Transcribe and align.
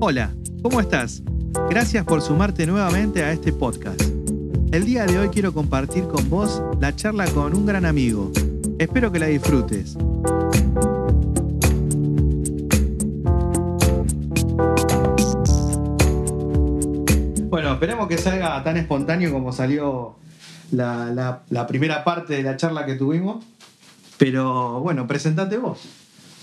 Hola, 0.00 0.32
¿cómo 0.62 0.80
estás? 0.80 1.24
Gracias 1.68 2.04
por 2.04 2.22
sumarte 2.22 2.68
nuevamente 2.68 3.24
a 3.24 3.32
este 3.32 3.52
podcast. 3.52 4.00
El 4.70 4.84
día 4.84 5.04
de 5.06 5.18
hoy 5.18 5.28
quiero 5.28 5.52
compartir 5.52 6.04
con 6.04 6.30
vos 6.30 6.62
la 6.80 6.94
charla 6.94 7.26
con 7.26 7.52
un 7.52 7.66
gran 7.66 7.84
amigo. 7.84 8.30
Espero 8.78 9.10
que 9.10 9.18
la 9.18 9.26
disfrutes. 9.26 9.96
Bueno, 17.48 17.72
esperemos 17.72 18.06
que 18.06 18.18
salga 18.18 18.62
tan 18.62 18.76
espontáneo 18.76 19.32
como 19.32 19.52
salió 19.52 20.14
la, 20.70 21.42
la 21.50 21.66
primera 21.66 22.04
parte 22.04 22.34
de 22.34 22.44
la 22.44 22.56
charla 22.56 22.86
que 22.86 22.94
tuvimos. 22.94 23.44
Pero 24.16 24.78
bueno, 24.78 25.08
presentate 25.08 25.58
vos. 25.58 25.80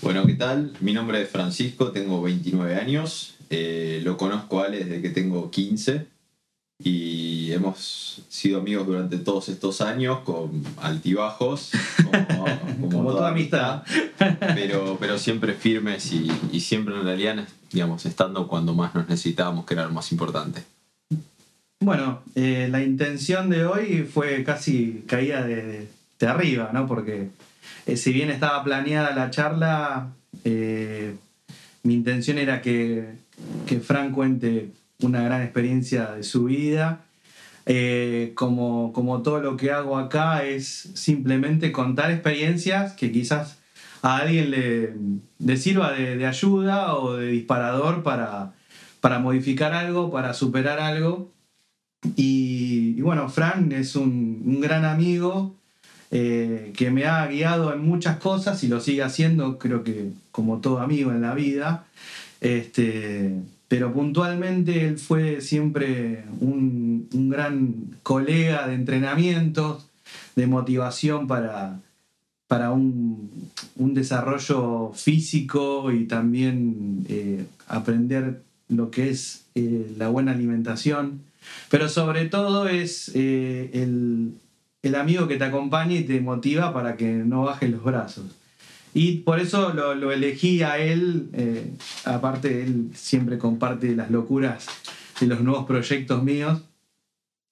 Bueno, 0.02 0.26
¿qué 0.26 0.34
tal? 0.34 0.72
Mi 0.80 0.92
nombre 0.92 1.22
es 1.22 1.30
Francisco, 1.30 1.90
tengo 1.90 2.20
29 2.20 2.76
años, 2.76 3.35
eh, 3.50 4.00
lo 4.04 4.16
conozco 4.16 4.60
a 4.60 4.66
Ale 4.66 4.84
desde 4.84 5.02
que 5.02 5.10
tengo 5.10 5.50
15 5.50 6.06
y 6.78 7.52
hemos 7.52 8.22
sido 8.28 8.60
amigos 8.60 8.86
durante 8.86 9.16
todos 9.18 9.48
estos 9.48 9.80
años 9.80 10.20
con 10.20 10.62
altibajos, 10.78 11.72
como, 12.78 12.90
toda, 13.12 13.30
amistad, 13.30 13.82
pero, 14.54 14.98
pero 15.00 15.18
siempre 15.18 15.54
firmes 15.54 16.12
y, 16.12 16.60
siempre 16.60 16.94
en 16.94 17.04
realidad, 17.04 17.48
digamos, 17.72 18.04
estando 18.04 18.46
cuando 18.46 18.74
más 18.74 18.94
nos 18.94 19.08
necesitábamos, 19.08 19.64
que 19.64 19.74
era 19.74 19.84
lo 19.84 19.92
más 19.92 20.12
importante. 20.12 20.62
Bueno, 21.80 22.22
eh, 22.34 22.68
la 22.70 22.82
intención 22.82 23.48
de 23.48 23.64
hoy 23.64 24.02
fue 24.02 24.44
casi 24.44 25.04
caída 25.06 25.46
de, 25.46 25.88
de 26.18 26.26
arriba, 26.26 26.70
¿no? 26.72 26.86
Porque 26.86 27.28
eh, 27.86 27.96
si 27.96 28.12
bien 28.12 28.30
estaba 28.30 28.64
planeada 28.64 29.14
la 29.14 29.30
charla, 29.30 30.08
eh, 30.44 31.14
mi 31.82 31.94
intención 31.94 32.38
era 32.38 32.60
que, 32.60 33.14
que, 33.66 33.80
Frank 33.80 34.12
cuente 34.12 34.72
una 35.00 35.22
gran 35.22 35.42
experiencia 35.42 36.12
de 36.12 36.22
su 36.22 36.44
vida. 36.44 37.02
Eh, 37.68 38.32
como, 38.36 38.92
como 38.92 39.22
todo 39.22 39.40
lo 39.40 39.56
que 39.56 39.72
hago 39.72 39.98
acá 39.98 40.44
es 40.44 40.66
simplemente 40.94 41.72
contar 41.72 42.12
experiencias 42.12 42.92
que 42.92 43.10
quizás 43.10 43.58
a 44.02 44.18
alguien 44.18 44.52
le, 44.52 45.56
sirva 45.56 45.90
de, 45.90 46.24
ayuda 46.24 46.94
o 46.94 47.16
de 47.16 47.26
disparador 47.28 48.04
para, 48.04 48.54
para 49.00 49.18
modificar 49.18 49.74
algo, 49.74 50.12
para 50.12 50.32
superar 50.32 50.78
algo. 50.78 51.32
Y, 52.14 53.00
bueno, 53.00 53.28
Frank 53.28 53.72
es 53.72 53.96
un, 53.96 54.42
un 54.46 54.60
gran 54.60 54.84
amigo, 54.84 55.56
eh, 56.12 56.72
que 56.76 56.90
me 56.90 57.06
ha 57.06 57.26
guiado 57.26 57.72
en 57.72 57.84
muchas 57.84 58.18
cosas 58.18 58.62
y 58.62 58.68
lo 58.68 58.80
sigue 58.80 59.02
haciendo, 59.02 59.58
creo 59.58 59.82
que 59.82 60.12
como 60.30 60.60
todo 60.60 60.78
amigo 60.78 61.10
en 61.10 61.22
la 61.22 61.34
vida. 61.34 61.86
Este, 62.40 63.32
pero 63.68 63.92
puntualmente 63.92 64.86
él 64.86 64.98
fue 64.98 65.40
siempre 65.40 66.24
un, 66.40 67.08
gran 67.30 67.96
colega 68.02 68.68
de 68.68 68.74
entrenamientos, 68.74 69.86
de 70.36 70.46
motivación 70.46 71.26
para, 71.26 71.80
para 72.46 72.70
un, 72.70 73.30
desarrollo 73.76 74.92
físico 74.94 75.90
y 75.90 76.04
también 76.04 77.06
eh, 77.08 77.46
aprender 77.66 78.42
lo 78.68 78.90
que 78.90 79.10
es 79.10 79.44
eh, 79.54 79.90
la 79.96 80.08
buena 80.08 80.32
alimentación. 80.32 81.22
Pero 81.70 81.88
sobre 81.88 82.26
todo 82.26 82.68
es 82.68 83.08
el, 83.14 84.34
el 84.82 84.94
amigo 84.94 85.28
que 85.28 85.36
te 85.36 85.44
acompaña 85.44 85.94
y 85.94 86.04
te 86.04 86.20
motiva 86.20 86.72
para 86.72 86.96
que 86.96 87.06
no 87.06 87.42
bajes 87.42 87.70
los 87.70 87.82
brazos. 87.82 88.24
Y 88.96 89.18
por 89.18 89.40
eso 89.40 89.74
lo, 89.74 90.10
elegí 90.10 90.62
a 90.62 90.78
él, 90.78 91.28
eh, 91.34 91.70
aparte 92.06 92.62
él 92.62 92.88
siempre 92.94 93.36
comparte 93.36 93.94
las 93.94 94.10
locuras 94.10 94.68
de 95.20 95.26
los 95.26 95.42
nuevos 95.42 95.66
proyectos 95.66 96.22
míos. 96.22 96.62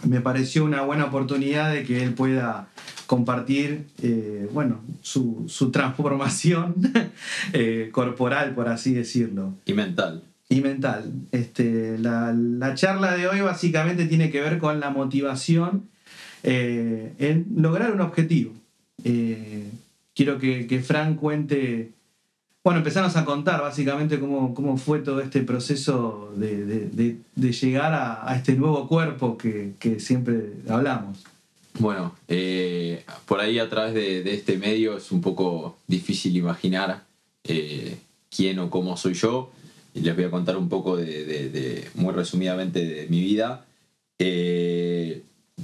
Me 0.09 0.22
pareció 0.22 0.65
una 0.65 0.81
buena 0.81 1.05
oportunidad 1.05 1.70
de 1.70 1.84
que 1.84 2.03
él 2.03 2.15
pueda 2.15 2.69
compartir 3.06 3.84
eh, 4.03 4.49
bueno, 4.54 4.81
su, 5.03 5.71
transformación 5.71 6.77
eh, 7.53 7.91
corporal, 7.93 8.54
por 8.54 8.69
así 8.69 8.94
decirlo. 8.94 9.53
Y 9.66 9.75
mental. 9.75 10.22
Y 10.49 10.62
mental. 10.62 11.12
Este, 11.31 11.99
la, 11.99 12.33
la 12.33 12.75
charla 12.75 13.19
de 13.19 13.28
hoy 13.28 13.43
básicamente 13.43 14.06
tiene 14.06 14.31
que 14.31 14.41
ver 14.41 14.56
con 14.56 14.81
la 14.81 14.88
motivación 14.88 15.91
eh, 16.43 17.12
en 17.19 17.49
lograr 17.54 17.93
un 17.93 18.00
objetivo. 18.00 18.54
Eh, 20.14 20.20
quiero 20.25 20.38
que, 20.38 20.66
que, 20.66 20.80
Frank 20.80 21.19
cuente, 21.19 21.91
bueno, 22.62 22.78
empezamos 22.78 23.16
a 23.16 23.25
contar 23.25 23.60
básicamente 23.60 24.19
cómo, 24.19 24.54
cómo 24.54 24.76
fue 24.76 25.00
todo 25.00 25.20
este 25.20 25.42
proceso 25.42 26.32
de, 26.36 27.19
llegar 27.36 27.92
a, 27.92 28.34
este 28.36 28.54
nuevo 28.54 28.88
cuerpo 28.88 29.36
que, 29.36 30.00
siempre 30.00 30.53
hablamos. 30.69 31.19
Bueno, 31.78 32.14
eh, 32.28 33.04
por 33.26 33.41
ahí 33.41 33.58
a 33.58 33.69
través 33.69 33.94
de, 33.94 34.32
este 34.32 34.56
medio 34.56 34.97
es 34.97 35.10
un 35.10 35.20
poco 35.20 35.76
difícil 35.88 36.36
imaginar 36.36 37.03
quién 38.30 38.58
o 38.58 38.70
cómo 38.70 38.97
soy 38.97 39.14
yo. 39.14 39.50
Y 39.97 40.00
les 40.00 40.16
voy 40.16 40.24
a 40.24 40.30
contar 40.30 40.56
un 40.56 40.69
poco 40.69 40.97
de, 40.97 41.88
muy 41.94 42.12
resumidamente 42.12 42.84
de 42.84 43.06
mi 43.08 43.20
vida 43.20 43.64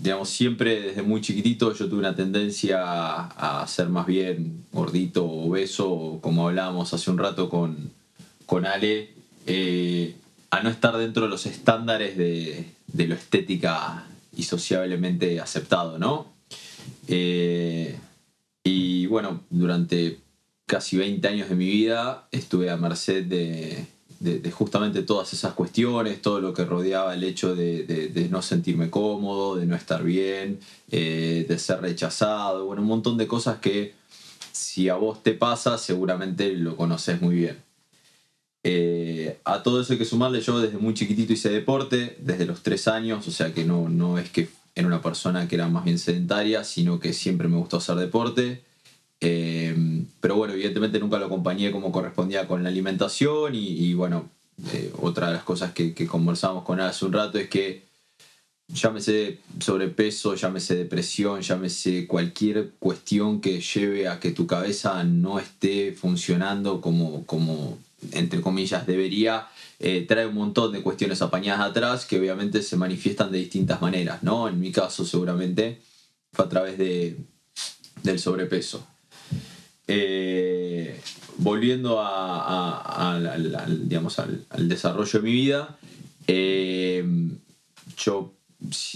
digamos, 0.02 0.30
siempre 0.30 0.80
desde 0.80 1.02
muy 1.02 1.20
chiquitito 1.20 1.74
yo 1.74 1.88
tuve 1.88 2.00
una 2.00 2.16
tendencia 2.16 2.80
a, 2.82 3.66
ser 3.66 3.88
más 3.88 4.06
bien 4.06 4.64
gordito, 4.72 5.24
obeso, 5.24 6.18
como 6.22 6.48
hablábamos 6.48 6.94
hace 6.94 7.10
un 7.10 7.18
rato 7.18 7.48
con, 7.50 7.90
con 8.46 8.66
Ale, 8.66 9.10
eh, 9.46 10.16
a 10.50 10.62
no 10.62 10.70
estar 10.70 10.96
dentro 10.96 11.24
de 11.24 11.28
los 11.28 11.46
estándares 11.46 12.16
de, 12.16 12.72
lo 12.92 13.14
estética 13.14 14.06
y 14.34 14.44
sociablemente 14.44 15.40
aceptado, 15.40 15.98
¿no? 15.98 16.26
Eh, 17.08 17.98
y 18.64 19.06
bueno, 19.06 19.42
durante 19.50 20.18
casi 20.66 20.96
20 20.96 21.26
años 21.28 21.48
de 21.48 21.56
mi 21.56 21.66
vida 21.66 22.26
estuve 22.30 22.70
a 22.70 22.76
merced 22.76 23.24
de, 23.24 23.86
de, 24.20 24.50
justamente 24.50 25.02
todas 25.02 25.32
esas 25.32 25.54
cuestiones, 25.54 26.20
todo 26.20 26.40
lo 26.40 26.52
que 26.52 26.64
rodeaba 26.64 27.14
el 27.14 27.24
hecho 27.24 27.56
de, 27.56 28.28
no 28.30 28.42
sentirme 28.42 28.90
cómodo, 28.90 29.56
de 29.56 29.66
no 29.66 29.74
estar 29.74 30.04
bien, 30.04 30.60
eh, 30.90 31.46
de 31.48 31.58
ser 31.58 31.80
rechazado, 31.80 32.66
bueno, 32.66 32.82
un 32.82 32.88
montón 32.88 33.16
de 33.16 33.26
cosas 33.26 33.58
que 33.58 33.94
si 34.52 34.88
a 34.88 34.96
vos 34.96 35.22
te 35.22 35.32
pasa 35.32 35.78
seguramente 35.78 36.52
lo 36.52 36.76
conoces 36.76 37.20
muy 37.20 37.34
bien. 37.34 37.58
Eh, 38.62 39.40
a 39.44 39.62
todo 39.62 39.80
eso 39.80 39.94
hay 39.94 39.98
que 39.98 40.04
sumarle, 40.04 40.42
yo 40.42 40.60
desde 40.60 40.76
muy 40.76 40.92
chiquitito 40.92 41.32
hice 41.32 41.48
deporte, 41.48 42.18
desde 42.20 42.44
los 42.44 42.62
tres 42.62 42.88
años, 42.88 43.26
o 43.26 43.30
sea 43.30 43.54
que 43.54 43.64
no, 43.64 43.88
no 43.88 44.18
es 44.18 44.28
que 44.30 44.50
era 44.74 44.86
una 44.86 45.00
persona 45.00 45.48
que 45.48 45.54
era 45.56 45.68
más 45.68 45.84
bien 45.84 45.98
sedentaria, 45.98 46.62
sino 46.64 47.00
que 47.00 47.14
siempre 47.14 47.48
me 47.48 47.56
gustó 47.56 47.78
hacer 47.78 47.96
deporte. 47.96 48.62
Eh, 49.20 50.04
pero 50.20 50.36
bueno, 50.36 50.54
evidentemente 50.54 50.98
nunca 50.98 51.18
lo 51.18 51.26
acompañé 51.26 51.70
como 51.70 51.92
correspondía 51.92 52.46
con 52.46 52.62
la 52.62 52.70
alimentación 52.70 53.54
y, 53.54 53.92
bueno, 53.94 54.30
eh, 54.72 54.92
otra 55.00 55.28
de 55.28 55.34
las 55.34 55.42
cosas 55.44 55.72
que, 55.72 55.94
conversamos 56.06 56.64
con 56.64 56.80
él 56.80 56.86
hace 56.86 57.04
un 57.04 57.12
rato 57.12 57.38
es 57.38 57.48
que 57.48 57.84
llámese 58.68 59.38
sobrepeso, 59.58 60.34
llámese 60.34 60.76
depresión, 60.76 61.40
llámese 61.42 62.06
cualquier 62.06 62.70
cuestión 62.78 63.40
que 63.40 63.60
lleve 63.60 64.08
a 64.08 64.20
que 64.20 64.30
tu 64.30 64.46
cabeza 64.46 65.02
no 65.04 65.38
esté 65.38 65.92
funcionando 65.92 66.80
como, 66.80 67.26
como 67.26 67.78
entre 68.12 68.40
comillas, 68.40 68.86
debería, 68.86 69.48
eh, 69.78 70.04
trae 70.06 70.26
un 70.26 70.34
montón 70.34 70.72
de 70.72 70.82
cuestiones 70.82 71.20
apañadas 71.22 71.70
atrás 71.70 72.06
que 72.06 72.18
obviamente 72.18 72.62
se 72.62 72.76
manifiestan 72.76 73.32
de 73.32 73.38
distintas 73.38 73.82
maneras, 73.82 74.22
¿no? 74.22 74.48
En 74.48 74.60
mi 74.60 74.72
caso 74.72 75.04
seguramente 75.04 75.80
fue 76.32 76.44
a 76.44 76.48
través 76.48 76.78
de, 76.78 77.16
del 78.02 78.18
sobrepeso. 78.18 78.86
Eh, 79.92 81.00
volviendo 81.38 82.00
al, 82.00 83.88
digamos, 83.88 84.18
al, 84.18 84.68
desarrollo 84.68 85.20
de 85.20 85.24
mi 85.24 85.32
vida, 85.32 85.76
eh, 86.26 87.04
yo 87.96 88.32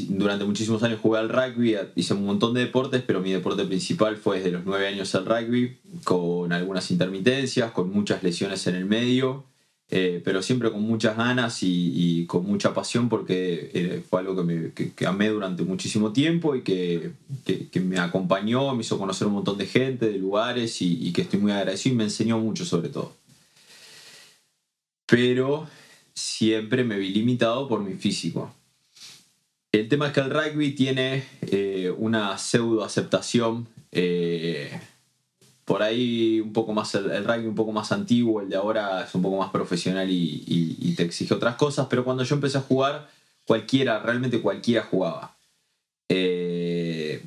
durante 0.08 0.44
muchísimos 0.44 0.82
años 0.82 1.00
jugué 1.00 1.18
al 1.18 1.30
rugby, 1.30 1.76
hice 1.96 2.14
un 2.14 2.26
montón 2.26 2.54
de 2.54 2.60
deportes, 2.60 3.02
pero 3.06 3.20
mi 3.20 3.32
deporte 3.32 3.64
principal 3.64 4.16
fue 4.16 4.36
desde 4.36 4.50
los 4.52 4.64
nueve 4.64 4.86
años 4.86 5.14
el 5.14 5.24
rugby, 5.24 5.78
con 6.04 6.52
algunas 6.52 6.90
intermitencias, 6.90 7.72
con 7.72 7.90
muchas 7.90 8.22
lesiones 8.22 8.66
en 8.66 8.74
el 8.76 8.84
medio. 8.84 9.44
Eh, 9.90 10.22
pero 10.24 10.42
siempre 10.42 10.72
con 10.72 10.82
muchas 10.82 11.16
ganas 11.16 11.58
y, 11.62 12.24
con 12.26 12.44
mucha 12.46 12.72
pasión 12.72 13.08
porque 13.08 13.70
eh, 13.74 14.02
fue 14.08 14.20
algo 14.20 14.34
que, 14.34 14.42
me, 14.42 15.06
amé 15.06 15.28
durante 15.28 15.62
muchísimo 15.62 16.12
tiempo 16.12 16.56
y 16.56 16.62
que, 16.62 17.12
que, 17.44 17.80
me 17.80 17.98
acompañó, 17.98 18.74
me 18.74 18.80
hizo 18.80 18.98
conocer 18.98 19.26
un 19.26 19.34
montón 19.34 19.58
de 19.58 19.66
gente, 19.66 20.06
de 20.06 20.18
lugares 20.18 20.80
y, 20.80 21.12
que 21.12 21.22
estoy 21.22 21.38
muy 21.38 21.52
agradecido 21.52 21.94
y 21.94 21.98
me 21.98 22.04
enseñó 22.04 22.38
mucho 22.38 22.64
sobre 22.64 22.88
todo. 22.88 23.14
Pero 25.06 25.68
siempre 26.14 26.82
me 26.82 26.98
vi 26.98 27.10
limitado 27.10 27.68
por 27.68 27.80
mi 27.80 27.94
físico. 27.94 28.54
El 29.70 29.88
tema 29.88 30.06
es 30.06 30.12
que 30.12 30.20
el 30.20 30.30
rugby 30.30 30.72
tiene 30.72 31.24
eh, 31.42 31.92
una 31.96 32.38
pseudo 32.38 32.84
aceptación 32.84 33.68
por 35.64 35.82
ahí 35.82 36.40
un 36.40 36.52
poco 36.52 36.72
más 36.72 36.94
el, 36.94 37.24
rugby 37.24 37.46
un 37.46 37.54
poco 37.54 37.72
más 37.72 37.92
antiguo, 37.92 38.40
el 38.40 38.48
de 38.48 38.56
ahora 38.56 39.04
es 39.04 39.14
un 39.14 39.22
poco 39.22 39.38
más 39.38 39.50
profesional 39.50 40.08
y, 40.10 40.94
te 40.96 41.02
exige 41.02 41.34
otras 41.34 41.56
cosas, 41.56 41.86
pero 41.90 42.04
cuando 42.04 42.22
yo 42.22 42.36
empecé 42.36 42.58
a 42.58 42.60
jugar, 42.60 43.08
cualquiera, 43.46 43.98
realmente 43.98 44.40
cualquiera 44.40 44.84
jugaba. 44.84 45.34
Eh, 46.08 47.20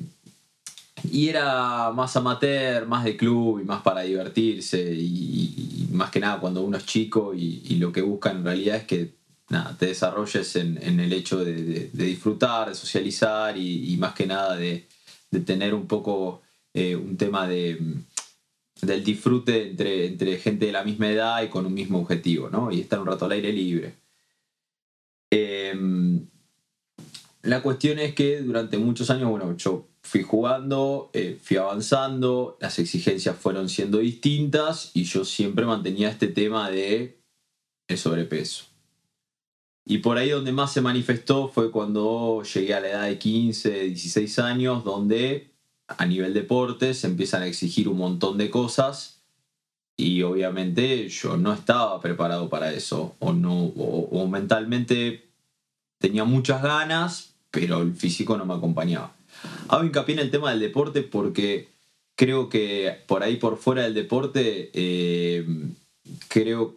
y 1.10 1.28
era 1.28 1.90
más 1.92 2.16
amateur, 2.16 2.86
más 2.86 3.04
de 3.04 3.16
club 3.16 3.60
y 3.60 3.64
más 3.64 3.82
para 3.82 4.02
divertirse 4.02 4.94
y, 4.94 5.88
más 5.92 6.10
que 6.10 6.20
nada 6.20 6.40
cuando 6.40 6.62
uno 6.62 6.76
es 6.76 6.86
chico 6.86 7.34
y, 7.34 7.76
lo 7.76 7.92
que 7.92 8.02
busca 8.02 8.30
en 8.30 8.44
realidad 8.44 8.76
es 8.76 8.84
que 8.84 9.12
nada, 9.48 9.76
te 9.78 9.86
desarrolles 9.86 10.56
en, 10.56 11.00
el 11.00 11.12
hecho 11.12 11.44
de, 11.44 11.90
disfrutar, 11.92 12.68
de 12.68 12.74
socializar 12.74 13.56
y, 13.56 13.96
más 13.98 14.14
que 14.14 14.26
nada 14.26 14.56
de, 14.56 14.86
tener 15.44 15.74
un 15.74 15.86
poco 15.86 16.42
eh, 16.72 16.96
un 16.96 17.16
tema 17.16 17.46
de, 17.46 17.78
del 18.82 19.04
disfrute 19.04 19.70
entre, 19.70 20.06
entre 20.06 20.38
gente 20.38 20.66
de 20.66 20.72
la 20.72 20.84
misma 20.84 21.10
edad 21.10 21.42
y 21.42 21.48
con 21.48 21.66
un 21.66 21.74
mismo 21.74 21.98
objetivo, 21.98 22.48
¿no? 22.50 22.70
Y 22.70 22.80
estar 22.80 23.00
un 23.00 23.06
rato 23.06 23.24
al 23.24 23.32
aire 23.32 23.52
libre. 23.52 23.94
Em, 25.30 26.26
la 27.42 27.62
cuestión 27.62 27.98
es 27.98 28.14
que 28.14 28.40
durante 28.40 28.78
muchos 28.78 29.10
años, 29.10 29.30
bueno, 29.30 29.56
yo 29.56 29.88
fui 30.02 30.22
jugando, 30.22 31.10
eh, 31.12 31.38
fui 31.42 31.56
avanzando, 31.56 32.56
las 32.60 32.78
exigencias 32.78 33.36
fueron 33.36 33.68
siendo 33.68 33.98
distintas 33.98 34.90
y 34.94 35.04
yo 35.04 35.24
siempre 35.24 35.66
mantenía 35.66 36.08
este 36.08 36.28
tema 36.28 36.70
de 36.70 37.20
el 37.88 37.98
sobrepeso. 37.98 38.64
Y 39.84 39.98
por 39.98 40.18
ahí 40.18 40.30
donde 40.30 40.52
más 40.52 40.72
se 40.72 40.82
manifestó 40.82 41.48
fue 41.48 41.70
cuando 41.70 42.42
llegué 42.42 42.74
a 42.74 42.80
la 42.80 42.88
edad 42.88 43.06
de 43.06 43.18
15, 43.18 43.84
16 43.84 44.38
años, 44.38 44.84
donde 44.84 45.47
a 45.88 46.06
nivel 46.06 46.34
deporte 46.34 46.94
se 46.94 47.06
empiezan 47.06 47.42
a 47.42 47.46
exigir 47.46 47.88
un 47.88 47.98
montón 47.98 48.38
de 48.38 48.50
cosas 48.50 49.20
y 49.96 50.22
obviamente 50.22 51.08
yo 51.08 51.36
no 51.36 51.52
estaba 51.52 52.00
preparado 52.00 52.48
para 52.48 52.72
eso 52.72 53.16
o, 53.18 53.32
no, 53.32 53.54
o 53.56 54.28
mentalmente 54.28 55.28
tenía 55.98 56.24
muchas 56.24 56.62
ganas, 56.62 57.34
pero 57.50 57.82
el 57.82 57.94
físico 57.94 58.36
no 58.36 58.46
me 58.46 58.54
acompañaba. 58.54 59.12
Hago 59.68 59.84
hincapié 59.84 60.14
en 60.14 60.20
el 60.20 60.30
tema 60.30 60.50
del 60.50 60.60
deporte 60.60 61.02
porque 61.02 61.68
creo 62.16 62.48
que 62.48 62.98
por 63.06 63.22
ahí 63.22 63.36
por 63.36 63.58
fuera 63.58 63.82
del 63.82 63.94
deporte 63.94 64.70
eh, 64.72 65.46
creo 66.28 66.76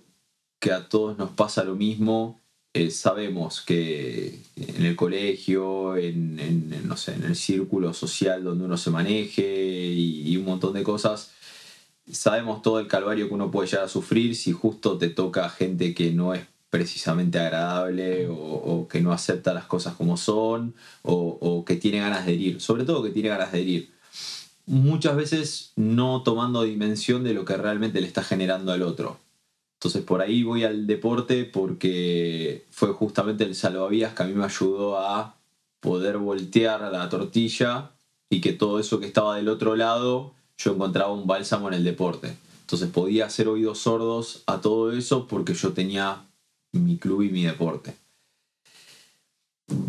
que 0.59 0.71
a 0.71 0.87
todos 0.87 1.17
nos 1.17 1.31
pasa 1.31 1.63
lo 1.63 1.75
mismo. 1.75 2.39
Eh, 2.73 2.89
sabemos 2.89 3.61
que 3.61 4.39
en 4.55 4.85
el 4.85 4.95
colegio, 4.95 5.97
en, 5.97 6.87
no 6.87 6.95
sé, 6.95 7.13
en 7.15 7.23
el 7.23 7.35
círculo 7.35 7.93
social 7.93 8.45
donde 8.45 8.63
uno 8.63 8.77
se 8.77 8.89
maneje 8.89 9.43
y, 9.93 10.37
un 10.37 10.45
montón 10.45 10.73
de 10.73 10.83
cosas, 10.83 11.31
sabemos 12.09 12.61
todo 12.61 12.79
el 12.79 12.87
calvario 12.87 13.27
que 13.27 13.33
uno 13.33 13.51
puede 13.51 13.67
llegar 13.67 13.85
a 13.85 13.89
sufrir 13.89 14.35
si 14.37 14.53
justo 14.53 14.97
te 14.97 15.09
toca 15.09 15.49
gente 15.49 15.93
que 15.93 16.11
no 16.11 16.33
es 16.33 16.45
precisamente 16.69 17.39
agradable 17.39 18.27
o, 18.29 18.87
que 18.89 19.01
no 19.01 19.11
acepta 19.11 19.53
las 19.53 19.65
cosas 19.65 19.95
como 19.95 20.15
son 20.15 20.73
o, 21.03 21.65
que 21.67 21.75
tiene 21.75 21.99
ganas 21.99 22.25
de 22.25 22.33
herir, 22.33 22.61
sobre 22.61 22.85
todo 22.85 23.03
que 23.03 23.09
tiene 23.09 23.29
ganas 23.29 23.51
de 23.51 23.61
herir. 23.61 23.91
Muchas 24.65 25.17
veces 25.17 25.73
no 25.75 26.23
tomando 26.23 26.63
dimensión 26.63 27.25
de 27.25 27.33
lo 27.33 27.43
que 27.43 27.57
realmente 27.57 27.99
le 27.99 28.07
está 28.07 28.23
generando 28.23 28.71
al 28.71 28.83
otro. 28.83 29.19
Entonces 29.81 30.03
por 30.03 30.21
ahí 30.21 30.43
voy 30.43 30.63
al 30.63 30.85
deporte 30.85 31.43
porque 31.43 32.67
fue 32.69 32.89
justamente 32.89 33.45
el 33.45 33.55
salvavidas 33.55 34.13
que 34.13 34.21
a 34.21 34.27
mí 34.27 34.33
me 34.33 34.45
ayudó 34.45 34.99
a 34.99 35.37
poder 35.79 36.19
voltear 36.19 36.81
la 36.91 37.09
tortilla 37.09 37.89
y 38.29 38.41
que 38.41 38.53
todo 38.53 38.79
eso 38.79 38.99
que 38.99 39.07
estaba 39.07 39.37
del 39.37 39.49
otro 39.49 39.75
lado 39.75 40.35
yo 40.55 40.73
encontraba 40.73 41.11
un 41.11 41.25
bálsamo 41.25 41.67
en 41.67 41.73
el 41.73 41.83
deporte. 41.83 42.37
Entonces 42.61 42.89
podía 42.89 43.25
hacer 43.25 43.47
oídos 43.47 43.79
sordos 43.79 44.43
a 44.45 44.61
todo 44.61 44.91
eso 44.91 45.27
porque 45.27 45.55
yo 45.55 45.73
tenía 45.73 46.27
mi 46.73 46.97
club 46.97 47.23
y 47.23 47.29
mi 47.29 47.45
deporte. 47.45 47.95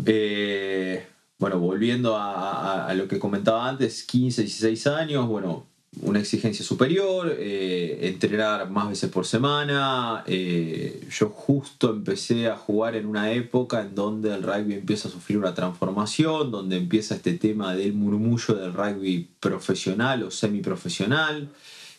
Eh, 0.07 1.05
bueno, 1.37 1.59
volviendo 1.59 2.17
a, 2.17 2.91
lo 2.95 3.07
que 3.07 3.19
comentaba 3.19 3.69
antes, 3.69 4.03
15, 4.05 4.41
16 4.41 4.87
años, 4.87 5.27
bueno, 5.27 5.67
una 6.01 6.19
exigencia 6.19 6.65
superior, 6.65 7.35
eh, 7.37 7.99
entrenar 8.01 8.69
más 8.69 8.89
veces 8.89 9.09
por 9.09 9.25
semana. 9.25 10.23
Eh, 10.25 11.07
yo 11.11 11.29
justo 11.29 11.91
empecé 11.91 12.47
a 12.47 12.57
jugar 12.57 12.95
en 12.95 13.05
una 13.05 13.31
época 13.31 13.81
en 13.81 13.93
donde 13.93 14.33
el 14.33 14.43
rugby 14.43 14.73
empieza 14.73 15.07
a 15.07 15.11
sufrir 15.11 15.37
una 15.37 15.53
transformación, 15.53 16.51
donde 16.51 16.77
empieza 16.77 17.15
este 17.15 17.33
tema 17.33 17.75
del 17.75 17.93
murmullo 17.93 18.55
del 18.55 18.73
rugby 18.73 19.29
profesional 19.39 20.23
o 20.23 20.31
semiprofesional. 20.31 21.49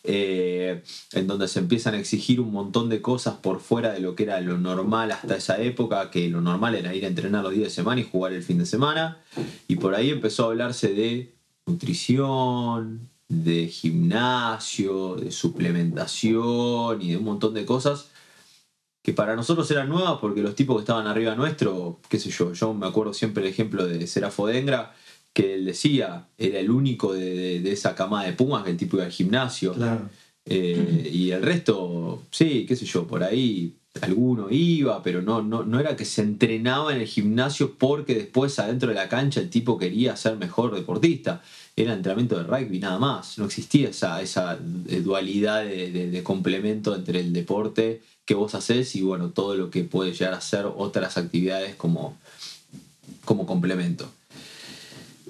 Eh, 0.07 0.83
en 1.13 1.27
donde 1.27 1.49
se 1.49 1.61
empiezan 1.61 1.95
a 1.95 1.99
exigir 1.99 2.39
un 2.39 2.53
montón 2.53 2.91
de 2.91 3.01
cosas 3.01 3.37
por 3.37 3.61
fuera 3.61 3.91
de 3.91 4.01
lo 4.01 4.15
que 4.15 4.25
era 4.25 4.39
lo 4.43 4.59
normal 4.59 5.13
hasta 5.13 5.35
esa 5.35 5.59
época, 5.63 6.11
que 6.11 6.29
lo 6.29 6.43
normal 6.43 6.75
era 6.75 6.95
ir 6.95 7.07
a 7.07 7.09
entrenar 7.09 7.43
los 7.43 7.55
días 7.55 7.69
de 7.69 7.71
semana 7.71 8.03
y 8.03 8.05
jugar 8.05 8.35
el 8.35 8.43
fin 8.43 8.59
de 8.59 8.67
semana. 8.67 9.23
Y 9.67 9.77
por 9.77 9.95
ahí 9.95 10.11
empezó 10.11 10.45
a 10.45 10.47
hablarse 10.49 10.93
de 10.93 11.35
nutrición, 11.65 13.09
de 13.29 13.69
gimnasio, 13.69 15.17
de 15.17 15.31
suplementación 15.31 17.01
y 17.03 17.11
de 17.11 17.17
un 17.17 17.25
montón 17.25 17.55
de 17.55 17.65
cosas 17.65 18.11
que 19.05 19.13
para 19.13 19.37
nosotros 19.37 19.71
eran 19.71 19.91
nuevas 19.91 20.19
porque 20.19 20.41
los 20.41 20.55
tipos 20.55 20.77
que 20.77 20.81
estaban 20.81 21.07
arriba 21.07 21.35
nuestro, 21.35 22.01
qué 22.09 22.19
sé 22.19 22.31
yo, 22.31 22.55
yo 22.55 22.73
me 22.73 22.87
acuerdo 22.87 23.13
siempre 23.13 23.43
el 23.43 23.51
ejemplo 23.51 23.87
de 23.87 24.07
Serafo 24.07 24.47
Dengra, 24.47 24.95
que 25.35 25.55
él 25.55 25.67
decía, 25.67 26.29
era 26.39 26.59
el 26.59 26.71
único 26.71 27.13
de, 27.13 27.71
esa 27.71 27.95
camada 27.95 28.25
de 28.25 28.33
Pumas, 28.33 28.65
que 28.65 28.71
el 28.71 28.79
tipo 28.79 28.97
iba 28.97 29.05
al 29.05 29.13
gimnasio. 29.13 29.75
Eh, 30.47 31.11
y 31.13 31.31
el 31.33 31.43
resto, 31.43 32.23
sí, 32.31 32.65
qué 32.67 32.77
sé 32.77 32.87
yo, 32.87 33.07
por 33.07 33.23
ahí 33.23 33.77
alguno 34.01 34.49
iba, 34.51 35.03
pero 35.03 35.23
no, 35.23 35.43
no, 35.43 35.65
no 35.65 35.81
era 35.81 35.97
que 35.97 36.05
se 36.05 36.23
entrenaba 36.23 36.95
en 36.95 37.01
el 37.01 37.07
gimnasio 37.07 37.75
porque 37.79 38.15
después 38.15 38.59
adentro 38.59 38.89
de 38.89 38.95
la 38.95 39.09
cancha 39.09 39.41
el 39.41 39.51
tipo 39.51 39.79
quería 39.79 40.17
ser 40.17 40.37
mejor 40.37 40.75
deportista. 40.75 41.43
Era 41.77 41.95
entrenamiento 41.95 42.37
de 42.37 42.45
rugby 42.45 42.79
nada 42.79 42.99
más. 42.99 43.39
No 43.39 43.47
existía 43.47 43.89
esa, 43.89 44.23
esa 44.23 44.57
dualidad 44.57 45.65
de, 45.65 45.91
de 45.91 46.23
complemento 46.23 46.95
entre 46.95 47.21
el 47.21 47.33
deporte 47.33 48.01
que 48.25 48.35
vos 48.35 48.55
haces 48.55 48.95
y 48.97 49.03
bueno, 49.03 49.31
todo 49.31 49.55
lo 49.55 49.71
que 49.71 49.85
puede 49.85 50.13
llegar 50.13 50.35
a 50.35 50.41
ser 50.41 50.67
otras 50.67 51.19
actividades 51.19 51.75
como, 51.75 52.17
como 53.25 53.47
complemento. 53.47 54.09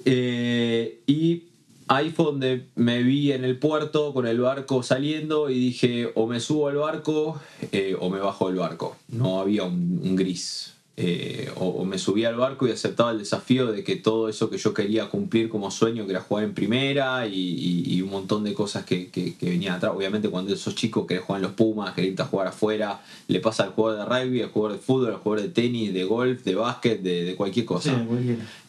Eh, 0.05 1.01
y 1.07 1.43
ahí 1.87 2.11
fue 2.11 2.25
donde 2.25 2.67
me 2.75 3.03
vi 3.03 3.31
en 3.31 3.43
el 3.43 3.57
puerto 3.57 4.13
con 4.13 4.27
el 4.27 4.39
barco 4.39 4.83
saliendo 4.83 5.49
y 5.49 5.59
dije 5.59 6.11
o 6.15 6.27
me 6.27 6.39
subo 6.39 6.67
al 6.67 6.75
barco 6.75 7.41
eh, 7.71 7.95
o 7.99 8.09
me 8.09 8.19
bajo 8.19 8.47
del 8.47 8.57
barco. 8.57 8.95
No 9.09 9.39
había 9.39 9.63
un 9.63 10.15
gris. 10.15 10.74
Eh, 10.97 11.51
o, 11.57 11.83
me 11.83 11.97
subía 11.97 12.29
al 12.29 12.37
barco 12.37 12.65
y 12.65 12.71
aceptaba 12.71 13.11
el 13.11 13.19
desafío 13.19 13.69
de 13.69 13.83
que 13.83 13.97
todo 13.97 14.29
eso 14.29 14.49
que 14.49 14.57
yo 14.57 14.73
quería 14.73 15.09
cumplir 15.09 15.49
como 15.49 15.69
sueño, 15.69 16.05
que 16.05 16.11
era 16.11 16.21
jugar 16.21 16.45
en 16.45 16.53
primera 16.53 17.27
y, 17.27 18.01
un 18.01 18.09
montón 18.09 18.45
de 18.45 18.53
cosas 18.53 18.85
que, 18.85 19.09
que, 19.09 19.35
venían 19.41 19.75
atrás. 19.75 19.91
Obviamente 19.93 20.29
cuando 20.29 20.53
esos 20.53 20.73
chicos 20.73 21.05
querés 21.05 21.23
jugar 21.23 21.39
en 21.39 21.47
los 21.47 21.51
Pumas, 21.53 21.93
querés 21.93 22.11
irte 22.11 22.21
a 22.21 22.25
jugar 22.25 22.47
afuera, 22.47 23.01
le 23.27 23.39
pasa 23.41 23.63
al 23.63 23.71
jugador 23.71 23.99
de 23.99 24.05
rugby, 24.05 24.41
al 24.41 24.49
jugador 24.49 24.77
de 24.77 24.83
fútbol, 24.83 25.13
al 25.13 25.19
jugador 25.19 25.45
de 25.45 25.51
tenis, 25.51 25.93
de 25.93 26.03
golf, 26.05 26.43
de 26.43 26.55
básquet, 26.55 27.01
de, 27.01 27.35
cualquier 27.35 27.65
cosa. 27.65 28.05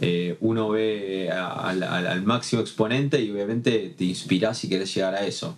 Eh, 0.00 0.36
uno 0.40 0.70
ve 0.70 1.30
al, 1.30 1.82
al 1.82 2.22
máximo 2.24 2.60
exponente 2.60 3.22
y 3.22 3.30
obviamente 3.30 3.94
te 3.96 4.04
inspirás 4.04 4.58
si 4.58 4.68
querés 4.68 4.92
llegar 4.92 5.14
a 5.14 5.24
eso. 5.26 5.56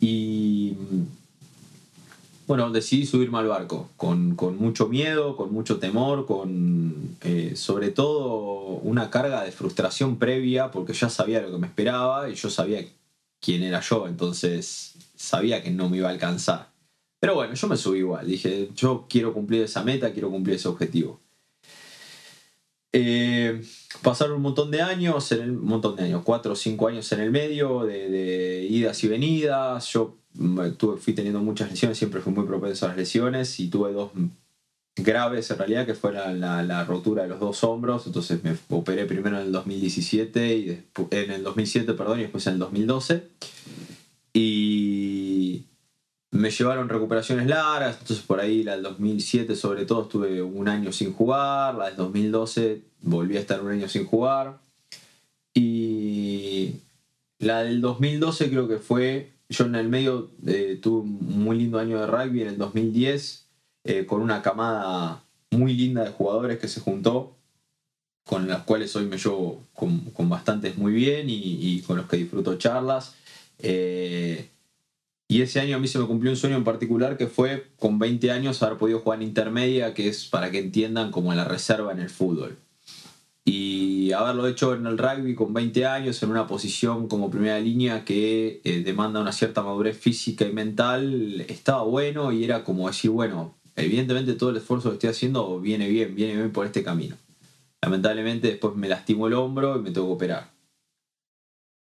Y 0.00 0.74
bueno, 2.48 2.70
decidí 2.70 3.04
subirme 3.04 3.36
al 3.38 3.46
barco, 3.46 3.90
con, 3.98 4.34
mucho 4.56 4.88
miedo, 4.88 5.36
con 5.36 5.52
mucho 5.52 5.78
temor, 5.78 6.24
con 6.24 7.18
eh, 7.20 7.52
sobre 7.56 7.90
todo 7.90 8.80
una 8.82 9.10
carga 9.10 9.44
de 9.44 9.52
frustración 9.52 10.18
previa, 10.18 10.70
porque 10.70 10.94
ya 10.94 11.10
sabía 11.10 11.42
lo 11.42 11.52
que 11.52 11.58
me 11.58 11.66
esperaba 11.66 12.30
y 12.30 12.34
yo 12.36 12.48
sabía 12.48 12.82
quién 13.38 13.62
era 13.62 13.80
yo, 13.80 14.08
entonces 14.08 14.94
sabía 15.14 15.62
que 15.62 15.70
no 15.70 15.90
me 15.90 15.98
iba 15.98 16.08
a 16.08 16.12
alcanzar. 16.12 16.70
Pero 17.20 17.34
bueno, 17.34 17.52
yo 17.52 17.68
me 17.68 17.76
subí 17.76 17.98
igual, 17.98 18.26
dije, 18.26 18.70
yo 18.74 19.04
quiero 19.10 19.34
cumplir 19.34 19.64
esa 19.64 19.84
meta, 19.84 20.14
quiero 20.14 20.30
cumplir 20.30 20.56
ese 20.56 20.68
objetivo. 20.68 21.20
Eh, 22.94 23.62
pasaron 24.00 24.36
un 24.36 24.42
montón 24.42 24.70
de 24.70 24.80
años, 24.80 25.30
en 25.32 25.50
un 25.50 25.66
montón 25.66 25.96
de 25.96 26.04
años, 26.04 26.22
cuatro 26.24 26.54
o 26.54 26.56
cinco 26.56 26.88
años 26.88 27.12
en 27.12 27.20
el 27.20 27.30
medio, 27.30 27.84
de, 27.84 28.08
de 28.08 28.66
idas 28.70 29.04
y 29.04 29.08
venidas. 29.08 29.86
Yo 29.92 30.16
tuve, 30.76 30.98
fui 30.98 31.12
teniendo 31.12 31.40
muchas 31.40 31.70
lesiones, 31.70 31.98
siempre 31.98 32.20
fui 32.20 32.32
muy 32.32 32.46
propenso 32.46 32.86
a 32.86 32.88
las 32.88 32.98
lesiones 32.98 33.58
y 33.60 33.68
tuve 33.68 33.92
dos 33.92 34.12
graves 34.96 35.50
en 35.50 35.58
realidad, 35.58 35.86
que 35.86 35.94
fue 35.94 36.12
la, 36.12 36.32
la, 36.32 36.84
rotura 36.84 37.22
de 37.22 37.28
los 37.28 37.40
dos 37.40 37.62
hombros, 37.64 38.06
entonces 38.06 38.42
me 38.42 38.56
operé 38.70 39.04
primero 39.04 39.38
en 39.38 39.46
el 39.46 39.52
2017 39.52 40.56
y 40.56 40.64
después, 40.66 41.08
en 41.10 41.30
el 41.30 41.42
2007, 41.42 41.94
perdón, 41.94 42.18
y 42.18 42.22
después 42.22 42.46
en 42.46 42.54
el 42.54 42.58
2012. 42.58 43.28
Y 44.32 45.64
me 46.30 46.50
llevaron 46.50 46.88
recuperaciones 46.88 47.46
largas, 47.46 47.98
entonces 48.00 48.24
por 48.24 48.40
ahí 48.40 48.62
la 48.62 48.72
del 48.72 48.82
2007 48.82 49.56
sobre 49.56 49.86
todo 49.86 50.02
estuve 50.02 50.42
un 50.42 50.68
año 50.68 50.92
sin 50.92 51.12
jugar, 51.12 51.74
la 51.74 51.86
del 51.86 51.96
2012 51.96 52.82
volví 53.02 53.36
a 53.36 53.40
estar 53.40 53.62
un 53.62 53.70
año 53.70 53.88
sin 53.88 54.04
jugar. 54.06 54.58
Y 55.54 56.74
La 57.40 57.62
del 57.62 57.80
2012 57.80 58.50
creo 58.50 58.68
que 58.68 58.78
fue, 58.78 59.32
yo 59.48 59.64
en 59.64 59.74
el 59.74 59.88
medio 59.88 60.30
eh, 60.46 60.78
tuve 60.80 61.02
un 61.02 61.42
muy 61.44 61.58
lindo 61.58 61.78
año 61.78 62.00
de 62.00 62.06
rugby 62.06 62.42
en 62.42 62.48
el 62.48 62.58
2010, 62.58 63.46
eh, 63.84 64.06
con 64.06 64.20
una 64.20 64.42
camada 64.42 65.24
muy 65.50 65.74
linda 65.74 66.04
de 66.04 66.10
jugadores 66.10 66.58
que 66.58 66.68
se 66.68 66.80
juntó, 66.80 67.36
con 68.24 68.46
las 68.46 68.62
cuales 68.64 68.94
hoy 68.94 69.06
me 69.06 69.16
llevo 69.16 69.66
con, 69.74 70.00
con 70.10 70.28
bastantes 70.28 70.76
muy 70.76 70.92
bien 70.92 71.26
y, 71.28 71.80
con 71.86 71.96
los 71.96 72.06
que 72.06 72.18
disfruto 72.18 72.58
charlas. 72.58 73.14
Eh, 73.58 74.50
y 75.28 75.42
ese 75.42 75.60
año 75.60 75.76
a 75.76 75.78
mí 75.78 75.88
se 75.88 75.98
me 75.98 76.06
cumplió 76.06 76.30
un 76.30 76.36
sueño 76.36 76.56
en 76.56 76.64
particular 76.64 77.16
que 77.16 77.26
fue 77.26 77.68
con 77.78 77.98
20 77.98 78.30
años 78.30 78.62
haber 78.62 78.78
podido 78.78 79.00
jugar 79.00 79.22
en 79.22 79.28
intermedia, 79.28 79.94
que 79.94 80.08
es 80.08 80.26
para 80.26 80.50
que 80.50 80.58
entiendan 80.58 81.10
como 81.10 81.32
la 81.34 81.44
reserva 81.44 81.92
en 81.92 82.00
el 82.00 82.10
fútbol. 82.10 82.58
Y 83.50 84.12
haberlo 84.12 84.46
hecho 84.46 84.74
en 84.74 84.84
el 84.84 84.98
rugby 84.98 85.34
con 85.34 85.54
20 85.54 85.86
años, 85.86 86.22
en 86.22 86.28
una 86.28 86.46
posición 86.46 87.08
como 87.08 87.30
primera 87.30 87.58
línea 87.58 88.04
que 88.04 88.60
eh, 88.62 88.82
demanda 88.82 89.22
una 89.22 89.32
cierta 89.32 89.62
madurez 89.62 89.96
física 89.96 90.44
y 90.44 90.52
mental, 90.52 91.46
estaba 91.48 91.82
bueno 91.82 92.30
y 92.30 92.44
era 92.44 92.62
como 92.62 92.88
decir, 92.88 93.10
bueno, 93.10 93.54
evidentemente 93.74 94.34
todo 94.34 94.50
el 94.50 94.58
esfuerzo 94.58 94.90
que 94.90 94.96
estoy 94.96 95.08
haciendo 95.08 95.60
viene 95.60 95.88
bien, 95.88 96.14
viene 96.14 96.36
bien 96.36 96.52
por 96.52 96.66
este 96.66 96.82
camino. 96.82 97.16
Lamentablemente 97.80 98.48
después 98.48 98.76
me 98.76 98.86
lastimó 98.86 99.28
el 99.28 99.32
hombro 99.32 99.78
y 99.78 99.80
me 99.80 99.92
tengo 99.92 100.08
que 100.08 100.12
operar. 100.12 100.50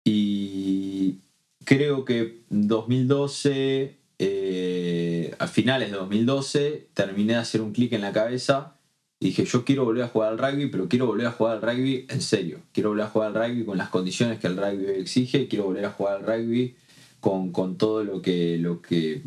Y 0.04 1.14
creo 1.64 2.04
que 2.04 2.42
2012, 2.50 3.96
eh, 4.18 5.34
a 5.38 5.46
finales 5.46 5.92
de 5.92 5.96
2012, 5.96 6.88
terminé 6.92 7.32
de 7.32 7.38
hacer 7.38 7.62
un 7.62 7.72
clic 7.72 7.94
en 7.94 8.02
la 8.02 8.12
cabeza 8.12 8.77
dije, 9.20 9.44
yo 9.44 9.64
quiero 9.64 9.84
volver 9.84 10.04
a 10.04 10.08
jugar 10.08 10.32
al 10.32 10.38
rugby, 10.38 10.66
pero 10.68 10.88
quiero 10.88 11.06
volver 11.06 11.26
a 11.26 11.32
jugar 11.32 11.56
al 11.56 11.62
rugby 11.62 12.06
en 12.08 12.20
serio. 12.20 12.60
Quiero 12.72 12.90
volver 12.90 13.06
a 13.06 13.10
jugar 13.10 13.28
al 13.28 13.34
rugby 13.34 13.64
con 13.64 13.78
las 13.78 13.88
condiciones 13.88 14.38
que 14.38 14.46
el 14.46 14.56
rugby 14.56 14.86
exige, 15.00 15.48
quiero 15.48 15.64
volver 15.64 15.84
a 15.86 15.90
jugar 15.90 16.16
al 16.16 16.26
rugby 16.26 16.74
con, 17.20 17.52
con 17.52 17.76
todo 17.76 18.04
lo 18.04 18.22
que, 18.22 18.58
lo 18.58 18.80
que 18.80 19.22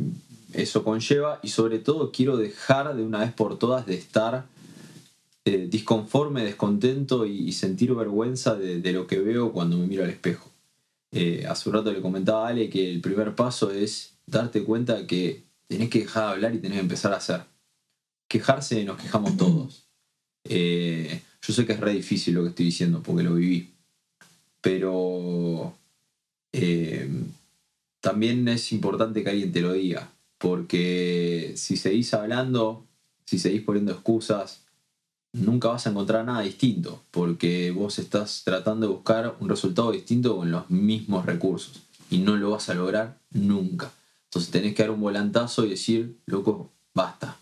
eso 0.54 0.84
conlleva 0.84 1.40
y 1.44 1.50
sobre 1.50 1.80
todo 1.80 2.12
quiero 2.12 2.38
dejar 2.38 2.96
de 2.96 3.04
una 3.04 3.20
vez 3.20 3.32
por 3.32 3.58
todas 3.58 3.86
de 3.86 3.96
estar 3.96 4.46
eh, 5.46 5.68
disconforme, 5.70 6.44
descontento 6.44 7.26
y, 7.26 7.52
sentir 7.52 7.94
vergüenza 7.96 8.56
de, 8.56 8.94
lo 8.94 9.08
que 9.08 9.20
veo 9.20 9.52
cuando 9.52 9.78
me 9.78 9.88
miro 9.88 10.04
al 10.04 10.10
espejo. 10.10 10.50
Eh, 11.12 11.46
hace 11.50 11.68
un 11.68 11.76
rato 11.76 11.92
le 11.92 12.02
comentaba 12.02 12.48
a 12.48 12.50
Ale 12.50 12.70
que 12.70 12.90
el 12.90 13.02
primer 13.02 13.36
paso 13.36 13.72
es 13.72 14.14
darte 14.28 14.64
cuenta 14.64 15.08
que 15.08 15.44
tenés 15.68 15.90
que 15.90 16.00
dejar 16.00 16.28
de 16.28 16.32
hablar 16.32 16.56
y 16.56 16.60
tenés 16.60 16.78
que 16.78 16.84
empezar 16.84 17.14
a 17.14 17.18
hacer 17.18 17.51
quejarse 18.32 18.86
nos 18.86 18.98
quejamos 18.98 19.36
todos. 19.36 19.84
Eh, 20.46 21.22
yo 21.42 21.54
sé 21.54 21.66
que 21.66 21.74
es 21.74 21.80
re 21.82 21.94
difícil 21.94 22.34
lo 22.34 22.44
que 22.44 22.50
estoy 22.50 22.66
diciendo 22.66 23.04
porque 23.04 23.24
lo 23.24 23.36
viví. 23.36 23.74
Pero 24.62 25.76
eh, 26.54 27.10
también 28.00 28.48
es 28.48 28.72
importante 28.72 29.22
que 29.22 29.32
alguien 29.32 29.52
te 29.52 29.60
lo 29.60 29.74
diga. 29.74 30.10
Porque 30.38 31.54
si 31.58 31.76
seguís 31.76 32.14
hablando, 32.14 32.86
si 33.26 33.38
seguís 33.38 33.64
poniendo 33.64 33.92
excusas, 33.92 34.62
nunca 35.34 35.68
vas 35.68 35.86
a 35.86 35.90
encontrar 35.90 36.24
nada 36.24 36.42
distinto. 36.42 37.04
Porque 37.12 37.72
vos 37.72 38.00
estás 38.00 38.44
tratando 38.46 38.88
de 38.88 38.94
buscar 38.94 39.36
un 39.42 39.50
resultado 39.50 39.92
distinto 39.92 40.38
con 40.38 40.52
los 40.52 40.70
mismos 40.70 41.26
recursos. 41.26 41.82
Y 42.10 42.20
no 42.20 42.38
lo 42.38 42.52
vas 42.52 42.70
a 42.70 42.76
lograr 42.76 43.20
nunca. 43.32 43.92
Entonces 44.26 44.52
tenés 44.52 44.74
que 44.74 44.84
dar 44.84 44.92
un 44.92 45.02
volantazo 45.02 45.66
y 45.66 45.72
decir, 45.72 46.16
loco, 46.26 46.72
basta 46.94 47.41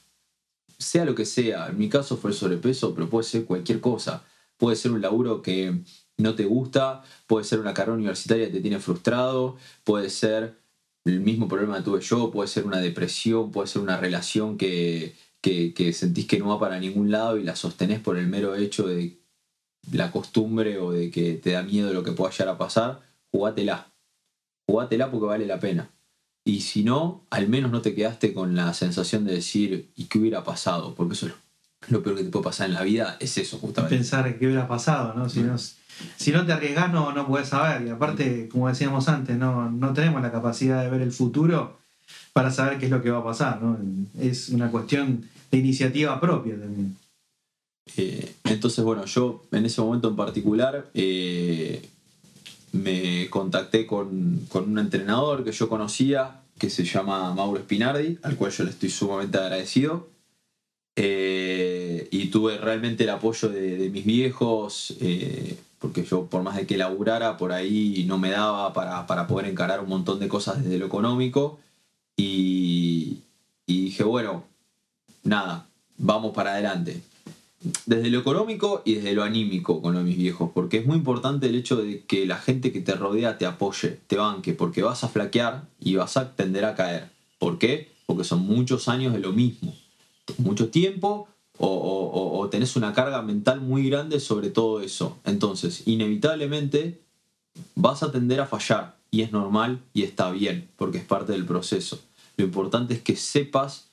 sea 0.79 1.05
lo 1.05 1.13
que 1.13 1.25
sea, 1.25 1.67
en 1.67 1.77
mi 1.77 1.89
caso 1.89 2.17
fue 2.17 2.31
el 2.31 2.37
sobrepeso, 2.37 2.95
pero 2.95 3.09
puede 3.09 3.25
ser 3.25 3.45
cualquier 3.45 3.81
cosa. 3.81 4.23
Puede 4.57 4.75
ser 4.75 4.91
un 4.91 5.01
laburo 5.01 5.41
que 5.41 5.83
no 6.17 6.35
te 6.35 6.45
gusta, 6.45 7.03
puede 7.27 7.45
ser 7.45 7.59
una 7.59 7.73
carrera 7.73 7.95
universitaria 7.95 8.47
que 8.47 8.53
te 8.53 8.61
tiene 8.61 8.79
frustrado, 8.79 9.57
puede 9.83 10.09
ser 10.09 10.57
el 11.05 11.21
mismo 11.21 11.47
problema 11.47 11.77
que 11.77 11.83
tuve 11.83 12.01
yo, 12.01 12.31
puede 12.31 12.47
ser 12.47 12.65
una 12.65 12.79
depresión, 12.79 13.51
puede 13.51 13.67
ser 13.67 13.81
una 13.81 13.97
relación 13.97 14.57
que, 14.57 15.15
que, 15.41 15.93
sentís 15.93 16.27
que 16.27 16.39
no 16.39 16.49
va 16.49 16.59
para 16.59 16.79
ningún 16.79 17.11
lado 17.11 17.37
y 17.37 17.43
la 17.43 17.55
sostenés 17.55 17.99
por 17.99 18.17
el 18.17 18.27
mero 18.27 18.55
hecho 18.55 18.87
de 18.87 19.19
la 19.91 20.11
costumbre 20.11 20.77
o 20.77 20.91
de 20.91 21.09
que 21.09 21.35
te 21.35 21.51
da 21.51 21.63
miedo 21.63 21.93
lo 21.93 22.03
que 22.03 22.11
pueda 22.11 22.31
llegar 22.31 22.49
a 22.49 22.57
pasar, 22.57 23.01
jugátela. 23.31 23.91
Jugátela 24.67 25.09
porque 25.09 25.25
vale 25.25 25.45
la 25.45 25.59
pena. 25.59 25.89
Y 26.49 26.61
si 26.61 26.83
no, 26.83 27.21
al 27.29 27.47
menos 27.47 27.71
no 27.71 27.83
te 27.83 27.93
quedaste 27.93 28.33
con 28.33 28.55
la 28.55 28.73
sensación 28.73 29.23
de 29.23 29.33
decir, 29.33 29.91
¿y 29.95 30.05
qué 30.05 30.17
hubiera 30.17 30.43
pasado? 30.43 30.95
Porque 30.95 31.13
eso 31.13 31.27
es 31.27 31.33
lo 31.89 32.01
peor 32.01 32.17
que 32.17 32.23
te 32.23 32.31
puede 32.31 32.43
pasar 32.43 32.69
en 32.69 32.73
la 32.73 32.81
vida, 32.81 33.17
es 33.19 33.37
eso 33.37 33.59
justamente. 33.59 33.95
Pensar 33.95 34.39
qué 34.39 34.47
hubiera 34.47 34.67
pasado, 34.67 35.13
¿no? 35.13 35.29
Si, 35.29 35.41
no, 35.41 35.55
si 35.59 36.31
no 36.31 36.47
te 36.47 36.53
arriesgas 36.53 36.91
no, 36.91 37.13
no 37.13 37.27
puedes 37.27 37.49
saber. 37.49 37.85
Y 37.85 37.91
aparte, 37.91 38.49
como 38.49 38.67
decíamos 38.67 39.07
antes, 39.09 39.37
no, 39.37 39.69
no 39.69 39.93
tenemos 39.93 40.23
la 40.23 40.31
capacidad 40.31 40.83
de 40.83 40.89
ver 40.89 41.01
el 41.01 41.11
futuro 41.11 41.77
para 42.33 42.49
saber 42.49 42.79
qué 42.79 42.85
es 42.85 42.91
lo 42.91 43.03
que 43.03 43.11
va 43.11 43.19
a 43.19 43.23
pasar, 43.23 43.61
¿no? 43.61 43.77
Es 44.19 44.49
una 44.49 44.71
cuestión 44.71 45.29
de 45.51 45.57
iniciativa 45.59 46.19
propia 46.19 46.59
también. 46.59 46.97
Eh, 47.95 48.33
entonces, 48.45 48.83
bueno, 48.83 49.05
yo 49.05 49.43
en 49.51 49.67
ese 49.67 49.81
momento 49.81 50.09
en 50.09 50.15
particular 50.15 50.89
eh, 50.95 51.87
me 52.71 53.29
contacté 53.29 53.85
con, 53.85 54.45
con, 54.49 54.69
un 54.69 54.79
entrenador 54.79 55.43
que 55.43 55.51
yo 55.51 55.69
conocía, 55.69 56.41
que 56.57 56.69
se 56.69 56.83
llama 56.83 57.33
Mauro 57.33 57.59
Spinardi, 57.61 58.19
al 58.23 58.35
cual 58.35 58.51
yo 58.51 58.63
le 58.63 58.71
estoy 58.71 58.89
sumamente 58.89 59.37
agradecido. 59.37 60.07
Eh, 60.95 62.07
y 62.11 62.27
tuve 62.27 62.57
realmente 62.57 63.03
el 63.05 63.09
apoyo 63.11 63.47
de, 63.49 63.89
mis 63.89 64.05
viejos, 64.05 64.95
eh, 64.99 65.57
porque 65.79 66.03
yo 66.03 66.25
por 66.25 66.43
más 66.43 66.57
de 66.57 66.67
que 66.67 66.77
laburara 66.77 67.37
por 67.37 67.53
ahí 67.53 68.03
no 68.07 68.17
me 68.17 68.31
daba 68.31 68.73
para, 68.73 69.07
para, 69.07 69.25
poder 69.25 69.47
encarar 69.47 69.79
un 69.79 69.87
montón 69.87 70.19
de 70.19 70.27
cosas 70.27 70.61
desde 70.61 70.77
lo 70.77 70.87
económico. 70.87 71.59
Y, 72.17 73.19
y 73.65 73.85
dije, 73.85 74.03
bueno, 74.03 74.43
nada, 75.23 75.67
vamos 75.97 76.33
para 76.33 76.51
adelante 76.53 77.01
desde 77.85 78.09
lo 78.09 78.19
económico 78.19 78.81
y 78.85 78.95
desde 78.95 79.13
lo 79.13 79.23
anímico 79.23 79.81
con 79.81 79.93
lo 79.93 79.99
de 79.99 80.05
mis 80.05 80.17
viejos, 80.17 80.51
porque 80.53 80.77
es 80.77 80.85
muy 80.85 80.97
importante 80.97 81.47
el 81.47 81.55
hecho 81.55 81.75
de 81.75 82.05
que 82.05 82.25
la 82.25 82.37
gente 82.37 82.71
que 82.71 82.81
te 82.81 82.95
rodea 82.95 83.37
te 83.37 83.45
apoye, 83.45 83.99
te 84.07 84.15
banque, 84.15 84.53
porque 84.53 84.81
vas 84.81 85.03
a 85.03 85.09
flaquear 85.09 85.67
y 85.79 85.95
vas 85.95 86.15
a 86.17 86.35
tender 86.35 86.65
a 86.65 86.75
caer. 86.75 87.09
¿Por 87.37 87.57
qué? 87.57 87.91
Porque 88.05 88.23
son 88.23 88.41
muchos 88.41 88.87
años 88.87 89.13
de 89.13 89.19
lo 89.19 89.33
mismo, 89.33 89.75
mucho 90.37 90.69
tiempo 90.69 91.27
o, 91.61 92.47
tenés 92.49 92.75
una 92.75 92.93
carga 92.93 93.21
mental 93.21 93.61
muy 93.61 93.89
grande 93.89 94.19
sobre 94.19 94.49
todo 94.49 94.81
eso. 94.81 95.19
Entonces, 95.25 95.83
inevitablemente 95.85 97.01
vas 97.75 98.01
a 98.01 98.11
tender 98.11 98.39
a 98.39 98.47
fallar 98.47 98.95
y 99.11 99.21
es 99.21 99.31
normal 99.31 99.81
y 99.93 100.03
está 100.03 100.31
bien, 100.31 100.69
porque 100.77 100.99
es 100.99 101.03
parte 101.03 101.33
del 101.33 101.45
proceso. 101.45 101.99
Lo 102.37 102.45
importante 102.45 102.93
es 102.93 103.01
que 103.01 103.15
sepas 103.15 103.89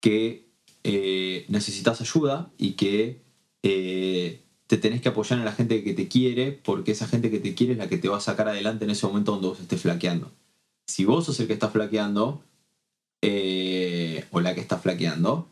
que 0.00 0.45
eh, 0.88 1.46
necesitas 1.48 2.00
ayuda 2.00 2.48
y 2.58 2.74
que 2.74 3.20
eh, 3.64 4.40
te 4.68 4.76
tenés 4.76 5.00
que 5.00 5.08
apoyar 5.08 5.40
en 5.40 5.44
la 5.44 5.50
gente 5.50 5.82
que 5.82 5.94
te 5.94 6.06
quiere, 6.06 6.52
porque 6.52 6.92
esa 6.92 7.08
gente 7.08 7.28
que 7.28 7.40
te 7.40 7.56
quiere 7.56 7.72
es 7.72 7.78
la 7.78 7.88
que 7.88 7.98
te 7.98 8.08
va 8.08 8.18
a 8.18 8.20
sacar 8.20 8.48
adelante 8.48 8.84
en 8.84 8.92
ese 8.92 9.04
momento 9.04 9.32
donde 9.32 9.48
vos 9.48 9.58
estés 9.58 9.82
flaqueando. 9.82 10.30
Si 10.86 11.04
vos 11.04 11.26
sos 11.26 11.40
el 11.40 11.48
que 11.48 11.54
está 11.54 11.70
flaqueando, 11.70 12.40
eh, 13.20 14.26
o 14.30 14.40
la 14.40 14.54
que 14.54 14.60
está 14.60 14.78
flaqueando, 14.78 15.48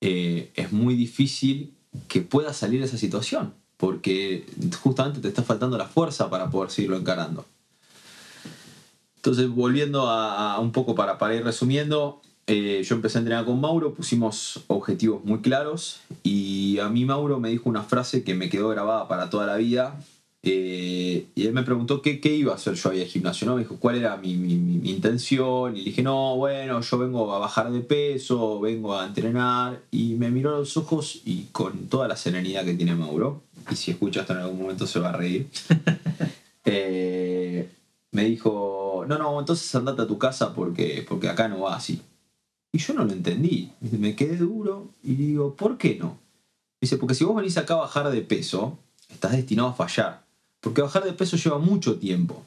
es 0.00 0.70
muy 0.70 0.94
difícil 0.94 1.74
que 2.06 2.20
puedas 2.20 2.56
salir 2.56 2.78
de 2.78 2.86
esa 2.86 2.98
situación, 2.98 3.54
porque 3.78 4.46
justamente 4.80 5.18
te 5.18 5.26
está 5.26 5.42
faltando 5.42 5.76
la 5.76 5.88
fuerza 5.88 6.30
para 6.30 6.50
poder 6.50 6.70
seguirlo 6.70 6.98
encarando. 6.98 7.44
Entonces, 9.16 9.48
volviendo 9.48 10.08
a, 10.08 10.60
un 10.60 10.70
poco 10.70 10.94
para, 10.94 11.18
para 11.18 11.34
ir 11.34 11.42
resumiendo, 11.42 12.22
eh, 12.50 12.82
yo 12.82 12.94
empecé 12.94 13.18
a 13.18 13.20
entrenar 13.20 13.44
con 13.44 13.60
Mauro, 13.60 13.92
pusimos 13.92 14.64
objetivos 14.68 15.22
muy 15.22 15.40
claros 15.40 16.00
y 16.22 16.78
a 16.78 16.88
mí 16.88 17.04
Mauro 17.04 17.38
me 17.38 17.50
dijo 17.50 17.68
una 17.68 17.82
frase 17.82 18.24
que 18.24 18.32
me 18.32 18.48
quedó 18.48 18.70
grabada 18.70 19.06
para 19.06 19.28
toda 19.28 19.46
la 19.46 19.56
vida. 19.58 20.00
Eh, 20.42 21.26
y 21.34 21.46
él 21.46 21.52
me 21.52 21.62
preguntó 21.62 22.00
qué, 22.00 22.20
qué, 22.20 22.34
iba 22.34 22.52
a 22.52 22.54
hacer 22.54 22.72
yo 22.72 22.90
ahí 22.90 23.02
al 23.02 23.06
gimnasio, 23.06 23.46
¿no? 23.46 23.56
Me 23.56 23.62
dijo 23.62 23.76
cuál 23.78 23.96
era 23.96 24.16
mi, 24.16 24.34
mi, 24.34 24.88
intención 24.88 25.76
y 25.76 25.80
le 25.80 25.84
dije, 25.86 26.02
no, 26.02 26.36
bueno, 26.36 26.80
yo 26.80 26.96
vengo 26.96 27.34
a 27.34 27.38
bajar 27.38 27.70
de 27.70 27.80
peso, 27.80 28.60
vengo 28.60 28.96
a 28.96 29.04
entrenar 29.04 29.82
y 29.90 30.14
me 30.14 30.30
miró 30.30 30.54
a 30.54 30.58
los 30.60 30.74
ojos 30.78 31.20
y 31.26 31.48
con 31.52 31.88
toda 31.88 32.08
la 32.08 32.16
serenidad 32.16 32.64
que 32.64 32.74
tiene 32.74 32.94
Mauro, 32.94 33.42
y 33.70 33.76
si 33.76 33.90
escucha 33.90 34.20
esto 34.20 34.32
en 34.32 34.38
algún 34.38 34.62
momento 34.62 34.86
se 34.86 35.00
va 35.00 35.10
a 35.10 35.12
reír, 35.12 35.48
eh, 36.64 37.68
me 38.12 38.24
dijo, 38.24 39.04
no, 39.06 39.18
no, 39.18 39.38
entonces 39.38 39.74
andate 39.74 40.02
a 40.02 40.06
tu 40.06 40.16
casa 40.16 40.54
porque, 40.54 41.04
porque 41.06 41.28
acá 41.28 41.48
no 41.48 41.60
va 41.60 41.76
así. 41.76 42.00
Y 42.72 42.78
yo 42.78 42.94
no 42.94 43.04
lo 43.04 43.12
entendí. 43.12 43.72
Me 43.80 44.14
quedé 44.14 44.36
duro 44.36 44.88
y 45.02 45.14
digo, 45.14 45.54
¿por 45.54 45.78
qué 45.78 45.96
no? 45.96 46.18
Dice, 46.80 46.96
porque 46.96 47.14
si 47.14 47.24
vos 47.24 47.34
venís 47.34 47.56
acá 47.56 47.74
a 47.74 47.78
bajar 47.78 48.10
de 48.10 48.20
peso, 48.20 48.78
estás 49.08 49.32
destinado 49.32 49.68
a 49.68 49.74
fallar. 49.74 50.24
Porque 50.60 50.82
bajar 50.82 51.04
de 51.04 51.12
peso 51.12 51.36
lleva 51.36 51.58
mucho 51.58 51.98
tiempo. 51.98 52.44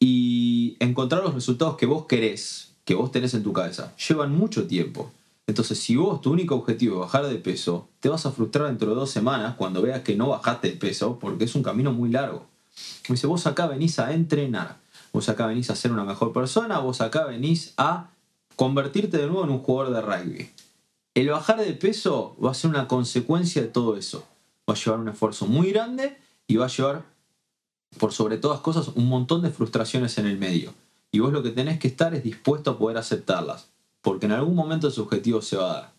Y 0.00 0.76
encontrar 0.80 1.22
los 1.22 1.34
resultados 1.34 1.76
que 1.76 1.86
vos 1.86 2.06
querés, 2.06 2.74
que 2.84 2.94
vos 2.94 3.10
tenés 3.10 3.34
en 3.34 3.42
tu 3.42 3.52
cabeza, 3.52 3.94
llevan 3.96 4.36
mucho 4.36 4.66
tiempo. 4.66 5.12
Entonces, 5.46 5.78
si 5.78 5.96
vos 5.96 6.20
tu 6.20 6.30
único 6.30 6.56
objetivo 6.56 6.96
es 6.96 7.00
bajar 7.00 7.26
de 7.26 7.36
peso, 7.36 7.88
te 8.00 8.08
vas 8.08 8.26
a 8.26 8.32
frustrar 8.32 8.68
dentro 8.68 8.90
de 8.90 8.96
dos 8.96 9.10
semanas 9.10 9.54
cuando 9.56 9.80
veas 9.80 10.02
que 10.02 10.14
no 10.14 10.28
bajaste 10.28 10.68
el 10.68 10.78
peso, 10.78 11.18
porque 11.18 11.44
es 11.44 11.54
un 11.54 11.62
camino 11.62 11.90
muy 11.90 12.10
largo. 12.10 12.46
Me 13.08 13.14
dice, 13.14 13.26
vos 13.26 13.46
acá 13.46 13.66
venís 13.66 13.98
a 13.98 14.12
entrenar, 14.12 14.76
vos 15.12 15.28
acá 15.28 15.46
venís 15.46 15.70
a 15.70 15.74
ser 15.74 15.90
una 15.90 16.04
mejor 16.04 16.34
persona, 16.34 16.78
vos 16.80 17.00
acá 17.00 17.24
venís 17.24 17.72
a 17.78 18.10
convertirte 18.58 19.18
de 19.18 19.28
nuevo 19.28 19.44
en 19.44 19.50
un 19.50 19.60
jugador 19.60 19.94
de 19.94 20.00
rugby. 20.00 20.50
El 21.14 21.28
bajar 21.28 21.60
de 21.60 21.72
peso 21.74 22.36
va 22.44 22.50
a 22.50 22.54
ser 22.54 22.70
una 22.70 22.88
consecuencia 22.88 23.62
de 23.62 23.68
todo 23.68 23.96
eso. 23.96 24.26
Va 24.68 24.74
a 24.74 24.76
llevar 24.76 24.98
un 24.98 25.08
esfuerzo 25.08 25.46
muy 25.46 25.70
grande 25.70 26.18
y 26.48 26.56
va 26.56 26.64
a 26.64 26.68
llevar, 26.68 27.04
por 28.00 28.12
sobre 28.12 28.36
todas 28.36 28.58
cosas, 28.58 28.88
un 28.88 29.08
montón 29.08 29.42
de 29.42 29.50
frustraciones 29.50 30.18
en 30.18 30.26
el 30.26 30.38
medio. 30.38 30.74
Y 31.12 31.20
vos 31.20 31.32
lo 31.32 31.44
que 31.44 31.50
tenés 31.50 31.78
que 31.78 31.86
estar 31.86 32.16
es 32.16 32.24
dispuesto 32.24 32.72
a 32.72 32.78
poder 32.78 32.98
aceptarlas, 32.98 33.68
porque 34.02 34.26
en 34.26 34.32
algún 34.32 34.56
momento 34.56 34.88
ese 34.88 35.02
objetivo 35.02 35.40
se 35.40 35.56
va 35.56 35.70
a 35.70 35.74
dar. 35.74 35.92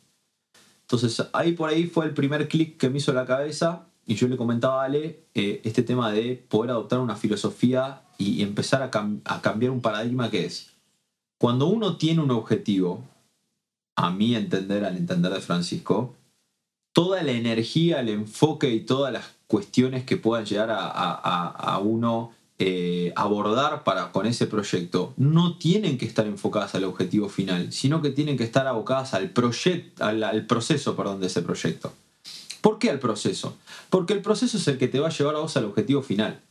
Entonces 0.82 1.26
ahí 1.32 1.54
por 1.54 1.70
ahí 1.70 1.88
fue 1.88 2.08
el 2.08 2.14
primer 2.14 2.50
clic 2.50 2.76
que 2.76 2.90
me 2.90 2.98
hizo 2.98 3.14
la 3.14 3.26
cabeza 3.26 3.86
y 4.06 4.16
yo 4.16 4.28
le 4.28 4.36
comentaba 4.36 4.82
a 4.82 4.86
Ale 4.86 5.24
eh, 5.34 5.62
este 5.64 5.82
tema 5.82 6.12
de 6.12 6.46
poder 6.50 6.72
adoptar 6.72 7.00
una 7.00 7.16
filosofía 7.16 8.02
y 8.18 8.44
empezar 8.44 8.82
a, 8.82 8.92
a 9.34 9.42
cambiar 9.42 9.72
un 9.72 9.82
paradigma 9.82 10.30
que 10.30 10.46
es, 10.46 10.69
cuando 11.40 11.68
uno 11.68 11.96
tiene 11.96 12.22
un 12.22 12.32
objetivo, 12.32 13.02
a 13.96 14.12
mi 14.12 14.36
entender, 14.36 14.84
al 14.84 14.98
entender 14.98 15.32
de 15.32 15.40
Francisco, 15.40 16.16
toda 16.94 17.24
la 17.24 17.32
energía, 17.32 18.02
el 18.02 18.10
enfoque 18.10 18.70
y 18.70 18.82
todas 18.82 19.14
las 19.14 19.26
cuestiones 19.48 20.04
que 20.04 20.18
puedan 20.18 20.46
llegar 20.46 20.70
a, 20.70 21.80
uno 21.82 22.34
eh, 22.60 23.14
abordar 23.16 23.86
para, 23.86 24.12
con 24.12 24.26
ese 24.26 24.48
proyecto 24.48 25.14
no 25.16 25.58
tienen 25.58 25.98
que 25.98 26.06
estar 26.06 26.28
enfocadas 26.28 26.76
al 26.76 26.84
objetivo 26.84 27.30
final, 27.30 27.72
sino 27.72 28.02
que 28.02 28.10
tienen 28.10 28.38
que 28.38 28.44
estar 28.44 28.68
abocadas 28.68 29.14
al, 29.14 29.30
proyecto, 29.30 30.04
al, 30.04 30.46
proceso 30.46 30.98
perdón, 30.98 31.22
de 31.22 31.28
ese 31.28 31.42
proyecto. 31.42 31.94
¿Por 32.60 32.80
qué 32.80 32.90
al 32.90 33.00
proceso? 33.00 33.56
Porque 33.90 34.12
el 34.12 34.22
proceso 34.22 34.58
es 34.58 34.68
el 34.68 34.78
que 34.78 34.90
te 34.90 35.00
va 35.00 35.08
a 35.08 35.12
llevar 35.18 35.36
a 35.36 35.40
vos 35.40 35.56
al 35.56 35.66
objetivo 35.66 36.02
final. 36.02 36.42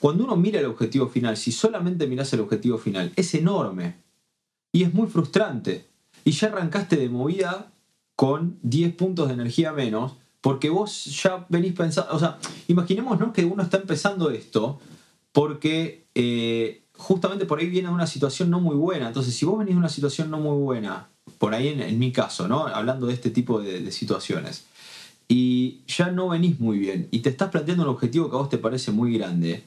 Cuando 0.00 0.24
uno 0.24 0.36
mira 0.36 0.58
el 0.58 0.66
objetivo 0.66 1.08
final, 1.08 1.36
si 1.36 1.52
solamente 1.52 2.06
miras 2.06 2.32
el 2.32 2.40
objetivo 2.40 2.78
final, 2.78 3.12
es 3.16 3.34
enorme 3.34 4.07
y 4.72 4.84
es 4.84 4.94
muy 4.94 5.06
frustrante. 5.08 5.86
Y 6.24 6.32
ya 6.32 6.48
arrancaste 6.48 6.96
de 6.96 7.08
movida 7.08 7.72
con 8.16 8.58
10 8.62 8.94
puntos 8.94 9.28
de 9.28 9.34
energía 9.34 9.72
menos, 9.72 10.16
porque 10.40 10.70
vos 10.70 11.04
ya 11.04 11.46
venís 11.48 11.72
pensando, 11.72 12.12
o 12.14 12.18
sea, 12.18 12.38
imaginémonos 12.68 13.32
que 13.32 13.44
uno 13.44 13.62
está 13.62 13.78
empezando 13.78 14.30
esto 14.30 14.80
porque 15.32 16.06
eh, 16.14 16.82
justamente 16.96 17.46
por 17.46 17.60
ahí 17.60 17.68
viene 17.68 17.88
una 17.88 18.06
situación 18.06 18.50
no 18.50 18.60
muy 18.60 18.76
buena. 18.76 19.08
Entonces, 19.08 19.34
si 19.34 19.46
vos 19.46 19.58
venís 19.58 19.74
de 19.74 19.78
una 19.78 19.88
situación 19.88 20.30
no 20.30 20.38
muy 20.38 20.56
buena, 20.56 21.08
por 21.38 21.54
ahí 21.54 21.68
en, 21.68 21.98
mi 21.98 22.12
caso, 22.12 22.48
¿no? 22.48 22.66
Hablando 22.66 23.06
de 23.06 23.14
este 23.14 23.30
tipo 23.30 23.60
de, 23.60 23.80
de, 23.80 23.92
situaciones, 23.92 24.64
y 25.28 25.82
ya 25.86 26.10
no 26.10 26.28
venís 26.28 26.58
muy 26.58 26.78
bien, 26.78 27.08
y 27.10 27.20
te 27.20 27.30
estás 27.30 27.50
planteando 27.50 27.84
un 27.84 27.90
objetivo 27.90 28.30
que 28.30 28.36
a 28.36 28.38
vos 28.40 28.48
te 28.48 28.58
parece 28.58 28.90
muy 28.90 29.16
grande, 29.16 29.64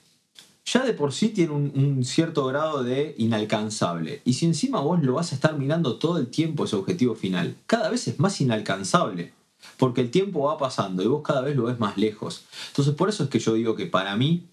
ya 0.65 0.85
de 0.85 0.93
por 0.93 1.11
sí 1.11 1.29
tiene 1.29 1.53
un, 1.53 2.03
cierto 2.05 2.45
grado 2.45 2.83
de 2.83 3.15
inalcanzable. 3.17 4.21
Y 4.25 4.33
si 4.33 4.45
encima 4.45 4.79
vos 4.81 5.01
lo 5.01 5.13
vas 5.13 5.31
a 5.31 5.35
estar 5.35 5.57
mirando 5.57 5.97
todo 5.97 6.17
el 6.17 6.27
tiempo 6.27 6.65
ese 6.65 6.75
objetivo 6.75 7.15
final, 7.15 7.55
cada 7.65 7.89
vez 7.89 8.07
es 8.07 8.19
más 8.19 8.39
inalcanzable. 8.41 9.33
Porque 9.77 10.01
el 10.01 10.09
tiempo 10.09 10.43
va 10.43 10.57
pasando 10.57 11.03
y 11.03 11.07
vos 11.07 11.21
cada 11.23 11.41
vez 11.41 11.55
lo 11.55 11.63
ves 11.63 11.79
más 11.79 11.97
lejos. 11.97 12.45
Entonces 12.67 12.95
por 12.95 13.09
eso 13.09 13.23
es 13.23 13.29
que 13.29 13.39
yo 13.39 13.53
digo 13.53 13.75
que 13.75 13.85
para 13.85 14.15
mí 14.15 14.43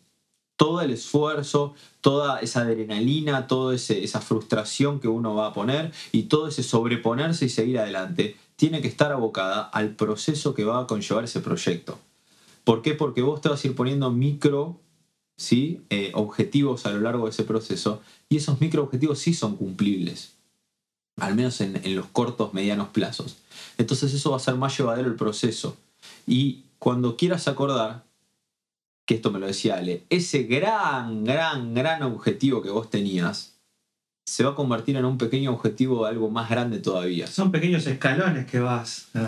todo 0.56 0.80
el 0.80 0.90
esfuerzo, 0.90 1.74
toda 2.00 2.40
esa 2.40 2.62
adrenalina, 2.62 3.46
toda 3.46 3.74
esa 3.74 4.20
frustración 4.20 4.98
que 4.98 5.08
uno 5.08 5.34
va 5.34 5.46
a 5.46 5.52
poner 5.52 5.92
y 6.10 6.24
todo 6.24 6.48
ese 6.48 6.62
sobreponerse 6.62 7.46
y 7.46 7.48
seguir 7.48 7.78
adelante, 7.78 8.36
tiene 8.56 8.82
que 8.82 8.88
estar 8.88 9.12
abocada 9.12 9.62
al 9.62 9.94
proceso 9.94 10.54
que 10.54 10.64
va 10.64 10.80
a 10.80 10.86
conllevar 10.86 11.24
ese 11.24 11.40
proyecto. 11.40 11.98
¿Por 12.64 12.82
qué? 12.82 12.94
Porque 12.94 13.22
vos 13.22 13.40
te 13.40 13.48
vas 13.48 13.62
a 13.62 13.66
ir 13.68 13.76
poniendo 13.76 14.10
micro 14.10 14.80
¿sí? 15.38 15.80
Eh, 15.88 16.10
objetivos 16.14 16.84
a 16.84 16.90
lo 16.90 17.00
largo 17.00 17.24
de 17.24 17.30
ese 17.30 17.44
proceso 17.44 18.02
y 18.28 18.36
esos 18.36 18.60
microobjetivos 18.60 19.18
sí 19.18 19.32
son 19.32 19.56
cumplibles, 19.56 20.34
al 21.16 21.34
menos 21.34 21.62
en, 21.62 21.80
los 21.96 22.06
cortos, 22.06 22.52
medianos 22.52 22.88
plazos. 22.88 23.38
Entonces 23.78 24.12
eso 24.12 24.32
va 24.32 24.36
a 24.36 24.40
ser 24.40 24.56
más 24.56 24.76
llevadero 24.76 25.08
el 25.08 25.14
proceso. 25.14 25.78
Y 26.26 26.64
cuando 26.78 27.16
quieras 27.16 27.48
acordar, 27.48 28.04
que 29.06 29.14
esto 29.14 29.30
me 29.30 29.38
lo 29.38 29.46
decía 29.46 29.76
Ale, 29.76 30.04
ese 30.10 30.42
gran, 30.42 31.24
gran, 31.24 31.72
gran 31.72 32.02
objetivo 32.02 32.60
que 32.60 32.70
vos 32.70 32.90
tenías, 32.90 33.54
se 34.26 34.44
va 34.44 34.50
a 34.50 34.54
convertir 34.54 34.96
en 34.96 35.06
un 35.06 35.16
pequeño 35.16 35.52
objetivo 35.52 36.04
algo 36.04 36.28
más 36.30 36.50
grande 36.50 36.80
todavía. 36.80 37.26
Son 37.26 37.50
pequeños 37.50 37.86
escalones 37.86 38.44
que 38.44 38.58
vas 38.58 39.08
eh, 39.14 39.26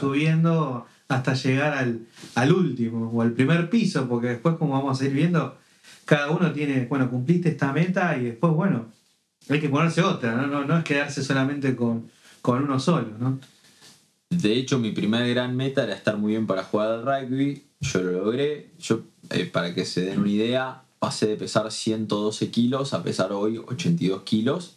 subiendo 0.00 0.86
hasta 1.08 1.34
llegar 1.34 1.76
al, 2.34 2.52
último 2.52 3.10
o 3.10 3.22
al 3.22 3.32
primer 3.32 3.68
piso, 3.70 4.08
porque 4.08 4.28
después, 4.28 4.56
como 4.56 4.74
vamos 4.74 5.00
a 5.00 5.04
ir 5.04 5.12
viendo, 5.12 5.56
cada 6.04 6.30
uno 6.30 6.52
tiene, 6.52 6.86
bueno, 6.86 7.10
cumpliste 7.10 7.50
esta 7.50 7.72
meta 7.72 8.16
y 8.16 8.24
después, 8.24 8.52
bueno, 8.52 8.86
hay 9.48 9.60
que 9.60 9.68
ponerse 9.68 10.02
otra, 10.02 10.34
no, 10.34 10.64
no, 10.64 10.78
es 10.78 10.84
quedarse 10.84 11.22
solamente 11.22 11.76
con, 11.76 12.10
con 12.40 12.62
uno 12.62 12.78
solo, 12.78 13.08
¿no? 13.18 13.38
De 14.30 14.54
hecho, 14.54 14.78
mi 14.78 14.92
primera 14.92 15.26
gran 15.26 15.56
meta 15.56 15.84
era 15.84 15.94
estar 15.94 16.16
muy 16.16 16.32
bien 16.32 16.46
para 16.46 16.64
jugar 16.64 16.88
al 16.90 17.02
rugby. 17.04 17.64
Yo 17.80 18.02
lo 18.02 18.12
logré. 18.12 18.70
Yo, 18.80 19.02
eh, 19.28 19.44
para 19.44 19.74
que 19.74 19.84
se 19.84 20.00
den 20.02 20.20
una 20.20 20.30
idea, 20.30 20.82
pasé 20.98 21.26
de 21.26 21.36
pesar 21.36 21.70
112 21.70 22.50
kilos 22.50 22.94
a 22.94 23.02
pesar 23.02 23.32
hoy 23.32 23.58
82 23.58 24.22
kilos. 24.22 24.76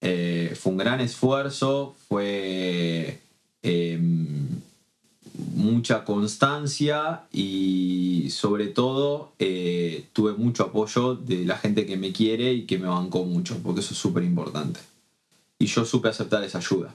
Eh, 0.00 0.56
fue 0.58 0.72
un 0.72 0.78
gran 0.78 1.00
esfuerzo, 1.00 1.94
fue 2.08 3.20
em, 3.62 4.60
mucha 5.54 6.04
constancia 6.04 7.22
y 7.32 8.28
sobre 8.30 8.68
todo 8.68 9.32
eh, 9.38 10.06
tuve 10.12 10.32
mucho 10.32 10.64
apoyo 10.64 11.14
de 11.14 11.44
la 11.44 11.56
gente 11.56 11.86
que 11.86 11.96
me 11.96 12.12
quiere 12.12 12.52
y 12.52 12.66
que 12.66 12.78
me 12.78 12.88
bancó 12.88 13.24
mucho, 13.24 13.58
porque 13.62 13.80
eso 13.80 13.94
es 13.94 13.98
súper 13.98 14.24
importante. 14.24 14.80
Y 15.58 15.66
yo 15.66 15.84
supe 15.84 16.08
aceptar 16.08 16.42
esa 16.44 16.58
ayuda. 16.58 16.94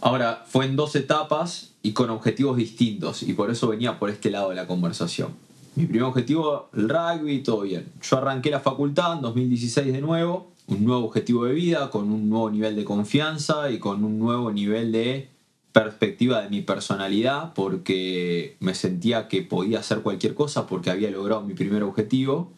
Ahora, 0.00 0.44
fue 0.46 0.66
en 0.66 0.76
dos 0.76 0.96
etapas 0.96 1.70
y 1.82 1.92
con 1.92 2.10
objetivos 2.10 2.56
distintos, 2.56 3.22
y 3.22 3.32
por 3.32 3.50
eso 3.50 3.68
venía 3.68 3.98
por 3.98 4.10
este 4.10 4.30
lado 4.30 4.50
de 4.50 4.56
la 4.56 4.66
conversación. 4.66 5.30
Mi 5.76 5.86
primer 5.86 6.04
objetivo, 6.04 6.68
el 6.74 6.88
rugby, 6.88 7.42
todo 7.42 7.62
bien. 7.62 7.90
Yo 8.02 8.18
arranqué 8.18 8.50
la 8.50 8.60
facultad 8.60 9.14
en 9.14 9.22
2016 9.22 9.92
de 9.92 10.00
nuevo, 10.00 10.52
un 10.66 10.84
nuevo 10.84 11.06
objetivo 11.06 11.46
de 11.46 11.54
vida, 11.54 11.90
con 11.90 12.12
un 12.12 12.28
nuevo 12.28 12.50
nivel 12.50 12.76
de 12.76 12.84
confianza 12.84 13.70
y 13.70 13.78
con 13.78 14.04
un 14.04 14.18
nuevo 14.18 14.52
nivel 14.52 14.92
de 14.92 15.28
perspectiva 15.74 16.40
de 16.40 16.48
mi 16.50 16.62
personalidad 16.62 17.52
porque 17.52 18.56
me 18.60 18.76
sentía 18.76 19.26
que 19.26 19.42
podía 19.42 19.80
hacer 19.80 20.02
cualquier 20.02 20.34
cosa 20.34 20.68
porque 20.68 20.88
había 20.88 21.10
logrado 21.10 21.42
mi 21.42 21.54
primer 21.54 21.82
objetivo. 21.82 22.52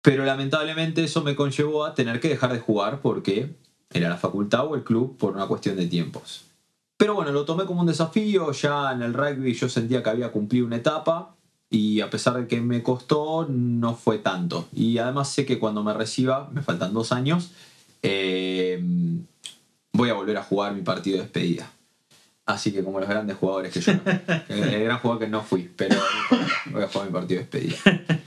Pero 0.00 0.24
lamentablemente 0.24 1.04
eso 1.04 1.22
me 1.22 1.36
conllevó 1.36 1.84
a 1.84 1.94
tener 1.94 2.18
que 2.18 2.30
dejar 2.30 2.54
de 2.54 2.60
jugar 2.60 3.02
porque 3.02 3.54
era 3.90 4.08
la 4.08 4.16
facultad 4.16 4.66
o 4.66 4.74
el 4.74 4.84
club 4.84 5.18
por 5.18 5.34
una 5.34 5.46
cuestión 5.46 5.76
de 5.76 5.86
tiempos. 5.86 6.46
Pero 6.96 7.14
bueno, 7.14 7.30
lo 7.30 7.44
tomé 7.44 7.66
como 7.66 7.82
un 7.82 7.86
desafío, 7.86 8.50
ya 8.52 8.90
en 8.92 9.02
el 9.02 9.12
rugby 9.12 9.52
yo 9.52 9.68
sentía 9.68 10.02
que 10.02 10.08
había 10.08 10.32
cumplido 10.32 10.64
una 10.64 10.76
etapa 10.76 11.36
y 11.68 12.00
a 12.00 12.08
pesar 12.08 12.38
de 12.38 12.48
que 12.48 12.62
me 12.62 12.82
costó, 12.82 13.46
no 13.50 13.94
fue 13.96 14.16
tanto. 14.16 14.66
Y 14.72 14.96
además 14.96 15.28
sé 15.28 15.44
que 15.44 15.58
cuando 15.58 15.82
me 15.82 15.92
reciba, 15.92 16.48
me 16.54 16.62
faltan 16.62 16.94
dos 16.94 17.12
años, 17.12 17.50
eh, 18.02 18.82
voy 19.92 20.10
a 20.10 20.14
volver 20.14 20.36
a 20.36 20.42
jugar 20.42 20.74
mi 20.74 20.82
partido 20.82 21.18
de 21.18 21.24
despedida. 21.24 21.70
Así 22.44 22.72
que 22.72 22.82
como 22.82 22.98
los 22.98 23.08
grandes 23.08 23.36
jugadores 23.36 23.72
que 23.72 23.80
yo 23.80 23.92
El 24.48 24.84
gran 24.84 24.98
jugador 24.98 25.22
que 25.22 25.28
no 25.28 25.42
fui, 25.42 25.70
pero 25.76 25.96
voy 26.66 26.82
a 26.82 26.88
jugar 26.88 27.06
mi 27.06 27.12
partido 27.12 27.40
de 27.40 27.46
despedida. 27.46 27.76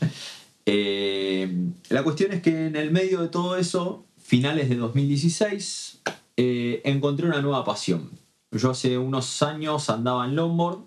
Eh, 0.67 1.47
la 1.89 2.01
cuestión 2.01 2.32
es 2.32 2.41
que 2.41 2.65
en 2.65 2.75
el 2.75 2.89
medio 2.89 3.21
de 3.21 3.28
todo 3.28 3.56
eso, 3.56 4.04
finales 4.17 4.67
de 4.67 4.78
2016, 4.78 6.01
eh, 6.38 6.82
encontré 6.86 7.28
una 7.28 7.39
nueva 7.39 7.63
pasión. 7.63 8.10
Yo 8.49 8.71
hace 8.71 8.97
unos 8.97 9.43
años 9.43 9.91
andaba 9.91 10.25
en 10.25 10.36
longboard 10.36 10.80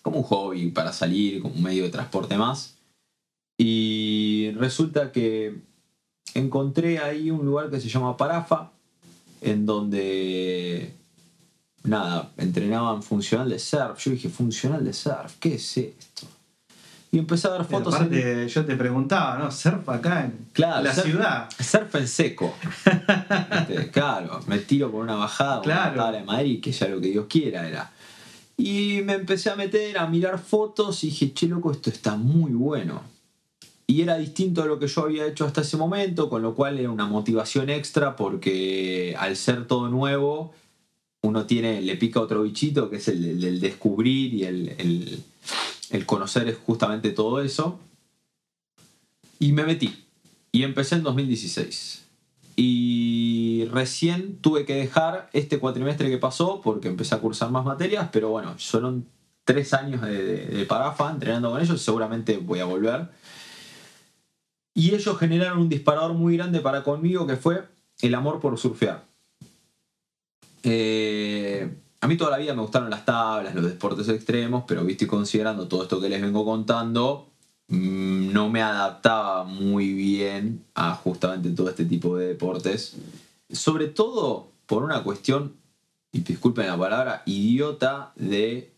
como 0.00 0.18
un 0.18 0.24
hobby 0.24 0.70
para 0.70 0.92
salir, 0.92 1.42
como 1.42 1.54
un 1.54 1.62
medio 1.62 1.84
de 1.84 1.90
transporte 1.90 2.36
más. 2.38 2.78
Y 3.58 4.52
resulta 4.56 5.12
que 5.12 5.54
encontré 6.34 6.98
ahí 6.98 7.30
un 7.30 7.44
lugar 7.44 7.70
que 7.70 7.80
se 7.80 7.88
llama 7.88 8.16
Parafa, 8.16 8.72
en 9.42 9.66
donde, 9.66 10.94
nada, 11.84 12.30
entrenaban 12.36 13.02
funcional 13.02 13.50
de 13.50 13.58
surf. 13.58 13.98
Yo 13.98 14.12
dije, 14.12 14.28
funcional 14.28 14.84
de 14.84 14.92
surf, 14.92 15.34
¿qué 15.38 15.54
es 15.54 15.76
esto? 15.76 16.26
Y 17.10 17.18
empecé 17.18 17.48
a 17.48 17.50
dar 17.50 17.64
fotos. 17.66 17.94
Yo 18.48 18.64
te 18.64 18.76
preguntaba, 18.76 19.36
¿no? 19.38 19.50
Surf 19.50 19.86
acá 19.90 20.24
en 20.24 20.46
la 20.56 20.94
ciudad. 20.94 21.50
Surf 21.60 21.94
en 21.96 22.08
seco. 22.08 22.54
Este, 23.68 23.90
claro, 23.92 24.40
me 24.46 24.58
tiro 24.60 24.90
por 24.90 25.02
una 25.02 25.16
bajada, 25.16 25.60
claro. 25.60 25.92
una 25.92 26.04
tabla 26.04 26.18
de 26.18 26.24
Madrid, 26.24 26.62
que 26.62 26.72
ya 26.72 26.88
lo 26.88 27.00
que 27.00 27.08
Dios 27.08 27.26
quiera 27.28 27.68
era. 27.68 27.90
Y 28.56 29.02
me 29.04 29.14
empecé 29.14 29.50
a 29.50 29.56
meter 29.56 29.98
a 29.98 30.06
mirar 30.06 30.38
fotos 30.38 31.04
y 31.04 31.08
dije, 31.08 31.34
che, 31.34 31.48
loco, 31.48 31.72
esto 31.72 31.90
está 31.90 32.16
muy 32.16 32.52
bueno 32.52 33.12
y 33.92 34.00
era 34.00 34.16
distinto 34.16 34.62
a 34.62 34.66
lo 34.66 34.78
que 34.78 34.86
yo 34.86 35.02
había 35.02 35.26
hecho 35.26 35.44
hasta 35.44 35.60
ese 35.60 35.76
momento, 35.76 36.30
con 36.30 36.40
lo 36.40 36.54
cual 36.54 36.78
era 36.78 36.90
una 36.90 37.04
motivación 37.04 37.68
extra 37.68 38.16
porque 38.16 39.14
al 39.18 39.36
ser 39.36 39.66
todo 39.66 39.88
nuevo, 39.90 40.54
uno 41.20 41.44
tiene, 41.44 41.82
le 41.82 41.96
pica 41.96 42.20
otro 42.20 42.42
bichito 42.42 42.88
que 42.88 42.96
es 42.96 43.08
el 43.08 43.38
del 43.38 43.60
descubrir 43.60 44.32
y 44.32 44.44
el, 44.44 45.22
el 45.90 46.06
conocer 46.06 46.54
justamente 46.64 47.10
todo 47.10 47.42
eso. 47.42 47.80
Y 49.38 49.52
me 49.52 49.64
metí. 49.64 50.06
Y 50.52 50.62
empecé 50.62 50.94
en 50.94 51.02
2016. 51.02 52.06
Y 52.56 53.66
recién 53.70 54.38
tuve 54.38 54.64
que 54.64 54.74
dejar 54.74 55.28
este 55.34 55.58
cuatrimestre 55.58 56.08
que 56.08 56.16
pasó 56.16 56.62
porque 56.62 56.88
empecé 56.88 57.14
a 57.14 57.18
cursar 57.18 57.50
más 57.50 57.66
materias, 57.66 58.08
pero 58.10 58.30
bueno, 58.30 58.54
fueron 58.58 59.06
tres 59.44 59.74
años 59.74 60.00
de, 60.00 60.46
de, 60.46 60.64
parafa 60.64 61.10
entrenando 61.10 61.50
con 61.50 61.60
ellos, 61.60 61.82
seguramente 61.82 62.38
voy 62.38 62.60
a 62.60 62.64
volver. 62.64 63.08
Y 64.74 64.94
ellos 64.94 65.18
generaron 65.18 65.58
un 65.58 65.68
disparador 65.68 66.14
muy 66.14 66.36
grande 66.36 66.60
para 66.60 66.82
conmigo 66.82 67.26
que 67.26 67.36
fue 67.36 67.64
el 68.00 68.14
amor 68.14 68.40
por 68.40 68.58
surfear. 68.58 69.04
Eh, 70.62 71.68
a 72.00 72.08
mí 72.08 72.16
toda 72.16 72.30
la 72.30 72.38
vida 72.38 72.54
me 72.54 72.62
gustaron 72.62 72.90
las 72.90 73.04
tablas, 73.04 73.54
los 73.54 73.64
deportes 73.64 74.08
extremos, 74.08 74.64
pero 74.66 74.84
visto 74.84 75.04
y 75.04 75.06
considerando 75.06 75.68
todo 75.68 75.82
esto 75.82 76.00
que 76.00 76.08
les 76.08 76.20
vengo 76.20 76.44
contando, 76.44 77.28
mm, 77.68 78.32
no 78.32 78.48
me 78.48 78.62
adaptaba 78.62 79.44
muy 79.44 79.92
bien 79.92 80.64
a 80.74 80.94
justamente 80.94 81.50
todo 81.50 81.68
este 81.68 81.84
tipo 81.84 82.16
de 82.16 82.28
deportes. 82.28 82.96
Sobre 83.50 83.88
todo 83.88 84.48
por 84.66 84.82
una 84.84 85.02
cuestión, 85.02 85.54
y 86.12 86.20
disculpen 86.20 86.66
la 86.66 86.78
palabra, 86.78 87.22
idiota 87.26 88.12
de 88.16 88.72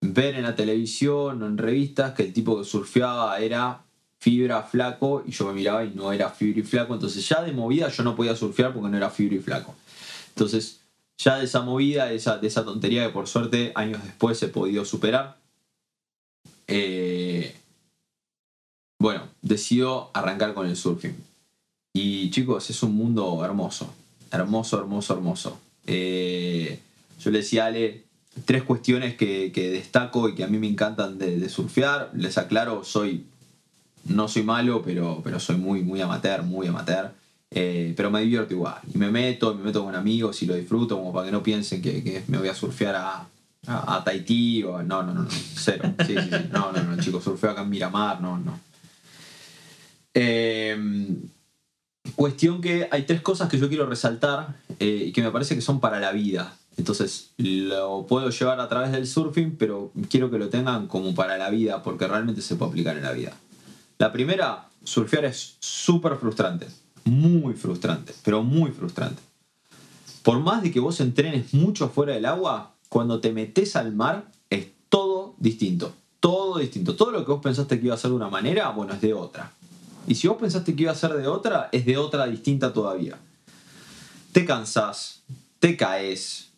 ver 0.00 0.34
en 0.34 0.42
la 0.42 0.56
televisión 0.56 1.42
o 1.42 1.46
en 1.46 1.58
revistas 1.58 2.12
que 2.12 2.24
el 2.24 2.32
tipo 2.32 2.58
que 2.58 2.64
surfeaba 2.64 3.38
era 3.38 3.84
fibra 4.22 4.62
flaco 4.62 5.24
y 5.26 5.32
yo 5.32 5.48
me 5.48 5.54
miraba 5.54 5.84
y 5.84 5.90
no 5.90 6.12
era 6.12 6.30
fibra 6.30 6.60
y 6.60 6.62
flaco. 6.62 6.94
Entonces 6.94 7.28
ya 7.28 7.42
de 7.42 7.50
movida 7.50 7.88
yo 7.88 8.04
no 8.04 8.14
podía 8.14 8.36
surfear 8.36 8.72
porque 8.72 8.88
no 8.88 8.96
era 8.96 9.10
fibra 9.10 9.34
y 9.34 9.40
flaco. 9.40 9.74
Entonces 10.28 10.78
ya 11.18 11.38
de 11.38 11.44
esa 11.46 11.62
movida, 11.62 12.06
de 12.06 12.14
esa, 12.14 12.38
de 12.38 12.46
esa 12.46 12.64
tontería 12.64 13.04
que 13.04 13.12
por 13.12 13.26
suerte 13.26 13.72
años 13.74 14.00
después 14.04 14.40
he 14.44 14.46
podido 14.46 14.84
superar, 14.84 15.38
eh, 16.68 17.56
bueno, 19.00 19.24
decido 19.42 20.12
arrancar 20.14 20.54
con 20.54 20.68
el 20.68 20.76
surfing. 20.76 21.16
Y 21.92 22.30
chicos, 22.30 22.70
es 22.70 22.80
un 22.84 22.94
mundo 22.94 23.44
hermoso, 23.44 23.92
hermoso, 24.30 24.78
hermoso, 24.78 25.14
hermoso. 25.14 25.60
Eh, 25.84 26.78
yo 27.18 27.30
le 27.32 27.38
decía 27.38 27.64
a 27.64 27.66
Ale 27.66 28.04
tres 28.44 28.62
cuestiones 28.62 29.16
que, 29.16 29.50
destaco 29.52 30.28
y 30.28 30.36
que 30.36 30.44
a 30.44 30.46
mí 30.46 30.58
me 30.58 30.68
encantan 30.68 31.18
de, 31.18 31.48
surfear. 31.48 32.12
Les 32.14 32.38
aclaro, 32.38 32.84
soy, 32.84 33.26
no 34.04 34.28
soy 34.28 34.42
malo, 34.42 34.82
pero, 34.82 35.20
pero 35.22 35.38
soy 35.40 35.56
muy, 35.56 35.82
muy 35.82 36.00
amateur, 36.00 36.42
muy 36.42 36.66
amateur. 36.66 37.12
Eh, 37.54 37.92
pero 37.96 38.10
me 38.10 38.22
divierto 38.22 38.54
igual. 38.54 38.80
Y 38.92 38.98
me 38.98 39.10
meto, 39.10 39.54
me 39.54 39.64
meto 39.64 39.84
con 39.84 39.94
amigos 39.94 40.42
y 40.42 40.46
lo 40.46 40.54
disfruto, 40.54 40.96
como 40.96 41.12
para 41.12 41.26
que 41.26 41.32
no 41.32 41.42
piensen 41.42 41.82
que, 41.82 42.22
me 42.28 42.38
voy 42.38 42.48
a 42.48 42.54
surfear 42.54 42.94
a, 42.94 43.26
a, 43.66 44.04
Tahití 44.04 44.62
o. 44.62 44.82
No, 44.82 45.02
no, 45.02 45.12
no, 45.12 45.22
no. 45.22 45.28
Cero. 45.30 45.94
No, 46.50 46.72
no, 46.72 46.82
no, 46.82 47.02
chicos, 47.02 47.22
surfeo 47.22 47.50
acá 47.50 47.62
en 47.62 47.68
Miramar, 47.68 48.20
no, 48.20 48.38
no. 48.38 48.58
Eh, 50.14 50.76
cuestión 52.14 52.60
que 52.60 52.88
hay 52.90 53.02
tres 53.02 53.20
cosas 53.20 53.48
que 53.48 53.58
yo 53.58 53.68
quiero 53.68 53.86
resaltar 53.86 54.56
eh, 54.78 55.04
y 55.06 55.12
que 55.12 55.22
me 55.22 55.30
parece 55.30 55.54
que 55.54 55.60
son 55.60 55.80
para 55.80 56.00
la 56.00 56.12
vida. 56.12 56.56
Entonces 56.76 57.32
lo 57.36 58.06
puedo 58.06 58.30
llevar 58.30 58.60
a 58.60 58.68
través 58.68 58.92
del 58.92 59.06
surfing, 59.06 59.56
pero 59.56 59.92
quiero 60.08 60.30
que 60.30 60.38
lo 60.38 60.48
tengan 60.48 60.86
como 60.86 61.14
para 61.14 61.36
la 61.36 61.50
vida, 61.50 61.82
porque 61.82 62.08
realmente 62.08 62.40
se 62.40 62.56
puede 62.56 62.70
aplicar 62.70 62.96
en 62.96 63.02
la 63.02 63.12
vida. 63.12 63.32
La 63.98 64.12
primera, 64.12 64.68
surfear 64.84 65.24
es 65.24 65.56
súper 65.60 66.16
frustrante 66.16 66.66
muy 67.04 67.54
frustrante, 67.54 68.14
pero 68.24 68.42
muy 68.42 68.70
frustrante. 68.70 69.22
Por 70.22 70.40
más 70.40 70.62
de 70.62 70.70
que 70.70 70.80
vos 70.80 71.00
entrenes 71.00 71.52
mucho 71.52 71.88
fuera 71.88 72.14
del 72.14 72.26
agua, 72.26 72.74
cuando 72.88 73.20
te 73.20 73.32
metes 73.32 73.76
al 73.76 73.92
mar 73.92 74.26
es 74.50 74.68
todo 74.88 75.34
distinto. 75.38 75.92
Todo 76.20 76.58
distinto. 76.58 76.94
Todo 76.94 77.10
lo 77.10 77.24
que 77.24 77.32
vos 77.32 77.42
pensaste 77.42 77.80
que 77.80 77.86
iba 77.86 77.94
a 77.94 77.98
ser 77.98 78.10
de 78.10 78.16
una 78.16 78.28
manera, 78.28 78.68
bueno, 78.70 78.94
es 78.94 79.00
de 79.00 79.14
otra. 79.14 79.52
Y 80.06 80.14
si 80.14 80.28
vos 80.28 80.36
pensaste 80.36 80.76
que 80.76 80.82
iba 80.82 80.92
a 80.92 80.96
ser 80.96 81.14
de 81.14 81.26
otra, 81.26 81.68
es 81.72 81.84
de 81.86 81.96
otra 81.96 82.26
distinta 82.26 82.72
todavía. 82.72 83.18
Te 84.32 84.44
cansás, 84.44 85.22
te 85.58 85.76
caes, 85.76 86.50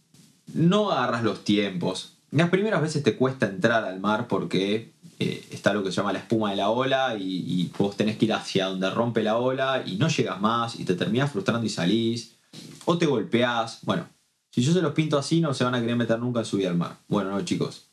no 0.52 0.90
agarras 0.90 1.24
los 1.24 1.44
tiempos. 1.44 2.12
Las 2.30 2.50
primeras 2.50 2.82
veces 2.82 3.02
te 3.02 3.16
cuesta 3.16 3.46
entrar 3.46 3.84
al 3.84 4.00
mar 4.00 4.28
porque 4.28 4.92
eh, 5.24 5.44
está 5.50 5.72
lo 5.72 5.82
que 5.82 5.90
se 5.90 5.96
llama 5.96 6.12
la 6.12 6.20
espuma 6.20 6.50
de 6.50 6.56
la 6.56 6.70
ola 6.70 7.16
y, 7.18 7.70
vos 7.78 7.96
tenés 7.96 8.16
que 8.16 8.26
ir 8.26 8.32
hacia 8.32 8.66
donde 8.66 8.90
rompe 8.90 9.22
la 9.22 9.38
ola 9.38 9.82
y 9.84 9.96
no 9.96 10.08
llegas 10.08 10.40
más 10.40 10.78
y 10.78 10.84
te 10.84 10.94
terminás 10.94 11.32
frustrando 11.32 11.66
y 11.66 11.68
salís 11.68 12.36
o 12.84 12.98
te 12.98 13.06
golpeás. 13.06 13.80
Bueno, 13.82 14.08
si 14.50 14.62
yo 14.62 14.72
se 14.72 14.82
los 14.82 14.92
pinto 14.92 15.18
así 15.18 15.40
no 15.40 15.54
se 15.54 15.64
van 15.64 15.74
a 15.74 15.80
querer 15.80 15.96
meter 15.96 16.18
nunca 16.18 16.40
en 16.40 16.46
su 16.46 16.56
vida 16.56 16.70
al 16.70 16.76
mar. 16.76 16.98
Bueno, 17.08 17.30
no 17.30 17.44
chicos, 17.44 17.88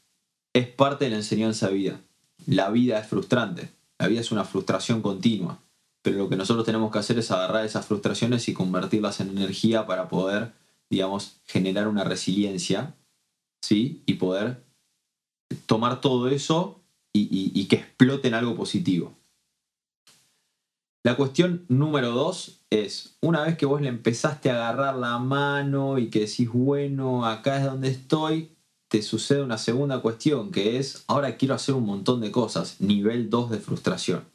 es 0.54 0.68
parte 0.68 1.06
de 1.06 1.12
la 1.12 1.18
enseñanza 1.18 1.68
de 1.68 1.74
vida. 1.74 2.02
La 2.48 2.70
vida 2.70 3.00
es 3.00 3.08
frustrante, 3.08 3.72
la 4.00 4.08
vida 4.08 4.22
es 4.22 4.32
una 4.32 4.44
frustración 4.44 5.02
continua, 5.02 5.60
pero 6.02 6.18
lo 6.18 6.30
que 6.30 6.36
nosotros 6.36 6.66
tenemos 6.66 6.92
que 6.92 7.00
hacer 7.00 7.20
es 7.20 7.30
agarrar 7.30 7.66
esas 7.66 7.86
frustraciones 7.86 8.48
y 8.50 8.54
convertirlas 8.54 9.20
en 9.20 9.30
energía 9.30 9.86
para 9.86 10.10
poder, 10.10 10.54
digamos, 10.90 11.38
generar 11.46 11.88
una 11.88 12.04
resiliencia, 12.04 12.96
¿sí? 13.62 14.02
Y 14.08 14.16
poder 14.16 14.64
tomar 15.68 16.02
todo 16.02 16.28
eso 16.30 16.81
y, 17.14 17.66
que 17.66 17.78
explote 17.78 18.28
en 18.28 18.34
algo 18.34 18.56
positivo. 18.56 19.14
La 21.04 21.16
cuestión 21.16 21.66
número 21.68 22.12
dos 22.12 22.62
es, 22.70 23.18
una 23.22 23.44
vez 23.44 23.58
que 23.58 23.66
vos 23.66 23.82
le 23.82 23.88
empezaste 23.88 24.50
a 24.52 24.56
agarrar 24.56 24.96
la 24.96 25.18
mano 25.18 25.98
y 25.98 26.10
que 26.10 26.22
decís, 26.22 26.50
bueno, 26.52 27.26
acá 27.26 27.58
es 27.58 27.66
donde 27.66 27.90
estoy, 27.90 28.52
te 28.88 29.02
sucede 29.02 29.42
una 29.42 29.58
segunda 29.58 30.02
cuestión, 30.02 30.52
que 30.52 30.78
es, 30.78 31.04
ahora 31.08 31.38
quiero 31.38 31.56
hacer 31.56 31.74
un 31.74 31.86
montón 31.86 32.22
de 32.22 32.32
cosas, 32.32 32.80
nivel 32.80 33.30
2 33.30 33.50
de 33.50 33.60
frustración. 33.60 34.26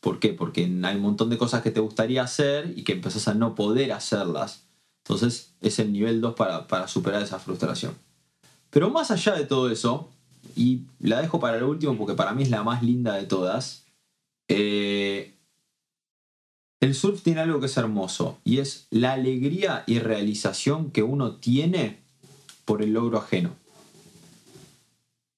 ¿Por 0.00 0.18
qué? 0.18 0.32
Porque 0.32 0.62
hay 0.62 0.96
un 0.96 1.02
montón 1.02 1.28
de 1.28 1.36
cosas 1.36 1.62
que 1.62 1.70
te 1.70 1.80
gustaría 1.80 2.22
hacer 2.22 2.72
y 2.74 2.84
que 2.84 2.92
empezás 2.92 3.28
a 3.28 3.34
no 3.34 3.54
poder 3.54 3.92
hacerlas. 3.92 4.64
Entonces 5.04 5.54
es 5.60 5.78
el 5.78 5.92
nivel 5.92 6.22
2 6.22 6.34
para, 6.34 6.66
para 6.66 6.88
superar 6.88 7.22
esa 7.22 7.38
frustración. 7.38 7.94
Pero 8.70 8.88
más 8.88 9.10
allá 9.10 9.34
de 9.34 9.44
todo 9.44 9.68
eso, 9.70 10.08
y 10.56 10.82
la 10.98 11.20
dejo 11.20 11.40
para 11.40 11.56
el 11.56 11.64
último 11.64 11.96
porque 11.96 12.14
para 12.14 12.32
mí 12.32 12.42
es 12.42 12.50
la 12.50 12.62
más 12.62 12.82
linda 12.82 13.14
de 13.14 13.24
todas. 13.24 13.84
Eh, 14.48 15.34
el 16.80 16.94
surf 16.94 17.22
tiene 17.22 17.40
algo 17.40 17.60
que 17.60 17.66
es 17.66 17.76
hermoso 17.76 18.38
y 18.44 18.58
es 18.58 18.86
la 18.90 19.12
alegría 19.12 19.84
y 19.86 19.98
realización 19.98 20.90
que 20.90 21.02
uno 21.02 21.36
tiene 21.36 21.98
por 22.64 22.82
el 22.82 22.92
logro 22.92 23.18
ajeno. 23.18 23.50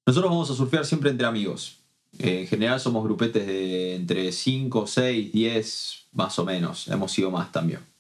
Nosotros 0.07 0.31
vamos 0.31 0.51
a 0.51 0.55
surfear 0.55 0.85
siempre 0.85 1.11
entre 1.11 1.27
amigos. 1.27 1.79
Eh, 2.19 2.43
en 2.43 2.47
general 2.47 2.81
somos 2.81 3.05
grupetes 3.05 3.47
de 3.47 3.95
entre 3.97 4.33
5, 4.33 4.87
6, 4.87 5.33
10, 5.33 6.07
más 6.13 6.39
o 6.39 6.45
menos. 6.45 6.89
Hemos 6.89 7.13
sido 7.13 7.31
más 7.31 7.51
también 7.51 7.92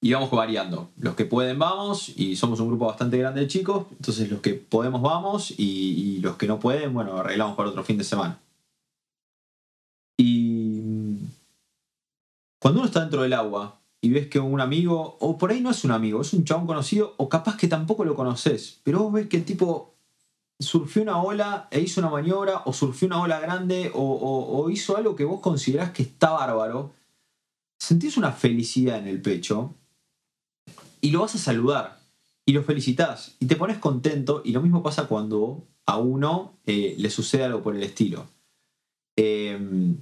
y 0.00 0.12
vamos 0.12 0.30
variando. 0.30 0.90
Los 0.98 1.14
que 1.14 1.24
pueden 1.24 1.58
vamos 1.58 2.10
y 2.16 2.36
somos 2.36 2.60
un 2.60 2.68
grupo 2.68 2.86
bastante 2.86 3.18
grande 3.18 3.40
de 3.40 3.48
chicos, 3.48 3.86
entonces 3.90 4.30
los 4.30 4.40
que 4.40 4.54
podemos 4.54 5.02
vamos 5.02 5.52
y, 5.56 6.18
los 6.20 6.36
que 6.36 6.46
no 6.46 6.58
pueden, 6.58 6.92
bueno, 6.94 7.16
arreglamos 7.16 7.56
para 7.56 7.70
otro 7.70 7.84
fin 7.84 7.98
de 7.98 8.04
semana. 8.04 8.38
Y 10.18 11.18
cuando 12.58 12.80
uno 12.80 12.86
está 12.86 13.00
dentro 13.00 13.22
del 13.22 13.32
agua 13.32 13.78
y 14.00 14.10
ves 14.10 14.28
que 14.28 14.38
un 14.38 14.60
amigo, 14.60 15.16
o 15.20 15.38
por 15.38 15.50
ahí 15.50 15.60
no 15.60 15.70
es 15.70 15.84
un 15.84 15.90
amigo, 15.90 16.20
es 16.20 16.32
un 16.32 16.44
chabón 16.44 16.66
conocido, 16.66 17.14
o 17.16 17.28
capaz 17.28 17.56
que 17.56 17.68
tampoco 17.68 18.04
lo 18.04 18.14
conoces, 18.14 18.80
pero 18.82 19.02
vos 19.02 19.12
ves 19.12 19.28
que 19.28 19.38
el 19.38 19.44
tipo 19.44 19.94
surfió 20.58 21.02
una 21.02 21.22
ola 21.22 21.68
e 21.70 21.80
hizo 21.80 22.00
una 22.00 22.10
maniobra, 22.10 22.62
o 22.64 22.72
surfió 22.72 23.06
una 23.06 23.20
ola 23.20 23.40
grande, 23.40 23.90
o, 23.94 24.02
o 24.02 24.70
hizo 24.70 24.96
algo 24.96 25.16
que 25.16 25.24
vos 25.24 25.40
considerás 25.40 25.90
que 25.90 26.02
está 26.02 26.30
bárbaro, 26.30 26.92
sentís 27.78 28.16
una 28.16 28.32
felicidad 28.32 28.98
en 28.98 29.08
el 29.08 29.20
pecho 29.20 29.74
y 31.06 31.12
lo 31.12 31.20
vas 31.20 31.36
a 31.36 31.38
saludar 31.38 32.00
y 32.44 32.52
lo 32.52 32.64
felicitas 32.64 33.36
y 33.38 33.46
te 33.46 33.54
pones 33.54 33.78
contento 33.78 34.42
y 34.44 34.50
lo 34.50 34.60
mismo 34.60 34.82
pasa 34.82 35.06
cuando 35.06 35.62
a 35.86 35.98
uno 35.98 36.54
eh, 36.66 36.96
le 36.98 37.10
sucede 37.10 37.44
algo 37.44 37.62
por 37.62 37.76
el 37.76 37.84
estilo. 37.84 38.26
Em, 39.14 39.98